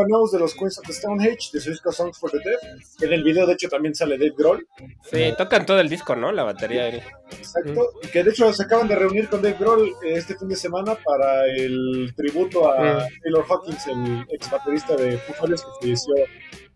En 0.00 0.04
esto 0.04 0.12
fue 0.12 0.18
No 0.18 0.18
One 0.18 0.28
Knows 0.28 0.32
de 0.32 0.38
los 0.38 0.54
Queens 0.54 0.78
of 0.78 0.86
the 0.86 0.92
Stonehenge, 0.92 1.50
de 1.52 1.60
su 1.60 1.70
disco 1.70 1.92
Songs 1.92 2.18
for 2.18 2.30
the 2.30 2.38
Deaf. 2.38 2.60
En 3.02 3.12
el 3.12 3.22
video, 3.24 3.46
de 3.46 3.52
hecho, 3.54 3.68
también 3.68 3.94
sale 3.94 4.16
Dave 4.18 4.34
Grohl. 4.36 4.66
Sí, 5.10 5.32
tocan 5.36 5.66
todo 5.66 5.80
el 5.80 5.88
disco, 5.88 6.14
¿no? 6.16 6.32
La 6.32 6.44
batería. 6.44 6.88
Exacto. 6.88 7.90
Y 8.02 8.08
que 8.08 8.24
de 8.24 8.30
hecho 8.30 8.52
se 8.52 8.62
acaban 8.64 8.88
de 8.88 8.96
reunir 8.96 9.28
con 9.28 9.42
Dave 9.42 9.56
Grohl 9.58 9.88
eh, 10.04 10.14
este 10.14 10.36
fin 10.36 10.48
de 10.48 10.56
semana 10.56 10.96
para 11.04 11.46
el 11.46 12.12
tributo 12.16 12.70
a 12.72 12.78
Mm. 12.78 13.22
Taylor 13.22 13.44
Hawkins, 13.48 13.86
el 13.88 14.26
ex 14.32 14.50
baterista 14.50 14.96
de 14.96 15.18
Foo 15.18 15.34
Fighters 15.34 15.62
que 15.62 15.70
falleció 15.80 16.14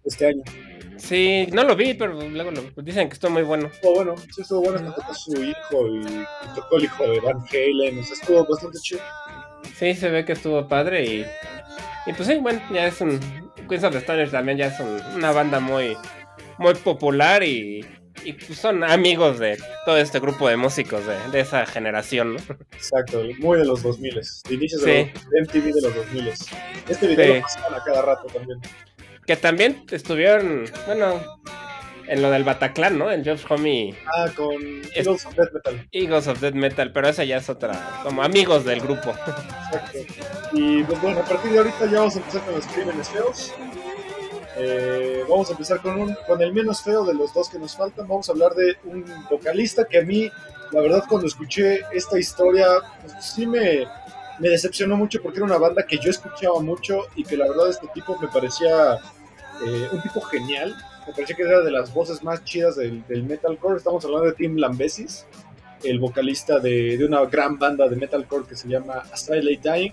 este 0.04 0.26
año. 0.26 0.42
Sí, 0.96 1.46
no 1.52 1.64
lo 1.64 1.74
vi, 1.74 1.94
pero 1.94 2.12
luego 2.14 2.50
lo- 2.50 2.82
dicen 2.82 3.08
que 3.08 3.14
estuvo 3.14 3.30
muy 3.32 3.42
bueno. 3.42 3.68
Estuvo 3.72 3.94
bueno, 3.96 4.14
sí 4.16 4.42
estuvo 4.42 4.60
bueno, 4.62 4.78
hasta 4.78 4.94
tocó 5.00 5.14
su 5.14 5.32
hijo 5.42 5.88
y, 5.88 5.98
y 6.06 6.54
tocó 6.54 6.76
el 6.78 6.84
hijo 6.84 7.04
de 7.04 7.20
Van 7.20 7.38
Halen, 7.50 7.98
o 7.98 8.02
sea, 8.04 8.14
estuvo 8.14 8.44
bastante 8.46 8.78
chido. 8.80 9.00
Sí, 9.76 9.94
se 9.94 10.10
ve 10.10 10.24
que 10.24 10.32
estuvo 10.32 10.66
padre 10.68 11.04
y. 11.04 11.26
Y 12.06 12.12
pues 12.12 12.28
sí, 12.28 12.36
bueno, 12.36 12.60
ya 12.72 12.86
es 12.86 13.00
un. 13.00 13.18
Queens 13.68 13.84
of 13.84 13.92
the 13.92 13.98
Stone 13.98 14.22
Age 14.22 14.32
también 14.32 14.58
ya 14.58 14.66
es 14.66 14.80
un- 14.80 15.00
una 15.14 15.32
banda 15.32 15.60
muy. 15.60 15.96
Muy 16.58 16.74
popular 16.74 17.42
y. 17.42 17.84
Y 18.24 18.34
pues 18.34 18.58
son 18.58 18.84
amigos 18.84 19.38
de 19.40 19.58
todo 19.84 19.96
este 19.96 20.20
grupo 20.20 20.48
de 20.48 20.56
músicos 20.56 21.04
de, 21.06 21.16
de 21.32 21.40
esa 21.40 21.64
generación, 21.66 22.34
¿no? 22.34 22.40
Exacto, 22.72 23.22
muy 23.38 23.58
de 23.58 23.64
los 23.64 23.82
2000, 23.82 24.14
de 24.48 24.54
inicios 24.54 24.82
de, 24.82 25.10
los, 25.12 25.48
MTV 25.48 25.72
de 25.74 25.80
los 25.82 25.94
2000. 25.96 26.28
Este 26.88 27.06
video 27.08 27.26
Sí. 27.26 27.34
lo 27.34 27.42
pasaban 27.42 27.74
a 27.80 27.84
cada 27.84 28.02
rato 28.02 28.26
también. 28.32 28.58
Que 29.26 29.36
también 29.36 29.84
estuvieron. 29.90 30.64
Bueno. 30.86 31.20
En 32.06 32.20
lo 32.22 32.30
del 32.30 32.44
Bataclan, 32.44 32.98
¿no? 32.98 33.10
En 33.10 33.24
Josh 33.24 33.44
Homme 33.48 33.94
Ah, 34.06 34.26
con 34.36 34.52
Es- 34.94 35.06
Eagles 35.06 35.24
of 35.26 35.34
Death 35.36 35.52
Metal. 35.52 35.88
Eagles 35.92 36.26
of 36.26 36.40
Death 36.40 36.54
Metal, 36.54 36.92
pero 36.92 37.08
esa 37.08 37.24
ya 37.24 37.36
es 37.38 37.48
otra. 37.48 38.00
Como 38.02 38.22
amigos 38.22 38.64
del 38.64 38.80
grupo. 38.80 39.10
Exacto. 39.10 39.98
Y 40.52 40.82
pues 40.82 41.00
bueno, 41.00 41.20
a 41.20 41.24
partir 41.24 41.52
de 41.52 41.58
ahorita 41.58 41.86
ya 41.86 41.98
vamos 42.00 42.16
a 42.16 42.18
empezar 42.18 42.42
con 42.42 42.54
los 42.54 42.66
crímenes 42.66 43.08
feos. 43.08 43.52
Eh, 44.56 45.24
vamos 45.28 45.48
a 45.48 45.52
empezar 45.52 45.80
con, 45.80 45.98
un, 45.98 46.14
con 46.26 46.42
el 46.42 46.52
menos 46.52 46.82
feo 46.82 47.04
de 47.04 47.14
los 47.14 47.32
dos 47.32 47.48
que 47.48 47.58
nos 47.58 47.76
faltan. 47.76 48.06
Vamos 48.06 48.28
a 48.28 48.32
hablar 48.32 48.52
de 48.54 48.76
un 48.84 49.04
vocalista 49.30 49.84
que 49.84 49.98
a 49.98 50.02
mí, 50.02 50.30
la 50.72 50.80
verdad, 50.82 51.04
cuando 51.08 51.26
escuché 51.26 51.80
esta 51.92 52.18
historia, 52.18 52.66
pues, 53.00 53.14
sí 53.24 53.46
me, 53.46 53.86
me 54.38 54.48
decepcionó 54.50 54.96
mucho 54.96 55.22
porque 55.22 55.38
era 55.38 55.46
una 55.46 55.56
banda 55.58 55.86
que 55.86 55.98
yo 55.98 56.10
escuchaba 56.10 56.60
mucho 56.60 57.06
y 57.16 57.24
que 57.24 57.36
la 57.36 57.48
verdad 57.48 57.70
este 57.70 57.86
tipo 57.94 58.18
me 58.20 58.28
parecía 58.28 58.98
eh, 59.64 59.88
un 59.90 60.02
tipo 60.02 60.20
genial. 60.20 60.74
Me 61.06 61.12
parecía 61.12 61.36
que 61.36 61.42
era 61.42 61.60
de 61.60 61.70
las 61.70 61.92
voces 61.92 62.22
más 62.22 62.44
chidas 62.44 62.76
del, 62.76 63.02
metalcore. 63.24 63.78
Estamos 63.78 64.04
hablando 64.04 64.26
de 64.26 64.34
Tim 64.34 64.56
Lambesis, 64.56 65.26
el 65.82 65.98
vocalista 65.98 66.58
de, 66.60 67.04
una 67.04 67.24
gran 67.24 67.58
banda 67.58 67.88
de 67.88 67.96
metalcore 67.96 68.46
que 68.46 68.56
se 68.56 68.68
llama 68.68 69.02
Astray 69.12 69.56
Dying, 69.56 69.92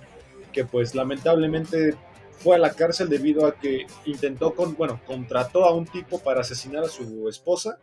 que 0.51 0.65
pues 0.65 0.93
lamentablemente 0.93 1.95
fue 2.37 2.55
a 2.55 2.59
la 2.59 2.71
cárcel 2.73 3.09
debido 3.09 3.45
a 3.45 3.55
que 3.55 3.87
intentó, 4.05 4.53
con, 4.53 4.75
bueno, 4.75 5.01
contrató 5.05 5.65
a 5.65 5.73
un 5.73 5.85
tipo 5.85 6.19
para 6.19 6.41
asesinar 6.41 6.83
a 6.83 6.89
su 6.89 7.27
esposa 7.27 7.79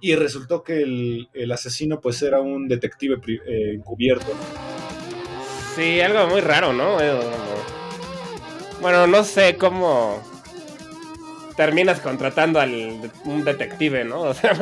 y 0.00 0.16
resultó 0.16 0.62
que 0.62 0.82
el, 0.82 1.52
asesino 1.52 2.00
pues 2.00 2.20
era 2.22 2.40
un 2.40 2.68
detective 2.68 3.20
eh, 3.26 3.74
encubierto. 3.74 4.32
Sí, 5.76 6.00
algo 6.00 6.26
muy 6.26 6.40
raro, 6.40 6.72
¿no? 6.72 6.98
Bueno, 8.80 9.06
no 9.06 9.24
sé 9.24 9.56
cómo 9.56 10.33
terminas 11.56 12.00
contratando 12.00 12.60
al 12.60 13.10
un 13.24 13.44
detective, 13.44 14.04
¿no? 14.04 14.20
O 14.30 14.34
sea, 14.34 14.56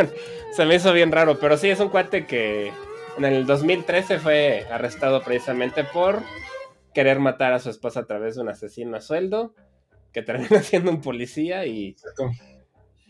se 0.53 0.65
me 0.67 0.77
hizo 0.77 0.93
bien 0.93 1.13
raro, 1.13 1.39
pero 1.39 1.57
sí 1.57 1.71
es 1.71 1.81
un 1.81 1.89
cuate 1.89 2.27
que 2.27 2.73
en 3.19 3.25
el 3.25 3.47
2013 3.47 4.19
fue 4.19 4.67
arrestado 4.71 5.23
precisamente 5.23 5.85
por 5.85 6.23
querer 6.95 7.21
matar 7.21 7.53
a 7.53 7.59
su 7.59 7.71
esposa 7.71 8.01
a 8.01 8.07
través 8.07 8.37
de 8.37 8.43
un 8.43 8.49
asesino 8.49 8.97
a 8.97 9.01
sueldo, 9.01 9.55
que 10.13 10.23
termina 10.23 10.63
siendo 10.63 10.91
un 10.91 11.01
policía 11.01 11.67
y 11.67 11.97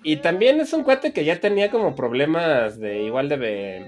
y 0.05 0.17
también 0.17 0.61
es 0.61 0.73
un 0.73 0.83
cuate 0.83 1.13
que 1.13 1.25
ya 1.25 1.41
tenía 1.41 1.71
como 1.71 1.95
problemas 1.95 2.79
de 2.79 3.03
igual 3.03 3.29
de 3.29 3.87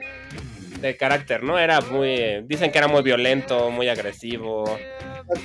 de 0.89 0.97
carácter, 0.97 1.43
¿no? 1.43 1.59
Era 1.59 1.81
muy 1.81 2.43
dicen 2.47 2.71
que 2.71 2.79
era 2.79 2.89
muy 2.89 3.03
violento, 3.03 3.71
muy 3.71 3.89
agresivo. 3.89 4.65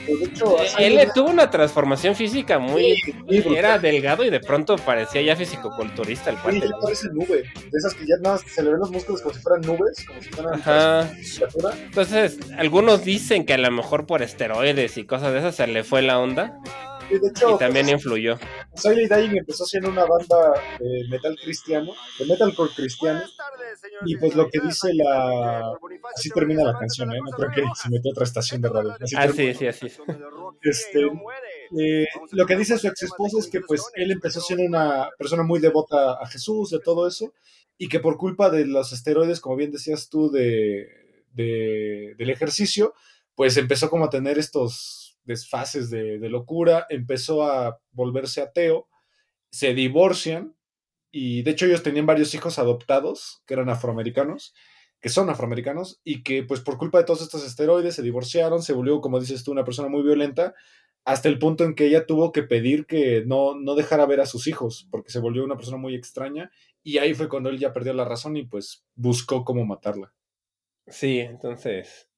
De 0.06 0.26
hecho, 0.26 0.58
Eh, 0.62 0.68
Él 0.80 1.10
tuvo 1.16 1.30
una 1.30 1.50
transformación 1.50 2.16
física 2.16 2.60
muy... 2.60 2.96
Sí. 3.30 3.44
Era 3.56 3.80
delgado 3.80 4.24
y 4.26 4.30
de 4.30 4.40
pronto 4.40 4.76
parecía 4.78 5.22
ya 5.22 5.36
fisicoculturista 5.36 6.30
el 6.32 6.38
cuate. 6.38 6.60
ya 6.62 6.68
parece 6.82 7.08
nube. 7.14 7.44
De 7.44 7.78
esas 7.78 7.94
que 7.94 8.06
ya 8.06 8.16
nada 8.22 8.36
más 8.36 8.42
se 8.42 8.62
le 8.64 8.72
ven 8.72 8.80
los 8.80 8.92
músculos 8.92 9.22
como 9.22 9.34
si 9.34 9.42
fueran 9.42 9.62
nubes, 9.62 10.06
como 10.06 10.22
si 10.22 10.30
fueran 10.30 10.54
Ajá. 10.56 11.10
Entonces, 11.84 12.40
algunos 12.58 13.04
dicen 13.04 13.46
que 13.46 13.54
a 13.54 13.58
lo 13.58 13.72
mejor 13.72 14.06
por 14.06 14.22
esteroides 14.22 14.98
y 14.98 15.06
cosas 15.06 15.32
de 15.34 15.40
esas 15.40 15.56
se 15.56 15.68
le 15.68 15.84
fue 15.84 16.02
la 16.02 16.20
onda 16.20 16.60
Y 17.10 17.18
de 17.20 17.28
hecho, 17.30 17.56
y 17.56 17.58
también 17.58 17.90
influyó. 17.90 18.38
Siley 18.76 19.08
Dying 19.08 19.38
empezó 19.38 19.66
siendo 19.66 19.90
una 19.90 20.06
banda 20.06 20.54
de 20.80 21.08
metal 21.10 21.36
cristiano, 21.44 21.94
de 22.20 22.26
metalcore 22.26 22.72
cristiano. 22.76 23.22
Y 24.06 24.18
pues 24.18 24.36
lo 24.36 24.50
que 24.50 24.60
dice 24.60 24.94
la. 24.94 25.74
Así 26.16 26.30
termina 26.30 26.64
la 26.64 26.78
canción, 26.78 27.12
¿eh? 27.14 27.20
No 27.24 27.32
creo 27.32 27.52
que 27.52 27.64
se 27.76 27.90
metió 27.90 28.12
a 28.12 28.14
otra 28.14 28.24
estación 28.26 28.62
de 28.62 28.70
radio. 28.70 28.96
Así 29.00 29.16
Ah, 29.18 29.28
sí, 29.30 29.54
sí, 29.54 29.68
así. 29.68 29.88
es. 29.88 30.00
Este, 30.62 31.02
eh, 31.78 32.08
lo 32.32 32.46
que 32.46 32.56
dice 32.56 32.78
su 32.78 32.88
ex 32.88 33.04
esposa 33.04 33.38
es 33.40 33.48
que 33.48 33.62
pues 33.62 33.84
él 33.96 34.12
empezó 34.12 34.42
siendo 34.42 34.66
una 34.66 35.10
persona 35.18 35.44
muy 35.44 35.60
devota 35.60 36.14
a 36.14 36.26
Jesús, 36.28 36.70
de 36.72 36.80
todo 36.80 37.08
eso, 37.08 37.34
y 37.78 37.88
que 37.90 38.00
por 38.00 38.18
culpa 38.18 38.50
de 38.50 38.66
los 38.66 38.92
esteroides, 38.92 39.40
como 39.40 39.56
bien 39.56 39.72
decías 39.72 40.10
tú, 40.10 40.30
de, 40.32 40.88
de- 41.34 42.16
del 42.18 42.30
ejercicio, 42.30 42.94
pues 43.36 43.56
empezó 43.58 43.90
como 43.90 44.06
a 44.06 44.10
tener 44.10 44.38
estos 44.40 45.18
desfases 45.24 45.90
de, 45.90 46.18
de 46.20 46.30
locura, 46.30 46.88
empezó 46.90 47.44
a 47.44 47.80
volverse 47.92 48.42
ateo, 48.42 48.88
se 49.52 49.74
divorcian, 49.74 50.56
y 51.12 51.44
de 51.44 51.52
hecho 51.52 51.66
ellos 51.66 51.84
tenían 51.84 52.06
varios 52.06 52.34
hijos 52.34 52.60
adoptados, 52.60 53.42
que 53.46 53.54
eran 53.54 53.70
afroamericanos, 53.70 54.54
que 55.02 55.10
son 55.10 55.30
afroamericanos, 55.30 56.02
y 56.04 56.24
que 56.24 56.44
pues 56.44 56.62
por 56.62 56.78
culpa 56.78 56.98
de 56.98 57.06
todos 57.06 57.22
estos 57.22 57.46
esteroides 57.46 57.96
se 57.96 58.04
divorciaron, 58.04 58.62
se 58.62 58.74
volvió, 58.74 59.02
como 59.02 59.20
dices 59.20 59.44
tú, 59.44 59.52
una 59.52 59.64
persona 59.64 59.90
muy 59.90 60.04
violenta, 60.04 60.54
hasta 61.06 61.30
el 61.30 61.40
punto 61.40 61.64
en 61.64 61.76
que 61.76 61.86
ella 61.88 62.06
tuvo 62.06 62.32
que 62.32 62.44
pedir 62.44 62.86
que 62.86 63.24
no, 63.26 63.56
no 63.56 63.76
dejara 63.76 64.06
ver 64.06 64.20
a 64.20 64.26
sus 64.26 64.48
hijos, 64.48 64.88
porque 64.92 65.12
se 65.12 65.20
volvió 65.20 65.44
una 65.44 65.56
persona 65.56 65.78
muy 65.78 65.96
extraña, 65.96 66.52
y 66.84 66.98
ahí 66.98 67.14
fue 67.14 67.30
cuando 67.30 67.50
él 67.50 67.60
ya 67.60 67.74
perdió 67.74 67.94
la 67.94 68.06
razón 68.06 68.38
y 68.38 68.46
pues 68.46 68.84
buscó 68.96 69.44
cómo 69.44 69.66
matarla. 69.66 70.14
Sí, 70.88 71.20
entonces, 71.20 72.10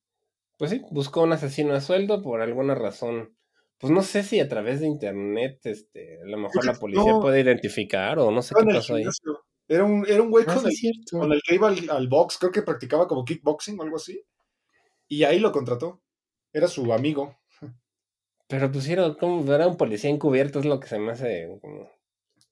pues 0.58 0.72
sí, 0.72 0.82
buscó 0.92 1.24
un 1.24 1.34
asesino 1.34 1.74
a 1.74 1.82
sueldo 1.82 2.22
por 2.22 2.42
alguna 2.42 2.76
razón. 2.76 3.36
Pues 3.82 3.92
no 3.92 4.04
sé 4.04 4.22
si 4.22 4.40
a 4.40 4.48
través 4.48 4.80
de 4.80 4.88
internet, 4.88 5.60
este, 5.64 6.20
a 6.22 6.26
lo 6.26 6.38
mejor 6.38 6.66
la 6.66 6.74
policía 6.74 7.14
No. 7.14 7.20
puede 7.20 7.42
identificar 7.42 8.20
o 8.20 8.30
no 8.30 8.42
sé 8.44 8.54
qué 8.56 8.66
pasó 8.74 8.96
ahí. 8.96 9.06
Era 9.68 9.86
un, 9.86 10.06
era 10.08 10.22
un 10.22 10.30
güey 10.30 10.46
Ah, 10.48 10.56
con, 10.56 10.66
el, 10.68 10.76
con 11.10 11.40
que 11.48 11.56
iba 11.56 11.70
al, 11.70 11.90
al 11.90 12.08
box, 12.08 12.38
creo 12.38 12.52
que 12.52 12.62
practicaba 12.62 13.08
como 13.08 13.26
kickboxing 13.26 13.80
o 13.80 13.84
algo 13.84 13.96
así, 13.96 14.24
y 15.08 15.24
ahí 15.24 15.40
lo 15.40 15.52
contrató. 15.52 16.02
Era 16.54 16.68
su 16.68 16.92
amigo. 16.94 17.38
Pero 18.48 18.72
pusieron 18.72 19.16
como 19.16 19.54
era 19.54 19.68
un 19.68 19.78
policía 19.78 20.10
encubierto, 20.10 20.60
es 20.60 20.66
lo 20.66 20.80
que 20.80 20.88
se 20.88 21.00
me 21.00 21.14
hace 21.14 21.58
como... 21.62 21.90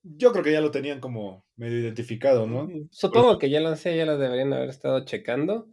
Yo 0.02 0.32
creo 0.32 0.42
que 0.42 0.52
ya 0.52 0.62
lo 0.62 0.70
tenían 0.70 0.98
como 0.98 1.44
medio 1.56 1.78
identificado, 1.78 2.46
¿no? 2.46 2.68
Supongo 2.90 3.38
que 3.38 3.50
ya 3.50 3.60
lo 3.60 3.76
sé, 3.76 3.96
ya 3.98 4.06
lo 4.06 4.16
deberían 4.16 4.54
haber 4.54 4.70
estado 4.70 5.04
checando. 5.04 5.68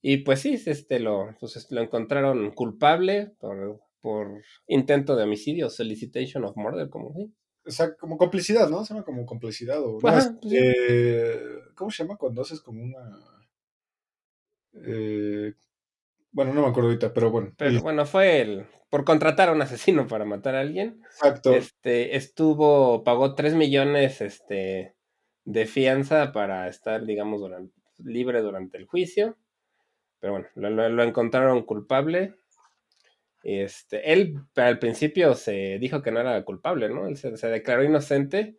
Y 0.00 0.18
pues 0.18 0.40
sí, 0.40 0.58
este 0.64 1.00
lo, 1.00 1.34
pues, 1.38 1.66
lo 1.70 1.82
encontraron 1.82 2.52
culpable 2.52 3.34
por, 3.38 3.82
por 4.06 4.42
intento 4.68 5.16
de 5.16 5.24
homicidio, 5.24 5.68
solicitation 5.68 6.44
of 6.44 6.56
murder, 6.56 6.88
como 6.88 7.12
sí. 7.12 7.32
O 7.66 7.70
sea, 7.72 7.96
como 7.96 8.16
complicidad, 8.16 8.68
¿no? 8.70 8.84
Se 8.84 8.94
llama 8.94 9.04
como 9.04 9.26
complicidad. 9.26 9.82
O, 9.82 9.98
no, 10.00 10.08
Ajá, 10.08 10.18
es- 10.18 10.32
pues 10.40 10.52
sí. 10.52 10.58
eh, 10.62 11.40
¿Cómo 11.74 11.90
se 11.90 12.04
llama 12.04 12.16
cuando 12.16 12.42
haces 12.42 12.60
como 12.60 12.82
una... 12.84 13.02
eh, 14.74 15.54
bueno, 16.32 16.52
no 16.54 16.62
me 16.62 16.68
acuerdo 16.68 16.88
ahorita, 16.90 17.12
pero 17.14 17.30
bueno. 17.30 17.52
Pero 17.56 17.80
bueno, 17.82 18.06
fue 18.06 18.40
el 18.40 18.66
por 18.90 19.04
contratar 19.04 19.48
a 19.48 19.52
un 19.52 19.62
asesino 19.62 20.06
para 20.06 20.24
matar 20.24 20.54
a 20.54 20.60
alguien. 20.60 21.00
exacto. 21.04 21.52
Este 21.52 22.16
estuvo, 22.16 23.02
pagó 23.04 23.34
3 23.34 23.54
millones 23.54 24.20
este, 24.20 24.94
de 25.44 25.66
fianza 25.66 26.32
para 26.32 26.68
estar, 26.68 27.04
digamos, 27.04 27.40
durante, 27.40 27.74
libre 27.98 28.42
durante 28.42 28.78
el 28.78 28.86
juicio. 28.86 29.36
Pero 30.20 30.34
bueno, 30.34 30.48
lo, 30.54 30.70
lo- 30.70 30.88
lo 30.88 31.02
encontraron 31.02 31.64
culpable. 31.64 32.34
Este, 33.48 34.12
él 34.12 34.40
al 34.56 34.80
principio 34.80 35.36
se 35.36 35.78
dijo 35.78 36.02
que 36.02 36.10
no 36.10 36.18
era 36.18 36.44
culpable, 36.44 36.88
¿no? 36.88 37.06
Él 37.06 37.16
se, 37.16 37.36
se 37.36 37.46
declaró 37.46 37.84
inocente. 37.84 38.56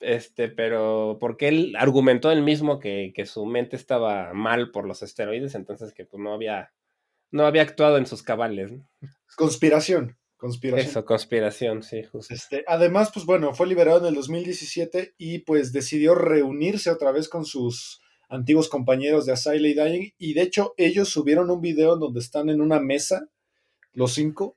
Este, 0.00 0.48
pero 0.48 1.18
porque 1.20 1.46
él 1.46 1.76
argumentó 1.78 2.32
él 2.32 2.42
mismo 2.42 2.80
que, 2.80 3.12
que 3.14 3.26
su 3.26 3.46
mente 3.46 3.76
estaba 3.76 4.32
mal 4.34 4.72
por 4.72 4.88
los 4.88 5.04
esteroides, 5.04 5.54
entonces 5.54 5.94
que 5.94 6.04
pues 6.04 6.20
no 6.20 6.34
había, 6.34 6.72
no 7.30 7.46
había 7.46 7.62
actuado 7.62 7.96
en 7.96 8.06
sus 8.06 8.24
cabales. 8.24 8.72
¿no? 8.72 8.88
Conspiración. 9.36 10.18
Conspiración. 10.36 10.90
Eso, 10.90 11.04
conspiración, 11.04 11.84
sí, 11.84 12.02
justo. 12.02 12.34
Este, 12.34 12.64
además, 12.66 13.12
pues 13.14 13.24
bueno, 13.24 13.54
fue 13.54 13.68
liberado 13.68 14.00
en 14.00 14.06
el 14.06 14.14
2017 14.16 15.14
y 15.16 15.38
pues 15.38 15.72
decidió 15.72 16.16
reunirse 16.16 16.90
otra 16.90 17.12
vez 17.12 17.28
con 17.28 17.44
sus 17.44 18.02
antiguos 18.28 18.68
compañeros 18.68 19.26
de 19.26 19.32
Asylum 19.34 19.74
Dying 19.74 20.14
y 20.18 20.34
de 20.34 20.42
hecho 20.42 20.74
ellos 20.76 21.08
subieron 21.08 21.50
un 21.50 21.60
video 21.60 21.94
en 21.94 22.00
donde 22.00 22.18
están 22.18 22.48
en 22.48 22.60
una 22.60 22.80
mesa, 22.80 23.28
los 23.94 24.14
cinco, 24.14 24.54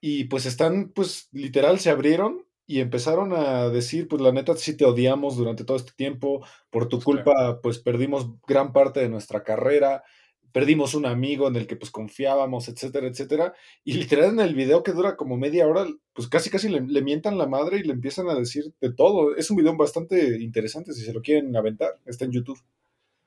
y 0.00 0.24
pues 0.24 0.46
están, 0.46 0.90
pues 0.94 1.28
literal, 1.32 1.78
se 1.78 1.90
abrieron 1.90 2.46
y 2.66 2.80
empezaron 2.80 3.32
a 3.32 3.68
decir, 3.68 4.08
pues 4.08 4.22
la 4.22 4.32
neta, 4.32 4.56
sí 4.56 4.76
te 4.76 4.84
odiamos 4.84 5.36
durante 5.36 5.64
todo 5.64 5.76
este 5.76 5.92
tiempo, 5.96 6.44
por 6.70 6.88
tu 6.88 7.00
Pues, 7.00 7.04
culpa, 7.04 7.60
pues 7.62 7.78
perdimos 7.80 8.30
gran 8.46 8.72
parte 8.72 9.00
de 9.00 9.08
nuestra 9.08 9.42
carrera, 9.42 10.04
perdimos 10.52 10.94
un 10.94 11.06
amigo 11.06 11.48
en 11.48 11.56
el 11.56 11.66
que 11.66 11.76
pues 11.76 11.90
confiábamos, 11.90 12.68
etcétera, 12.68 13.06
etcétera. 13.08 13.54
Y 13.84 13.94
literal 13.94 14.30
en 14.30 14.40
el 14.40 14.54
video 14.54 14.82
que 14.82 14.92
dura 14.92 15.16
como 15.16 15.36
media 15.36 15.66
hora, 15.66 15.86
pues 16.12 16.28
casi 16.28 16.50
casi 16.50 16.68
le, 16.68 16.80
le 16.80 17.02
mientan 17.02 17.38
la 17.38 17.46
madre 17.46 17.78
y 17.78 17.82
le 17.84 17.92
empiezan 17.92 18.28
a 18.28 18.34
decir 18.34 18.72
de 18.80 18.92
todo. 18.92 19.36
Es 19.36 19.50
un 19.50 19.56
video 19.56 19.76
bastante 19.76 20.40
interesante 20.42 20.92
si 20.92 21.04
se 21.04 21.12
lo 21.12 21.22
quieren 21.22 21.56
aventar. 21.56 21.98
Está 22.06 22.24
en 22.24 22.32
YouTube. 22.32 22.58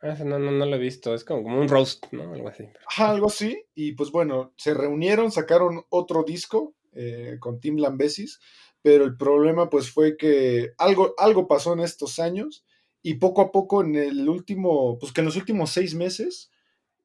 Ah, 0.04 0.12
ese 0.12 0.26
no, 0.26 0.38
no, 0.38 0.52
no 0.52 0.66
lo 0.66 0.76
he 0.76 0.80
visto, 0.80 1.14
es 1.14 1.24
como, 1.24 1.44
como 1.44 1.62
un 1.62 1.70
roast, 1.70 2.08
¿no? 2.12 2.34
Algo 2.34 2.50
así. 2.50 2.66
Ajá, 2.90 3.12
algo 3.12 3.28
así. 3.28 3.64
Y 3.74 3.94
pues 3.94 4.12
bueno, 4.12 4.54
se 4.58 4.74
reunieron, 4.74 5.32
sacaron 5.32 5.86
otro 5.88 6.24
disco 6.24 6.76
eh, 6.92 7.38
con 7.40 7.62
Tim 7.62 7.78
Lambesis, 7.78 8.42
pero 8.82 9.06
el 9.06 9.16
problema 9.16 9.70
pues 9.70 9.90
fue 9.90 10.18
que 10.18 10.74
algo, 10.78 11.16
algo 11.18 11.48
pasó 11.48 11.72
en 11.72 11.80
estos 11.80 12.20
años 12.20 12.66
y 13.02 13.14
poco 13.14 13.42
a 13.42 13.52
poco 13.54 13.82
en 13.82 13.96
el 13.96 14.28
último, 14.28 15.00
pues 15.00 15.14
que 15.14 15.22
en 15.22 15.26
los 15.26 15.38
últimos 15.38 15.70
seis 15.70 15.96
meses, 15.96 16.52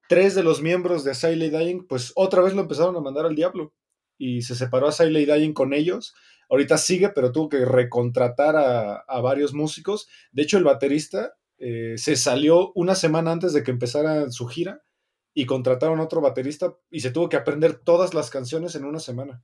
tres 0.09 0.35
de 0.35 0.43
los 0.43 0.61
miembros 0.61 1.05
de 1.05 1.15
Siley 1.15 1.51
Dying 1.51 1.87
pues 1.87 2.13
otra 2.17 2.43
vez 2.43 2.53
lo 2.53 2.63
empezaron 2.63 2.97
a 2.97 3.01
mandar 3.01 3.27
al 3.27 3.37
diablo 3.37 3.73
y 4.19 4.43
se 4.43 4.57
separó 4.57 4.89
a 4.89 5.05
Dying 5.05 5.53
con 5.53 5.73
ellos. 5.73 6.17
Ahorita 6.51 6.77
sigue, 6.79 7.11
pero 7.11 7.31
tuvo 7.31 7.49
que 7.49 7.65
recontratar 7.65 8.57
a, 8.57 8.97
a 8.97 9.21
varios 9.21 9.55
músicos. 9.55 10.09
De 10.33 10.43
hecho, 10.43 10.59
el 10.59 10.65
baterista 10.65 11.38
eh, 11.59 11.95
se 11.99 12.17
salió 12.17 12.73
una 12.75 12.95
semana 12.95 13.33
antes 13.33 13.53
de 13.53 13.63
que 13.63 13.71
empezara 13.71 14.31
su 14.31 14.47
gira 14.47 14.83
y 15.35 15.47
contrataron 15.47 16.01
a 16.01 16.05
otro 16.05 16.21
baterista 16.21 16.75
y 16.91 17.01
se 17.01 17.11
tuvo 17.11 17.29
que 17.29 17.37
aprender 17.37 17.75
todas 17.79 18.15
las 18.15 18.31
canciones 18.31 18.75
en 18.75 18.85
una 18.85 18.99
semana. 19.01 19.43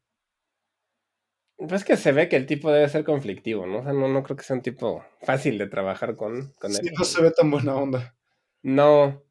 Pues 1.57 1.73
es 1.73 1.85
que 1.85 1.97
se 1.97 2.13
ve 2.13 2.29
que 2.29 2.37
el 2.37 2.47
tipo 2.47 2.71
debe 2.73 2.89
ser 2.89 3.05
conflictivo, 3.05 3.67
¿no? 3.67 3.79
O 3.79 3.83
sea, 3.85 3.93
no, 3.93 4.09
no 4.09 4.23
creo 4.25 4.37
que 4.37 4.43
sea 4.45 4.57
un 4.57 4.63
tipo 4.63 5.05
fácil 5.23 5.57
de 5.59 5.69
trabajar 5.69 6.17
con, 6.17 6.53
con 6.59 6.73
Sí, 6.73 6.89
él. 6.89 6.95
no 6.99 7.05
se 7.05 7.23
ve 7.23 7.31
tan 7.31 7.51
buena 7.51 7.77
onda. 7.77 8.17
No. 8.63 9.23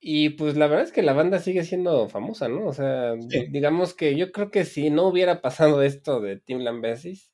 Y 0.00 0.30
pues 0.30 0.56
la 0.56 0.66
verdad 0.68 0.84
es 0.86 0.92
que 0.92 1.02
la 1.02 1.12
banda 1.12 1.38
sigue 1.40 1.64
siendo 1.64 2.08
famosa, 2.08 2.48
¿no? 2.48 2.66
O 2.66 2.72
sea, 2.72 3.14
Sí. 3.28 3.46
digamos 3.50 3.92
que 3.94 4.16
yo 4.16 4.32
creo 4.32 4.50
que 4.50 4.64
si 4.64 4.88
no 4.90 5.06
hubiera 5.08 5.42
pasado 5.42 5.82
esto 5.82 6.20
de 6.20 6.38
Tim 6.38 6.60
Lambesis, 6.60 7.30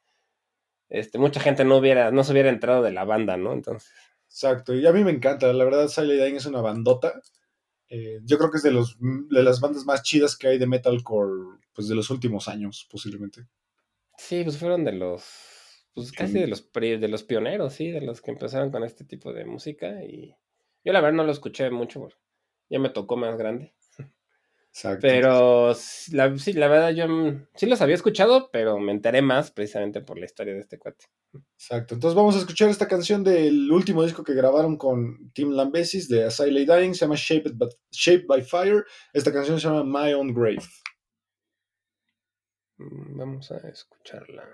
este, 0.89 1.18
mucha 1.18 1.41
gente 1.41 1.64
no 1.64 1.76
hubiera, 1.78 2.11
no 2.12 2.24
se 2.24 2.32
hubiera 2.32 2.51
entrado 2.51 2.82
de 2.82 2.93
la 2.93 3.05
banda, 3.05 3.37
¿no? 3.37 3.53
Entonces, 3.53 3.93
Exacto, 4.28 4.74
y 4.74 4.86
a 4.86 4.92
mí 4.92 5.02
me 5.02 5.10
encanta, 5.10 5.52
la 5.52 5.64
verdad 5.64 5.88
Siley 5.88 6.18
Dying 6.18 6.36
es 6.36 6.46
una 6.46 6.60
bandota. 6.60 7.20
Eh, 7.88 8.20
yo 8.24 8.38
creo 8.38 8.50
que 8.50 8.58
es 8.58 8.62
de, 8.64 8.72
los, 8.72 8.96
de 9.00 9.42
las 9.42 9.60
bandas 9.60 9.84
más 9.86 10.02
chidas 10.02 10.36
que 10.36 10.48
hay 10.48 10.58
de 10.58 10.66
metalcore, 10.66 11.58
pues 11.72 11.88
de 11.88 11.94
los 11.94 12.10
últimos 12.10 12.48
años, 12.48 12.86
posiblemente. 12.90 13.46
sí, 14.18 14.42
pues 14.44 14.58
fueron 14.58 14.84
de 14.84 14.92
los, 14.92 15.24
pues 15.94 16.12
casi 16.12 16.34
Sí. 16.34 16.40
de 16.40 16.46
los, 16.48 16.70
de 16.72 17.08
los 17.08 17.22
pioneros, 17.24 17.72
sí, 17.74 17.90
de 17.90 18.00
los 18.00 18.20
que 18.20 18.30
empezaron 18.30 18.70
con 18.70 18.84
este 18.84 19.04
tipo 19.04 19.32
de 19.32 19.44
música 19.44 20.02
y 20.04 20.34
yo 20.84 20.92
la 20.92 21.00
verdad 21.00 21.16
no 21.16 21.24
lo 21.24 21.32
escuché 21.32 21.70
mucho, 21.70 22.08
ya 22.68 22.78
me 22.78 22.90
tocó 22.90 23.16
más 23.16 23.36
grande. 23.38 23.74
Exacto. 24.76 25.00
Pero 25.00 25.74
la, 26.12 26.36
sí, 26.36 26.52
la 26.52 26.68
verdad 26.68 26.90
yo 26.90 27.08
mm, 27.08 27.46
sí 27.54 27.64
los 27.64 27.80
había 27.80 27.94
escuchado, 27.94 28.50
pero 28.52 28.78
me 28.78 28.92
enteré 28.92 29.22
más 29.22 29.50
precisamente 29.50 30.02
por 30.02 30.18
la 30.18 30.26
historia 30.26 30.52
de 30.52 30.60
este 30.60 30.78
cuate. 30.78 31.06
Exacto. 31.54 31.94
Entonces 31.94 32.14
vamos 32.14 32.36
a 32.36 32.40
escuchar 32.40 32.68
esta 32.68 32.86
canción 32.86 33.24
del 33.24 33.72
último 33.72 34.04
disco 34.04 34.22
que 34.22 34.34
grabaron 34.34 34.76
con 34.76 35.32
Tim 35.32 35.52
Lambesis 35.52 36.10
de 36.10 36.24
Asylum 36.24 36.66
Dying, 36.66 36.92
se 36.92 37.06
llama 37.06 37.14
Shaped 37.16 37.54
by, 37.54 37.70
Shaped 37.90 38.26
by 38.26 38.42
Fire. 38.42 38.84
Esta 39.14 39.32
canción 39.32 39.58
se 39.58 39.66
llama 39.66 39.82
My 39.82 40.12
Own 40.12 40.34
Grave. 40.34 40.58
Mm, 42.76 43.16
Vamos 43.16 43.50
a 43.52 43.56
escucharla. 43.68 44.46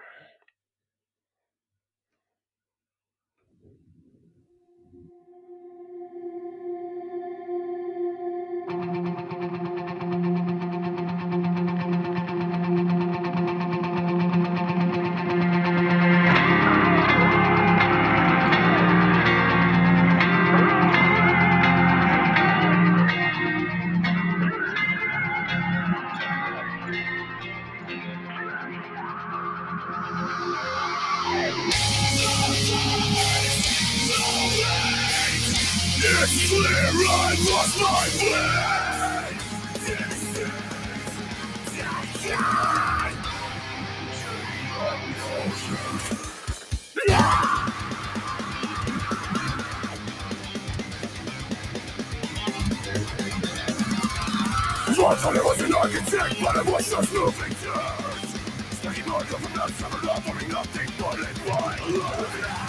I 55.25 55.41
was 55.45 55.61
an 55.61 55.73
architect, 55.73 56.35
but 56.43 56.57
I 56.57 56.63
was 56.63 56.91
just 56.91 57.13
moving 57.15 57.55
dirt. 57.63 58.75
Stacking 58.75 59.09
mark 59.09 59.31
of 59.33 59.45
a 59.45 59.49
mess, 59.57 59.81
never 59.81 60.05
not 60.05 60.23
forming 60.25 60.49
nothing 60.49 60.91
but 60.99 61.17
a 61.17 61.29
wild. 61.49 62.63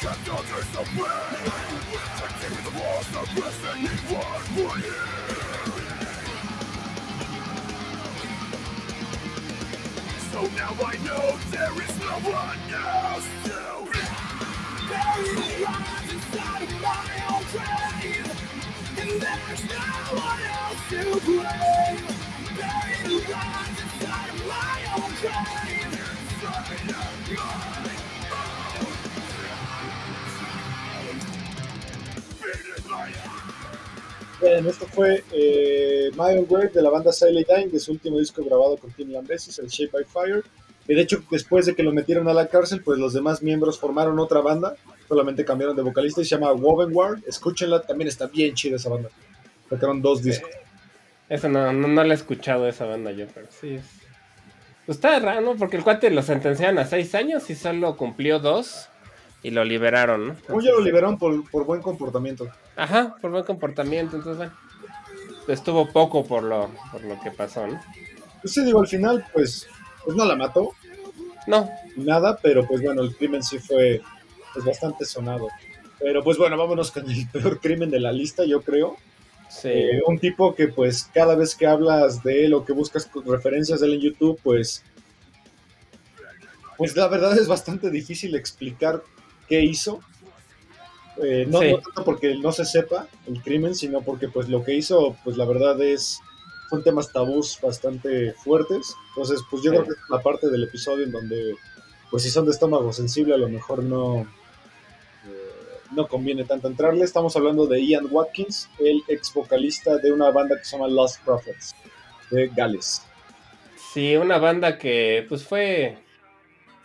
Kept 0.00 0.28
others 0.28 0.76
away 0.76 1.18
Protecting 2.18 2.62
the 2.62 2.70
lost, 2.78 3.12
the 3.12 3.42
rest, 3.42 3.60
and 3.74 3.82
would 4.56 4.84
hear. 4.84 5.27
So 10.38 10.44
now 10.54 10.70
I 10.86 10.94
know 10.98 11.36
there 11.50 11.82
is 11.82 11.98
no 11.98 12.14
one 12.30 12.60
else 12.72 13.26
to 13.42 13.58
the 14.86 15.02
lies 15.64 16.12
inside 16.12 16.62
of 16.62 16.80
my 16.80 17.10
own 17.28 17.42
grave. 17.50 18.30
And 19.00 19.10
there's 19.20 19.64
no 19.68 19.82
one 20.14 20.42
else 20.54 20.82
to 20.90 21.02
blame. 21.26 22.06
The 22.54 22.70
lies 23.32 23.78
inside 23.82 24.30
of 24.30 24.46
my 24.46 24.78
own 24.94 25.10
grave 25.20 25.77
Bien, 34.40 34.64
esto 34.66 34.86
fue 34.86 35.24
eh, 35.32 36.10
My 36.12 36.38
Own 36.38 36.70
de 36.72 36.82
la 36.82 36.90
banda 36.90 37.12
Silent 37.12 37.46
Time, 37.46 37.66
de 37.68 37.80
su 37.80 37.90
último 37.90 38.18
disco 38.18 38.44
grabado 38.44 38.76
con 38.76 38.92
Tim 38.92 39.10
Lambesis, 39.10 39.58
el 39.58 39.66
Shape 39.66 39.90
by 39.92 40.04
Fire. 40.04 40.44
Y 40.86 40.94
de 40.94 41.02
hecho, 41.02 41.22
después 41.30 41.66
de 41.66 41.74
que 41.74 41.82
lo 41.82 41.92
metieron 41.92 42.28
a 42.28 42.32
la 42.32 42.46
cárcel, 42.46 42.82
pues 42.82 42.98
los 42.98 43.12
demás 43.12 43.42
miembros 43.42 43.78
formaron 43.80 44.18
otra 44.20 44.40
banda, 44.40 44.76
solamente 45.08 45.44
cambiaron 45.44 45.74
de 45.74 45.82
vocalista 45.82 46.20
y 46.20 46.24
se 46.24 46.36
llama 46.36 46.52
Wovenward. 46.52 47.24
Escúchenla, 47.26 47.82
también 47.82 48.08
está 48.08 48.26
bien 48.26 48.54
chida 48.54 48.76
esa 48.76 48.90
banda. 48.90 49.10
Sacaron 49.68 50.00
dos 50.00 50.22
discos. 50.22 50.50
Eso 51.28 51.48
no, 51.48 51.72
no, 51.72 51.88
no 51.88 52.04
la 52.04 52.14
he 52.14 52.16
escuchado 52.16 52.68
esa 52.68 52.86
banda 52.86 53.10
yo, 53.10 53.26
pero 53.34 53.48
sí 53.50 53.74
es. 53.74 53.84
Pues 54.86 54.96
está 54.96 55.18
raro, 55.18 55.40
¿no? 55.42 55.56
Porque 55.56 55.76
el 55.76 55.84
cuate 55.84 56.10
lo 56.10 56.22
sentenciaron 56.22 56.78
a 56.78 56.86
seis 56.86 57.14
años 57.14 57.50
y 57.50 57.54
solo 57.54 57.96
cumplió 57.96 58.38
dos 58.38 58.88
y 59.42 59.50
lo 59.50 59.64
liberaron, 59.64 60.36
¿no? 60.48 60.60
Ya 60.60 60.72
lo 60.72 60.80
liberaron 60.80 61.18
por, 61.18 61.48
por 61.50 61.64
buen 61.64 61.80
comportamiento. 61.80 62.48
Ajá, 62.76 63.16
por 63.20 63.30
buen 63.30 63.44
comportamiento, 63.44 64.16
entonces 64.16 64.36
bueno. 64.36 64.52
Estuvo 65.46 65.88
poco 65.88 66.26
por 66.26 66.42
lo, 66.42 66.68
por 66.92 67.02
lo 67.02 67.18
que 67.20 67.30
pasó, 67.30 67.66
¿no? 67.66 67.80
Pues 68.42 68.52
sí, 68.52 68.64
digo, 68.64 68.80
al 68.80 68.86
final, 68.86 69.24
pues, 69.32 69.66
pues 70.04 70.16
no 70.16 70.24
la 70.24 70.36
mató, 70.36 70.72
No, 71.46 71.70
nada, 71.96 72.38
pero 72.42 72.66
pues 72.66 72.82
bueno, 72.82 73.02
el 73.02 73.16
crimen 73.16 73.42
sí 73.42 73.58
fue 73.58 74.02
pues, 74.52 74.64
bastante 74.64 75.04
sonado. 75.04 75.48
Pero 75.98 76.22
pues 76.22 76.36
bueno, 76.36 76.56
vámonos 76.56 76.90
con 76.90 77.08
el 77.10 77.26
peor 77.32 77.60
crimen 77.60 77.90
de 77.90 78.00
la 78.00 78.12
lista, 78.12 78.44
yo 78.44 78.60
creo. 78.60 78.96
sí. 79.48 79.68
Eh, 79.68 80.02
un 80.06 80.18
tipo 80.18 80.54
que 80.54 80.68
pues 80.68 81.08
cada 81.14 81.34
vez 81.34 81.54
que 81.54 81.66
hablas 81.66 82.22
de 82.22 82.44
él 82.44 82.54
o 82.54 82.64
que 82.64 82.72
buscas 82.72 83.10
referencias 83.24 83.80
de 83.80 83.86
él 83.86 83.94
en 83.94 84.00
YouTube, 84.00 84.38
pues, 84.42 84.84
pues 86.76 86.94
la 86.96 87.08
verdad 87.08 87.36
es 87.38 87.48
bastante 87.48 87.90
difícil 87.90 88.34
explicar 88.36 89.02
qué 89.48 89.62
hizo. 89.62 90.00
Eh, 91.22 91.46
no, 91.48 91.60
Sí. 91.60 91.72
no 91.72 91.78
tanto 91.80 92.04
porque 92.04 92.36
no 92.36 92.52
se 92.52 92.64
sepa 92.64 93.08
el 93.26 93.42
crimen, 93.42 93.74
sino 93.74 94.02
porque 94.02 94.28
pues 94.28 94.48
lo 94.48 94.62
que 94.64 94.74
hizo, 94.74 95.16
pues 95.24 95.36
la 95.36 95.44
verdad 95.46 95.80
es, 95.82 96.20
son 96.70 96.84
temas 96.84 97.12
tabús 97.12 97.58
bastante 97.60 98.32
fuertes. 98.34 98.94
Entonces, 99.10 99.40
pues 99.50 99.62
yo 99.62 99.70
Sí. 99.72 99.76
creo 99.78 99.84
que 99.88 99.92
es 99.94 99.98
la 100.10 100.22
parte 100.22 100.48
del 100.48 100.64
episodio 100.64 101.04
en 101.04 101.12
donde, 101.12 101.54
pues 102.10 102.22
si 102.22 102.30
son 102.30 102.44
de 102.44 102.52
estómago 102.52 102.92
sensible, 102.92 103.34
a 103.34 103.38
lo 103.38 103.48
mejor 103.48 103.82
no, 103.82 104.20
eh, 105.26 105.86
no 105.96 106.06
conviene 106.06 106.44
tanto 106.44 106.68
entrarle. 106.68 107.04
Estamos 107.04 107.34
hablando 107.36 107.66
de 107.66 107.84
Ian 107.84 108.06
Watkins, 108.10 108.68
el 108.78 109.02
ex 109.08 109.32
vocalista 109.34 109.96
de 109.98 110.12
una 110.12 110.30
banda 110.30 110.56
que 110.56 110.64
se 110.64 110.76
llama 110.76 110.88
Lost 110.88 111.20
Prophets, 111.24 111.74
de 112.30 112.48
Gales. 112.54 113.02
Sí, 113.92 114.16
una 114.16 114.38
banda 114.38 114.78
que 114.78 115.24
pues 115.28 115.42
fue 115.44 115.98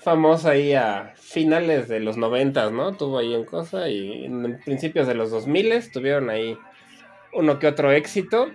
famosa 0.04 0.52
ahí 0.52 0.74
a 0.74 1.14
finales 1.16 1.88
de 1.88 2.00
los 2.00 2.18
noventas, 2.18 2.72
¿no? 2.72 2.94
Tuvo 2.94 3.20
ahí 3.20 3.34
en 3.34 3.46
cosa 3.46 3.90
y 3.90 4.26
en 4.26 4.60
principios 4.64 5.08
de 5.08 5.16
los 5.16 5.32
2000 5.32 5.92
tuvieron 5.92 6.30
ahí 6.30 6.58
uno 7.34 7.60
que 7.60 7.68
otro 7.68 7.92
éxito. 7.92 8.52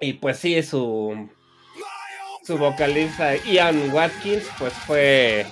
Y 0.00 0.14
pues 0.14 0.38
sí, 0.38 0.62
su, 0.62 1.28
su 2.44 2.58
vocalista 2.58 3.36
Ian 3.36 3.90
Watkins 3.92 4.48
pues 4.58 4.72
fue 4.72 5.46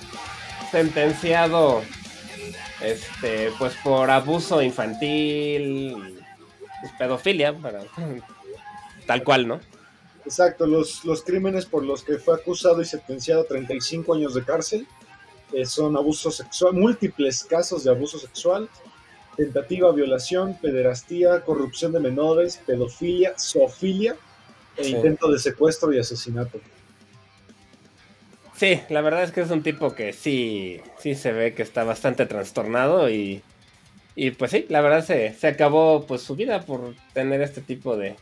sentenciado 0.70 1.82
este 2.82 3.50
pues 3.58 3.74
por 3.82 4.10
abuso 4.10 4.62
infantil 4.62 6.22
pues, 6.80 6.92
pedofilia 6.98 7.52
para 7.52 7.80
tal 9.06 9.22
cual, 9.24 9.48
¿no? 9.48 9.60
Exacto, 10.30 10.64
los, 10.64 11.04
los 11.04 11.22
crímenes 11.24 11.66
por 11.66 11.82
los 11.84 12.04
que 12.04 12.16
fue 12.18 12.36
acusado 12.36 12.80
y 12.80 12.84
sentenciado 12.84 13.40
a 13.40 13.46
35 13.46 14.14
años 14.14 14.32
de 14.32 14.44
cárcel 14.44 14.86
eh, 15.52 15.66
son 15.66 15.96
abuso 15.96 16.30
sexual, 16.30 16.74
múltiples 16.74 17.42
casos 17.42 17.82
de 17.82 17.90
abuso 17.90 18.16
sexual, 18.16 18.68
tentativa, 19.36 19.90
violación, 19.90 20.56
pederastía, 20.62 21.40
corrupción 21.40 21.90
de 21.90 21.98
menores, 21.98 22.60
pedofilia, 22.64 23.34
zoofilia 23.36 24.14
e 24.76 24.84
Sí. 24.84 24.94
intento 24.94 25.28
de 25.32 25.40
secuestro 25.40 25.92
y 25.92 25.98
asesinato. 25.98 26.60
Sí, 28.54 28.80
la 28.88 29.00
verdad 29.00 29.24
es 29.24 29.32
que 29.32 29.40
es 29.40 29.50
un 29.50 29.64
tipo 29.64 29.96
que 29.96 30.12
sí, 30.12 30.80
sí 31.00 31.16
se 31.16 31.32
ve 31.32 31.54
que 31.54 31.62
está 31.64 31.82
bastante 31.82 32.24
trastornado 32.26 33.10
y, 33.10 33.42
y 34.14 34.30
pues 34.30 34.52
sí, 34.52 34.66
la 34.68 34.80
verdad 34.80 35.04
se, 35.04 35.34
se 35.34 35.48
acabó 35.48 36.06
pues 36.06 36.22
su 36.22 36.36
vida 36.36 36.60
por 36.62 36.94
tener 37.14 37.40
este 37.42 37.62
tipo 37.62 37.96
de 37.96 38.14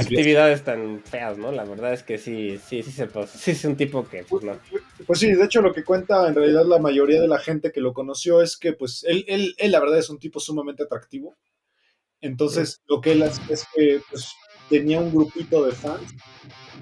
actividades 0.00 0.64
tan 0.64 1.02
feas, 1.04 1.38
¿no? 1.38 1.52
La 1.52 1.64
verdad 1.64 1.92
es 1.92 2.02
que 2.02 2.18
sí, 2.18 2.58
sí, 2.66 2.82
sí 2.82 2.90
se 2.90 3.06
pues, 3.06 3.30
sí 3.30 3.52
es 3.52 3.64
un 3.64 3.76
tipo 3.76 4.08
que 4.08 4.24
pues 4.24 4.44
no. 4.44 4.58
Pues 5.06 5.18
sí, 5.18 5.32
de 5.32 5.44
hecho 5.44 5.60
lo 5.60 5.72
que 5.72 5.84
cuenta 5.84 6.26
en 6.28 6.34
realidad 6.34 6.64
la 6.66 6.78
mayoría 6.78 7.20
de 7.20 7.28
la 7.28 7.38
gente 7.38 7.72
que 7.72 7.80
lo 7.80 7.92
conoció 7.92 8.42
es 8.42 8.56
que 8.56 8.72
pues 8.72 9.04
él, 9.04 9.24
él, 9.28 9.54
él 9.58 9.72
la 9.72 9.80
verdad 9.80 9.98
es 9.98 10.10
un 10.10 10.18
tipo 10.18 10.40
sumamente 10.40 10.82
atractivo. 10.82 11.36
Entonces 12.20 12.80
lo 12.86 13.00
que 13.00 13.12
él 13.12 13.22
hace 13.22 13.40
es 13.52 13.66
que 13.74 14.00
pues, 14.10 14.32
tenía 14.68 15.00
un 15.00 15.12
grupito 15.12 15.64
de 15.66 15.72
fans, 15.72 16.14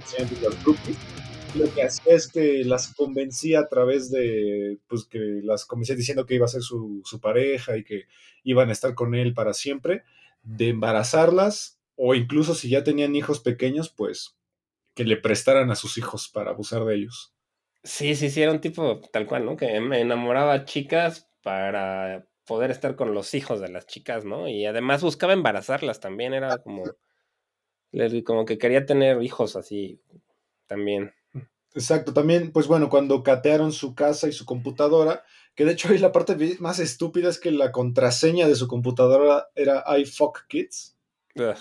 se 0.04 0.22
los 0.40 0.62
groupies, 0.62 0.96
y 1.54 1.58
lo 1.58 1.74
que 1.74 1.82
hacía 1.82 2.14
es 2.14 2.28
que 2.28 2.62
las 2.64 2.94
convencía 2.94 3.60
a 3.60 3.68
través 3.68 4.10
de, 4.10 4.78
pues 4.86 5.04
que 5.04 5.40
las 5.42 5.64
convencía 5.64 5.96
diciendo 5.96 6.26
que 6.26 6.34
iba 6.34 6.44
a 6.44 6.48
ser 6.48 6.62
su, 6.62 7.02
su 7.04 7.20
pareja 7.20 7.76
y 7.76 7.84
que 7.84 8.04
iban 8.44 8.68
a 8.68 8.72
estar 8.72 8.94
con 8.94 9.14
él 9.14 9.34
para 9.34 9.54
siempre, 9.54 10.04
de 10.42 10.68
embarazarlas 10.68 11.79
o 12.02 12.14
incluso 12.14 12.54
si 12.54 12.70
ya 12.70 12.82
tenían 12.82 13.14
hijos 13.14 13.40
pequeños, 13.40 13.90
pues 13.90 14.38
que 14.94 15.04
le 15.04 15.18
prestaran 15.18 15.70
a 15.70 15.76
sus 15.76 15.98
hijos 15.98 16.28
para 16.28 16.50
abusar 16.50 16.84
de 16.86 16.94
ellos. 16.96 17.34
Sí, 17.84 18.14
sí, 18.14 18.30
sí, 18.30 18.42
era 18.42 18.52
un 18.52 18.60
tipo 18.60 19.00
tal 19.12 19.26
cual, 19.26 19.44
¿no? 19.44 19.56
Que 19.56 19.80
me 19.80 20.00
enamoraba 20.00 20.52
a 20.54 20.64
chicas 20.64 21.30
para 21.42 22.26
poder 22.46 22.70
estar 22.70 22.96
con 22.96 23.14
los 23.14 23.34
hijos 23.34 23.60
de 23.60 23.68
las 23.68 23.86
chicas, 23.86 24.24
¿no? 24.24 24.48
Y 24.48 24.66
además 24.66 25.02
buscaba 25.02 25.32
embarazarlas 25.34 26.00
también, 26.00 26.32
era 26.34 26.58
como, 26.58 26.84
le- 27.92 28.24
como 28.24 28.44
que 28.44 28.58
quería 28.58 28.86
tener 28.86 29.22
hijos 29.22 29.56
así 29.56 30.00
también. 30.66 31.12
Exacto, 31.74 32.12
también, 32.12 32.52
pues 32.52 32.66
bueno, 32.66 32.88
cuando 32.88 33.22
catearon 33.22 33.72
su 33.72 33.94
casa 33.94 34.28
y 34.28 34.32
su 34.32 34.44
computadora, 34.44 35.24
que 35.54 35.64
de 35.64 35.72
hecho 35.72 35.88
ahí 35.88 35.98
la 35.98 36.12
parte 36.12 36.36
más 36.58 36.80
estúpida 36.80 37.28
es 37.28 37.38
que 37.38 37.52
la 37.52 37.70
contraseña 37.70 38.48
de 38.48 38.56
su 38.56 38.66
computadora 38.66 39.48
era 39.54 39.84
iFuckKids. 39.98 40.96
Ugh. 41.36 41.56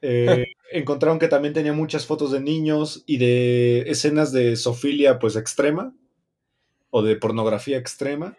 Eh, 0.00 0.46
encontraron 0.70 1.18
que 1.18 1.28
también 1.28 1.54
tenía 1.54 1.72
muchas 1.72 2.06
fotos 2.06 2.30
de 2.30 2.40
niños 2.40 3.02
y 3.06 3.16
de 3.18 3.90
escenas 3.90 4.32
de 4.32 4.56
sofilia 4.56 5.18
pues 5.18 5.34
extrema 5.34 5.94
o 6.90 7.02
de 7.02 7.16
pornografía 7.16 7.78
extrema. 7.78 8.36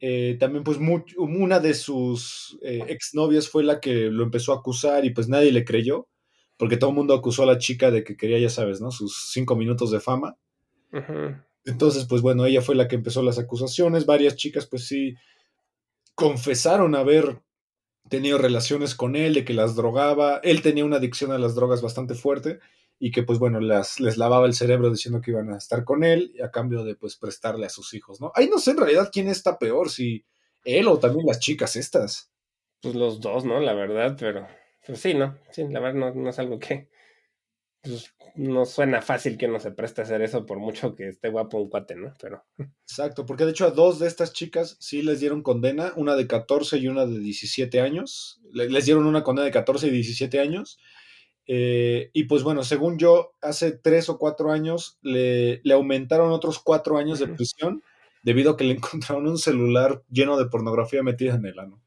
Eh, 0.00 0.36
también 0.38 0.62
pues 0.62 0.78
una 1.16 1.58
de 1.58 1.74
sus 1.74 2.58
eh, 2.62 2.84
exnovias 2.88 3.48
fue 3.48 3.64
la 3.64 3.80
que 3.80 4.10
lo 4.10 4.24
empezó 4.24 4.52
a 4.52 4.56
acusar 4.56 5.04
y 5.04 5.10
pues 5.10 5.28
nadie 5.28 5.52
le 5.52 5.64
creyó, 5.64 6.08
porque 6.56 6.76
todo 6.76 6.90
el 6.90 6.96
mundo 6.96 7.14
acusó 7.14 7.44
a 7.44 7.46
la 7.46 7.58
chica 7.58 7.90
de 7.90 8.04
que 8.04 8.16
quería, 8.16 8.38
ya 8.38 8.50
sabes, 8.50 8.80
¿no? 8.80 8.90
Sus 8.90 9.30
cinco 9.30 9.56
minutos 9.56 9.90
de 9.90 10.00
fama. 10.00 10.36
Entonces, 11.64 12.06
pues 12.06 12.22
bueno, 12.22 12.46
ella 12.46 12.62
fue 12.62 12.74
la 12.74 12.88
que 12.88 12.94
empezó 12.94 13.22
las 13.22 13.38
acusaciones. 13.38 14.06
Varias 14.06 14.36
chicas, 14.36 14.66
pues 14.66 14.86
sí, 14.86 15.14
confesaron 16.14 16.94
haber 16.94 17.40
tenido 18.08 18.38
relaciones 18.38 18.94
con 18.94 19.16
él, 19.16 19.34
de 19.34 19.44
que 19.44 19.54
las 19.54 19.76
drogaba. 19.76 20.40
Él 20.42 20.62
tenía 20.62 20.84
una 20.84 20.96
adicción 20.96 21.32
a 21.32 21.38
las 21.38 21.54
drogas 21.54 21.82
bastante 21.82 22.14
fuerte. 22.14 22.60
y 22.98 23.10
que 23.10 23.22
pues 23.22 23.38
bueno, 23.38 23.60
las, 23.60 24.00
les 24.00 24.16
lavaba 24.16 24.46
el 24.46 24.54
cerebro 24.54 24.90
diciendo 24.90 25.20
que 25.20 25.30
iban 25.32 25.52
a 25.52 25.58
estar 25.58 25.84
con 25.84 26.02
él 26.02 26.32
a 26.42 26.50
cambio 26.50 26.82
de 26.82 26.94
pues 26.94 27.16
prestarle 27.16 27.66
a 27.66 27.70
sus 27.70 27.92
hijos, 27.92 28.20
¿no? 28.20 28.32
Ahí 28.34 28.48
no 28.48 28.58
sé 28.58 28.70
en 28.70 28.78
realidad 28.78 29.10
quién 29.12 29.28
está 29.28 29.58
peor, 29.58 29.90
si 29.90 30.24
él 30.64 30.88
o 30.88 30.98
también 30.98 31.26
las 31.26 31.38
chicas 31.38 31.76
estas. 31.76 32.30
Pues 32.80 32.94
los 32.94 33.20
dos, 33.20 33.44
¿no? 33.44 33.60
La 33.60 33.74
verdad, 33.74 34.16
pero 34.18 34.46
pues 34.86 35.00
sí, 35.00 35.14
¿no? 35.14 35.38
Sí, 35.50 35.66
la 35.68 35.80
verdad 35.80 35.98
no, 35.98 36.14
no 36.14 36.30
es 36.30 36.38
algo 36.38 36.58
que 36.58 36.88
pues, 37.86 38.12
no 38.34 38.64
suena 38.66 39.00
fácil 39.02 39.38
que 39.38 39.46
uno 39.46 39.60
se 39.60 39.70
preste 39.70 40.00
a 40.00 40.04
hacer 40.04 40.20
eso 40.22 40.44
por 40.44 40.58
mucho 40.58 40.94
que 40.94 41.08
esté 41.08 41.28
guapo 41.30 41.58
un 41.58 41.70
cuate, 41.70 41.94
¿no? 41.96 42.12
Pero 42.20 42.44
Exacto, 42.82 43.24
porque 43.26 43.44
de 43.44 43.52
hecho 43.52 43.66
a 43.66 43.70
dos 43.70 43.98
de 43.98 44.06
estas 44.08 44.32
chicas 44.32 44.76
sí 44.80 45.02
les 45.02 45.20
dieron 45.20 45.42
condena, 45.42 45.92
una 45.96 46.16
de 46.16 46.26
14 46.26 46.76
y 46.78 46.88
una 46.88 47.06
de 47.06 47.18
17 47.18 47.80
años. 47.80 48.40
Le- 48.52 48.68
Les 48.68 48.84
dieron 48.84 49.06
una 49.06 49.22
condena 49.22 49.46
de 49.46 49.52
14 49.52 49.86
y 49.86 49.90
17 49.90 50.38
años. 50.40 50.78
Eh, 51.48 52.10
y 52.12 52.24
pues 52.24 52.42
bueno, 52.42 52.64
según 52.64 52.98
yo, 52.98 53.32
hace 53.40 53.70
tres 53.72 54.08
o 54.08 54.18
cuatro 54.18 54.50
años 54.50 54.98
le, 55.02 55.60
le 55.62 55.74
aumentaron 55.74 56.32
otros 56.32 56.58
cuatro 56.58 56.98
años 56.98 57.20
de 57.20 57.28
prisión 57.28 57.82
debido 58.22 58.50
a 58.52 58.56
que 58.56 58.64
le 58.64 58.74
encontraron 58.74 59.26
un 59.28 59.38
celular 59.38 60.02
lleno 60.10 60.36
de 60.36 60.46
pornografía 60.46 61.02
metida 61.04 61.34
en 61.36 61.46
el 61.46 61.58
ano. 61.58 61.80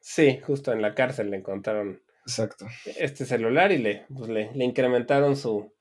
sí, 0.00 0.40
justo 0.44 0.72
en 0.72 0.80
la 0.82 0.94
cárcel 0.94 1.30
le 1.30 1.36
encontraron 1.36 2.02
Exacto. 2.26 2.66
este 2.98 3.24
celular 3.24 3.72
y 3.72 3.78
le, 3.78 4.06
pues, 4.14 4.28
le, 4.28 4.52
le 4.54 4.64
incrementaron 4.64 5.36
su, 5.36 5.72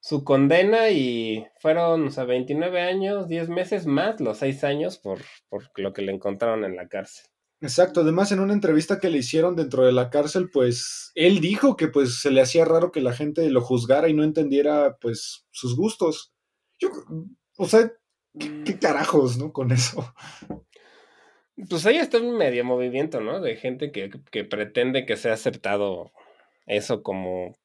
su 0.00 0.22
condena 0.22 0.90
y 0.90 1.46
fueron, 1.60 2.08
o 2.08 2.10
sea, 2.10 2.24
29 2.24 2.82
años, 2.82 3.26
10 3.28 3.48
meses 3.48 3.86
más 3.86 4.20
los 4.20 4.38
6 4.38 4.64
años 4.64 4.98
por, 4.98 5.20
por 5.48 5.70
lo 5.76 5.92
que 5.92 6.02
le 6.02 6.12
encontraron 6.12 6.64
en 6.64 6.76
la 6.76 6.88
cárcel. 6.88 7.24
Exacto, 7.60 8.02
además 8.02 8.30
en 8.30 8.40
una 8.40 8.52
entrevista 8.52 9.00
que 9.00 9.08
le 9.08 9.18
hicieron 9.18 9.56
dentro 9.56 9.86
de 9.86 9.92
la 9.92 10.10
cárcel, 10.10 10.50
pues 10.50 11.12
él 11.14 11.40
dijo 11.40 11.76
que 11.76 11.88
pues 11.88 12.20
se 12.20 12.30
le 12.30 12.42
hacía 12.42 12.66
raro 12.66 12.92
que 12.92 13.00
la 13.00 13.14
gente 13.14 13.48
lo 13.48 13.62
juzgara 13.62 14.10
y 14.10 14.12
no 14.12 14.22
entendiera 14.22 14.98
pues 15.00 15.46
sus 15.50 15.74
gustos. 15.74 16.34
Yo, 16.78 16.90
o 17.56 17.66
sea, 17.66 17.90
¿qué, 18.38 18.64
qué 18.64 18.78
carajos, 18.78 19.38
no? 19.38 19.52
Con 19.52 19.72
eso. 19.72 20.12
Pues 21.68 21.86
ahí 21.86 21.98
está 21.98 22.18
un 22.18 22.36
medio 22.36 22.64
movimiento, 22.64 23.20
¿no? 23.20 23.40
De 23.40 23.56
gente 23.56 23.92
que, 23.92 24.10
que 24.30 24.44
pretende 24.44 25.06
que 25.06 25.16
sea 25.16 25.34
aceptado 25.34 26.12
eso 26.66 27.02
como, 27.02 27.56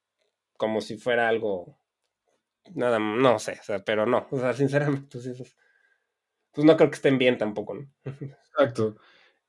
como 0.58 0.82
si 0.82 0.98
fuera 0.98 1.30
algo, 1.30 1.80
nada, 2.76 3.00
no 3.00 3.40
sé, 3.40 3.54
o 3.62 3.64
sea, 3.64 3.80
pero 3.86 4.06
no, 4.06 4.28
o 4.32 4.40
sea, 4.40 4.54
sinceramente, 4.56 5.10
pues, 5.12 5.26
eso 5.28 5.44
es- 5.44 5.58
pues 6.54 6.66
no 6.66 6.78
creo 6.78 6.90
que 6.90 6.96
estén 6.98 7.18
bien 7.20 7.38
tampoco, 7.38 7.76
¿no? 7.76 7.90
Exacto. 8.54 8.98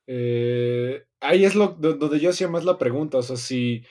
Eh, 0.07 1.05
ahí 1.21 1.45
es 1.45 1.55
lo 1.55 1.69
do- 1.69 1.95
donde 1.95 2.19
yo 2.19 2.31
hacía 2.31 2.47
más 2.49 2.65
la 2.65 2.77
pregunta, 2.79 3.19
o 3.19 3.23
sea, 3.23 3.37
si, 3.37 3.85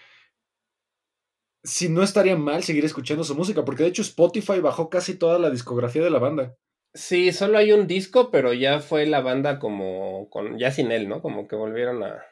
si 1.63 1.89
no 1.89 2.03
estaría 2.03 2.37
mal 2.37 2.63
seguir 2.63 2.85
escuchando 2.85 3.25
su 3.25 3.35
música, 3.35 3.65
porque 3.65 3.83
de 3.83 3.89
hecho 3.91 4.03
Spotify 4.03 4.61
bajó 4.61 4.89
casi 4.91 5.15
toda 5.17 5.39
la 5.39 5.51
discografía 5.51 6.03
de 6.03 6.11
la 6.11 6.19
banda. 6.19 6.57
Sí, 6.95 7.33
solo 7.33 7.59
hay 7.59 7.73
un 7.73 7.87
disco, 7.89 8.31
pero 8.31 8.53
ya 8.53 8.81
fue 8.81 9.07
la 9.07 9.21
banda 9.21 9.59
como 9.59 10.29
con 10.31 10.59
ya 10.59 10.71
sin 10.71 10.93
él, 10.93 11.09
¿no? 11.09 11.21
Como 11.23 11.49
que 11.49 11.57
volvieron 11.57 12.03
a 12.05 12.23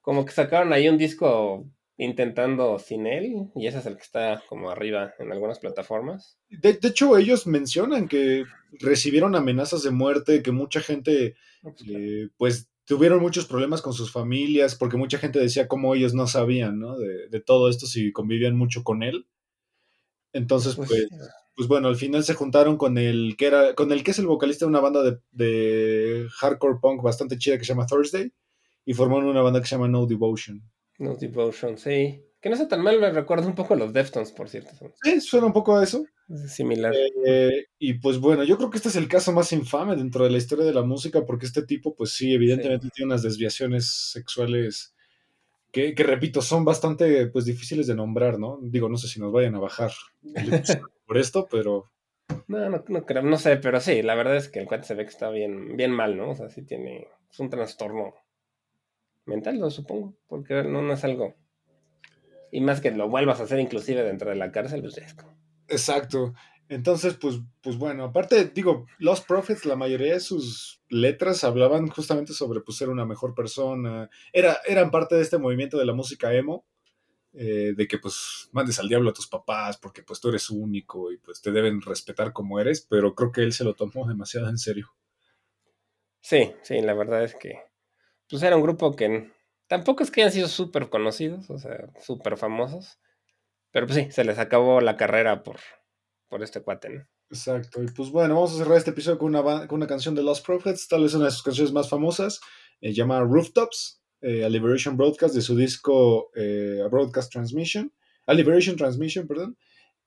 como 0.00 0.24
que 0.24 0.32
sacaron 0.32 0.72
ahí 0.72 0.88
un 0.88 0.98
disco 0.98 1.68
intentando 1.96 2.78
sin 2.78 3.06
él 3.06 3.50
y 3.56 3.66
ese 3.66 3.78
es 3.78 3.86
el 3.86 3.96
que 3.96 4.02
está 4.02 4.42
como 4.48 4.70
arriba 4.70 5.14
en 5.18 5.32
algunas 5.32 5.58
plataformas. 5.58 6.38
De, 6.48 6.74
de 6.74 6.88
hecho, 6.88 7.18
ellos 7.18 7.46
mencionan 7.46 8.08
que 8.08 8.44
recibieron 8.80 9.34
amenazas 9.34 9.82
de 9.82 9.90
muerte, 9.90 10.42
que 10.42 10.52
mucha 10.52 10.80
gente 10.80 11.34
eh, 11.88 12.28
pues 12.36 12.70
tuvieron 12.84 13.20
muchos 13.20 13.46
problemas 13.46 13.82
con 13.82 13.92
sus 13.92 14.10
familias, 14.12 14.74
porque 14.74 14.96
mucha 14.96 15.18
gente 15.18 15.38
decía 15.40 15.68
cómo 15.68 15.94
ellos 15.94 16.14
no 16.14 16.26
sabían, 16.26 16.78
¿no? 16.78 16.96
De, 16.98 17.28
de 17.28 17.40
todo 17.40 17.68
esto 17.68 17.86
si 17.86 18.12
convivían 18.12 18.56
mucho 18.56 18.84
con 18.84 19.02
él. 19.02 19.26
Entonces, 20.32 20.76
Pues, 20.76 20.88
pues, 20.88 21.08
pues 21.58 21.66
bueno, 21.66 21.88
al 21.88 21.96
final 21.96 22.22
se 22.22 22.34
juntaron 22.34 22.76
con 22.76 22.98
el 22.98 23.34
que 23.36 23.46
era, 23.46 23.74
con 23.74 23.90
el 23.90 24.04
que 24.04 24.12
es 24.12 24.20
el 24.20 24.28
vocalista 24.28 24.64
de 24.64 24.68
una 24.68 24.78
banda 24.78 25.02
de, 25.02 25.18
de 25.32 26.28
hardcore 26.38 26.78
punk 26.80 27.02
bastante 27.02 27.36
chida 27.36 27.58
que 27.58 27.64
se 27.64 27.72
llama 27.72 27.84
Thursday, 27.84 28.32
y 28.84 28.94
formaron 28.94 29.26
una 29.26 29.42
banda 29.42 29.60
que 29.60 29.66
se 29.66 29.74
llama 29.74 29.88
No 29.88 30.06
Devotion. 30.06 30.62
No 31.00 31.16
Devotion, 31.16 31.76
sí. 31.76 32.22
Que 32.40 32.48
no 32.48 32.54
sea 32.54 32.68
tan 32.68 32.80
mal, 32.80 33.00
me 33.00 33.10
recuerda 33.10 33.48
un 33.48 33.56
poco 33.56 33.74
a 33.74 33.76
los 33.76 33.92
Deftones, 33.92 34.30
por 34.30 34.48
cierto. 34.48 34.70
Sí, 35.02 35.20
suena 35.20 35.48
un 35.48 35.52
poco 35.52 35.76
a 35.76 35.82
eso. 35.82 36.04
similar. 36.46 36.94
Eh, 37.26 37.66
y 37.80 37.94
pues 37.94 38.20
bueno, 38.20 38.44
yo 38.44 38.56
creo 38.56 38.70
que 38.70 38.76
este 38.76 38.90
es 38.90 38.96
el 38.96 39.08
caso 39.08 39.32
más 39.32 39.52
infame 39.52 39.96
dentro 39.96 40.22
de 40.22 40.30
la 40.30 40.38
historia 40.38 40.64
de 40.64 40.74
la 40.74 40.84
música, 40.84 41.26
porque 41.26 41.46
este 41.46 41.64
tipo, 41.64 41.96
pues 41.96 42.12
sí, 42.12 42.32
evidentemente 42.32 42.88
tiene 42.94 43.10
unas 43.10 43.24
desviaciones 43.24 44.12
sexuales 44.12 44.94
que, 45.72 45.92
que, 45.96 46.04
repito, 46.04 46.40
son 46.40 46.64
bastante 46.64 47.26
pues 47.26 47.46
difíciles 47.46 47.88
de 47.88 47.96
nombrar, 47.96 48.38
¿no? 48.38 48.60
Digo, 48.62 48.88
no 48.88 48.96
sé 48.96 49.08
si 49.08 49.18
nos 49.18 49.32
vayan 49.32 49.56
a 49.56 49.58
bajar 49.58 49.90
por 51.08 51.18
esto, 51.18 51.48
pero... 51.50 51.90
No, 52.46 52.68
no, 52.68 52.84
no 52.86 53.06
creo, 53.06 53.22
no 53.22 53.38
sé, 53.38 53.56
pero 53.56 53.80
sí, 53.80 54.02
la 54.02 54.14
verdad 54.14 54.36
es 54.36 54.48
que 54.48 54.60
el 54.60 54.66
cuate 54.66 54.84
se 54.84 54.94
ve 54.94 55.04
que 55.04 55.10
está 55.10 55.30
bien, 55.30 55.76
bien 55.76 55.90
mal, 55.90 56.16
¿no? 56.16 56.30
O 56.30 56.34
sea, 56.34 56.50
sí 56.50 56.62
tiene, 56.62 57.08
es 57.30 57.40
un 57.40 57.48
trastorno 57.48 58.14
mental, 59.24 59.58
lo 59.58 59.70
supongo, 59.70 60.14
porque 60.28 60.62
no, 60.62 60.82
no 60.82 60.92
es 60.92 61.04
algo. 61.04 61.34
Y 62.52 62.60
más 62.60 62.80
que 62.80 62.90
lo 62.90 63.08
vuelvas 63.08 63.40
a 63.40 63.44
hacer 63.44 63.58
inclusive 63.58 64.02
dentro 64.02 64.28
de 64.30 64.36
la 64.36 64.52
cárcel, 64.52 64.82
pues 64.82 64.98
es 64.98 65.14
como... 65.14 65.36
Exacto. 65.68 66.34
Entonces, 66.68 67.14
pues, 67.14 67.40
pues 67.62 67.78
bueno, 67.78 68.04
aparte, 68.04 68.44
digo, 68.54 68.86
Lost 68.98 69.26
Prophets, 69.26 69.64
la 69.64 69.76
mayoría 69.76 70.12
de 70.12 70.20
sus 70.20 70.82
letras 70.90 71.42
hablaban 71.44 71.88
justamente 71.88 72.34
sobre 72.34 72.60
pues, 72.60 72.76
ser 72.76 72.90
una 72.90 73.06
mejor 73.06 73.34
persona. 73.34 74.10
Era, 74.34 74.58
eran 74.66 74.90
parte 74.90 75.14
de 75.14 75.22
este 75.22 75.38
movimiento 75.38 75.78
de 75.78 75.86
la 75.86 75.94
música 75.94 76.34
emo, 76.34 76.66
eh, 77.40 77.72
de 77.76 77.86
que 77.86 77.98
pues 77.98 78.48
mandes 78.50 78.80
al 78.80 78.88
diablo 78.88 79.10
a 79.10 79.12
tus 79.12 79.28
papás 79.28 79.76
porque 79.76 80.02
pues 80.02 80.20
tú 80.20 80.28
eres 80.28 80.50
único 80.50 81.12
y 81.12 81.18
pues 81.18 81.40
te 81.40 81.52
deben 81.52 81.80
respetar 81.80 82.32
como 82.32 82.58
eres, 82.58 82.80
pero 82.80 83.14
creo 83.14 83.30
que 83.30 83.42
él 83.42 83.52
se 83.52 83.62
lo 83.62 83.74
tomó 83.74 84.08
demasiado 84.08 84.48
en 84.48 84.58
serio. 84.58 84.92
Sí, 86.20 86.52
sí, 86.62 86.80
la 86.80 86.94
verdad 86.94 87.22
es 87.22 87.36
que 87.36 87.62
pues 88.28 88.42
era 88.42 88.56
un 88.56 88.62
grupo 88.62 88.96
que 88.96 89.30
tampoco 89.68 90.02
es 90.02 90.10
que 90.10 90.22
hayan 90.22 90.32
sido 90.32 90.48
súper 90.48 90.88
conocidos, 90.88 91.48
o 91.48 91.58
sea, 91.58 91.88
súper 92.00 92.36
famosos, 92.36 92.98
pero 93.70 93.86
pues 93.86 93.98
sí, 93.98 94.10
se 94.10 94.24
les 94.24 94.40
acabó 94.40 94.80
la 94.80 94.96
carrera 94.96 95.44
por, 95.44 95.60
por 96.26 96.42
este 96.42 96.60
cuate, 96.60 96.88
¿no? 96.90 97.06
Exacto, 97.30 97.84
y 97.84 97.86
pues 97.86 98.10
bueno, 98.10 98.34
vamos 98.34 98.52
a 98.54 98.58
cerrar 98.58 98.78
este 98.78 98.90
episodio 98.90 99.18
con 99.18 99.32
una, 99.32 99.68
con 99.68 99.76
una 99.76 99.86
canción 99.86 100.16
de 100.16 100.24
Lost 100.24 100.44
Prophets, 100.44 100.88
tal 100.88 101.04
vez 101.04 101.14
una 101.14 101.26
de 101.26 101.30
sus 101.30 101.44
canciones 101.44 101.72
más 101.72 101.88
famosas, 101.88 102.40
eh, 102.80 102.92
llamada 102.92 103.20
Rooftops, 103.20 103.97
eh, 104.20 104.44
a 104.44 104.48
Liberation 104.48 104.96
Broadcast, 104.96 105.34
de 105.34 105.40
su 105.40 105.56
disco 105.56 106.30
eh, 106.34 106.80
A 106.84 106.88
Broadcast 106.88 107.32
Transmission, 107.32 107.92
a 108.26 108.34
Liberation 108.34 108.76
Transmission, 108.76 109.26
perdón. 109.26 109.56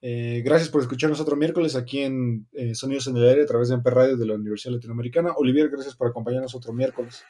Eh, 0.02 0.42
gracias 0.44 0.70
por 0.70 0.82
escucharnos 0.82 1.20
otro 1.20 1.36
miércoles 1.36 1.76
aquí 1.76 2.02
en 2.02 2.48
Sonidos 2.74 3.08
en 3.08 3.18
el 3.18 3.30
Aire 3.30 3.44
a 3.44 3.46
través 3.46 3.70
de 3.70 3.76
Amper 3.76 3.94
Radio 3.94 4.18
de 4.18 4.26
la 4.26 4.34
Universidad 4.34 4.74
Latinoamericana. 4.74 5.34
Olivier, 5.38 5.70
gracias 5.70 5.96
por 5.96 6.08
acompañarnos 6.08 6.56
otro 6.56 6.74
miércoles. 6.74 7.24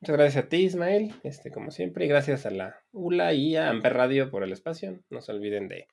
Muchas 0.00 0.16
gracias 0.16 0.44
a 0.44 0.48
ti, 0.48 0.58
Ismael, 0.58 1.14
este, 1.24 1.50
como 1.50 1.70
siempre, 1.70 2.04
y 2.04 2.08
gracias 2.08 2.46
a 2.46 2.50
la 2.50 2.76
ULA 2.92 3.32
y 3.32 3.56
a 3.56 3.70
Amper 3.70 3.94
Radio 3.94 4.30
por 4.30 4.44
el 4.44 4.52
espacio. 4.52 5.00
No 5.10 5.20
se 5.20 5.32
olviden 5.32 5.68
de 5.68 5.88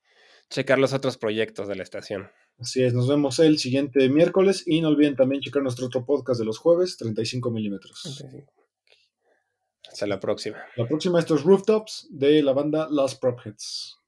checar 0.49 0.77
los 0.77 0.93
otros 0.93 1.17
proyectos 1.17 1.67
de 1.67 1.75
la 1.75 1.83
estación. 1.83 2.29
Así 2.59 2.83
es, 2.83 2.93
nos 2.93 3.07
vemos 3.07 3.39
el 3.39 3.57
siguiente 3.57 4.09
miércoles 4.09 4.63
y 4.67 4.81
no 4.81 4.89
olviden 4.89 5.15
también 5.15 5.41
checar 5.41 5.63
nuestro 5.63 5.87
otro 5.87 6.05
podcast 6.05 6.39
de 6.39 6.45
los 6.45 6.59
jueves, 6.59 6.97
35 6.97 7.49
milímetros. 7.49 8.23
Hasta 9.93 10.07
la 10.07 10.19
próxima. 10.19 10.57
La 10.75 10.87
próxima, 10.87 11.19
estos 11.19 11.43
Rooftops 11.43 12.07
de 12.09 12.41
la 12.41 12.51
banda 12.51 12.87
Lost 12.89 13.21
Prophets. 13.21 13.99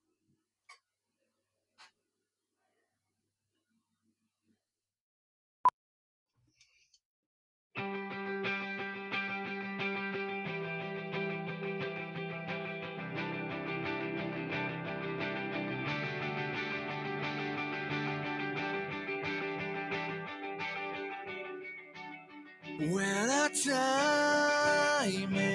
When 22.80 23.30
our 23.30 23.50
time 23.50 25.55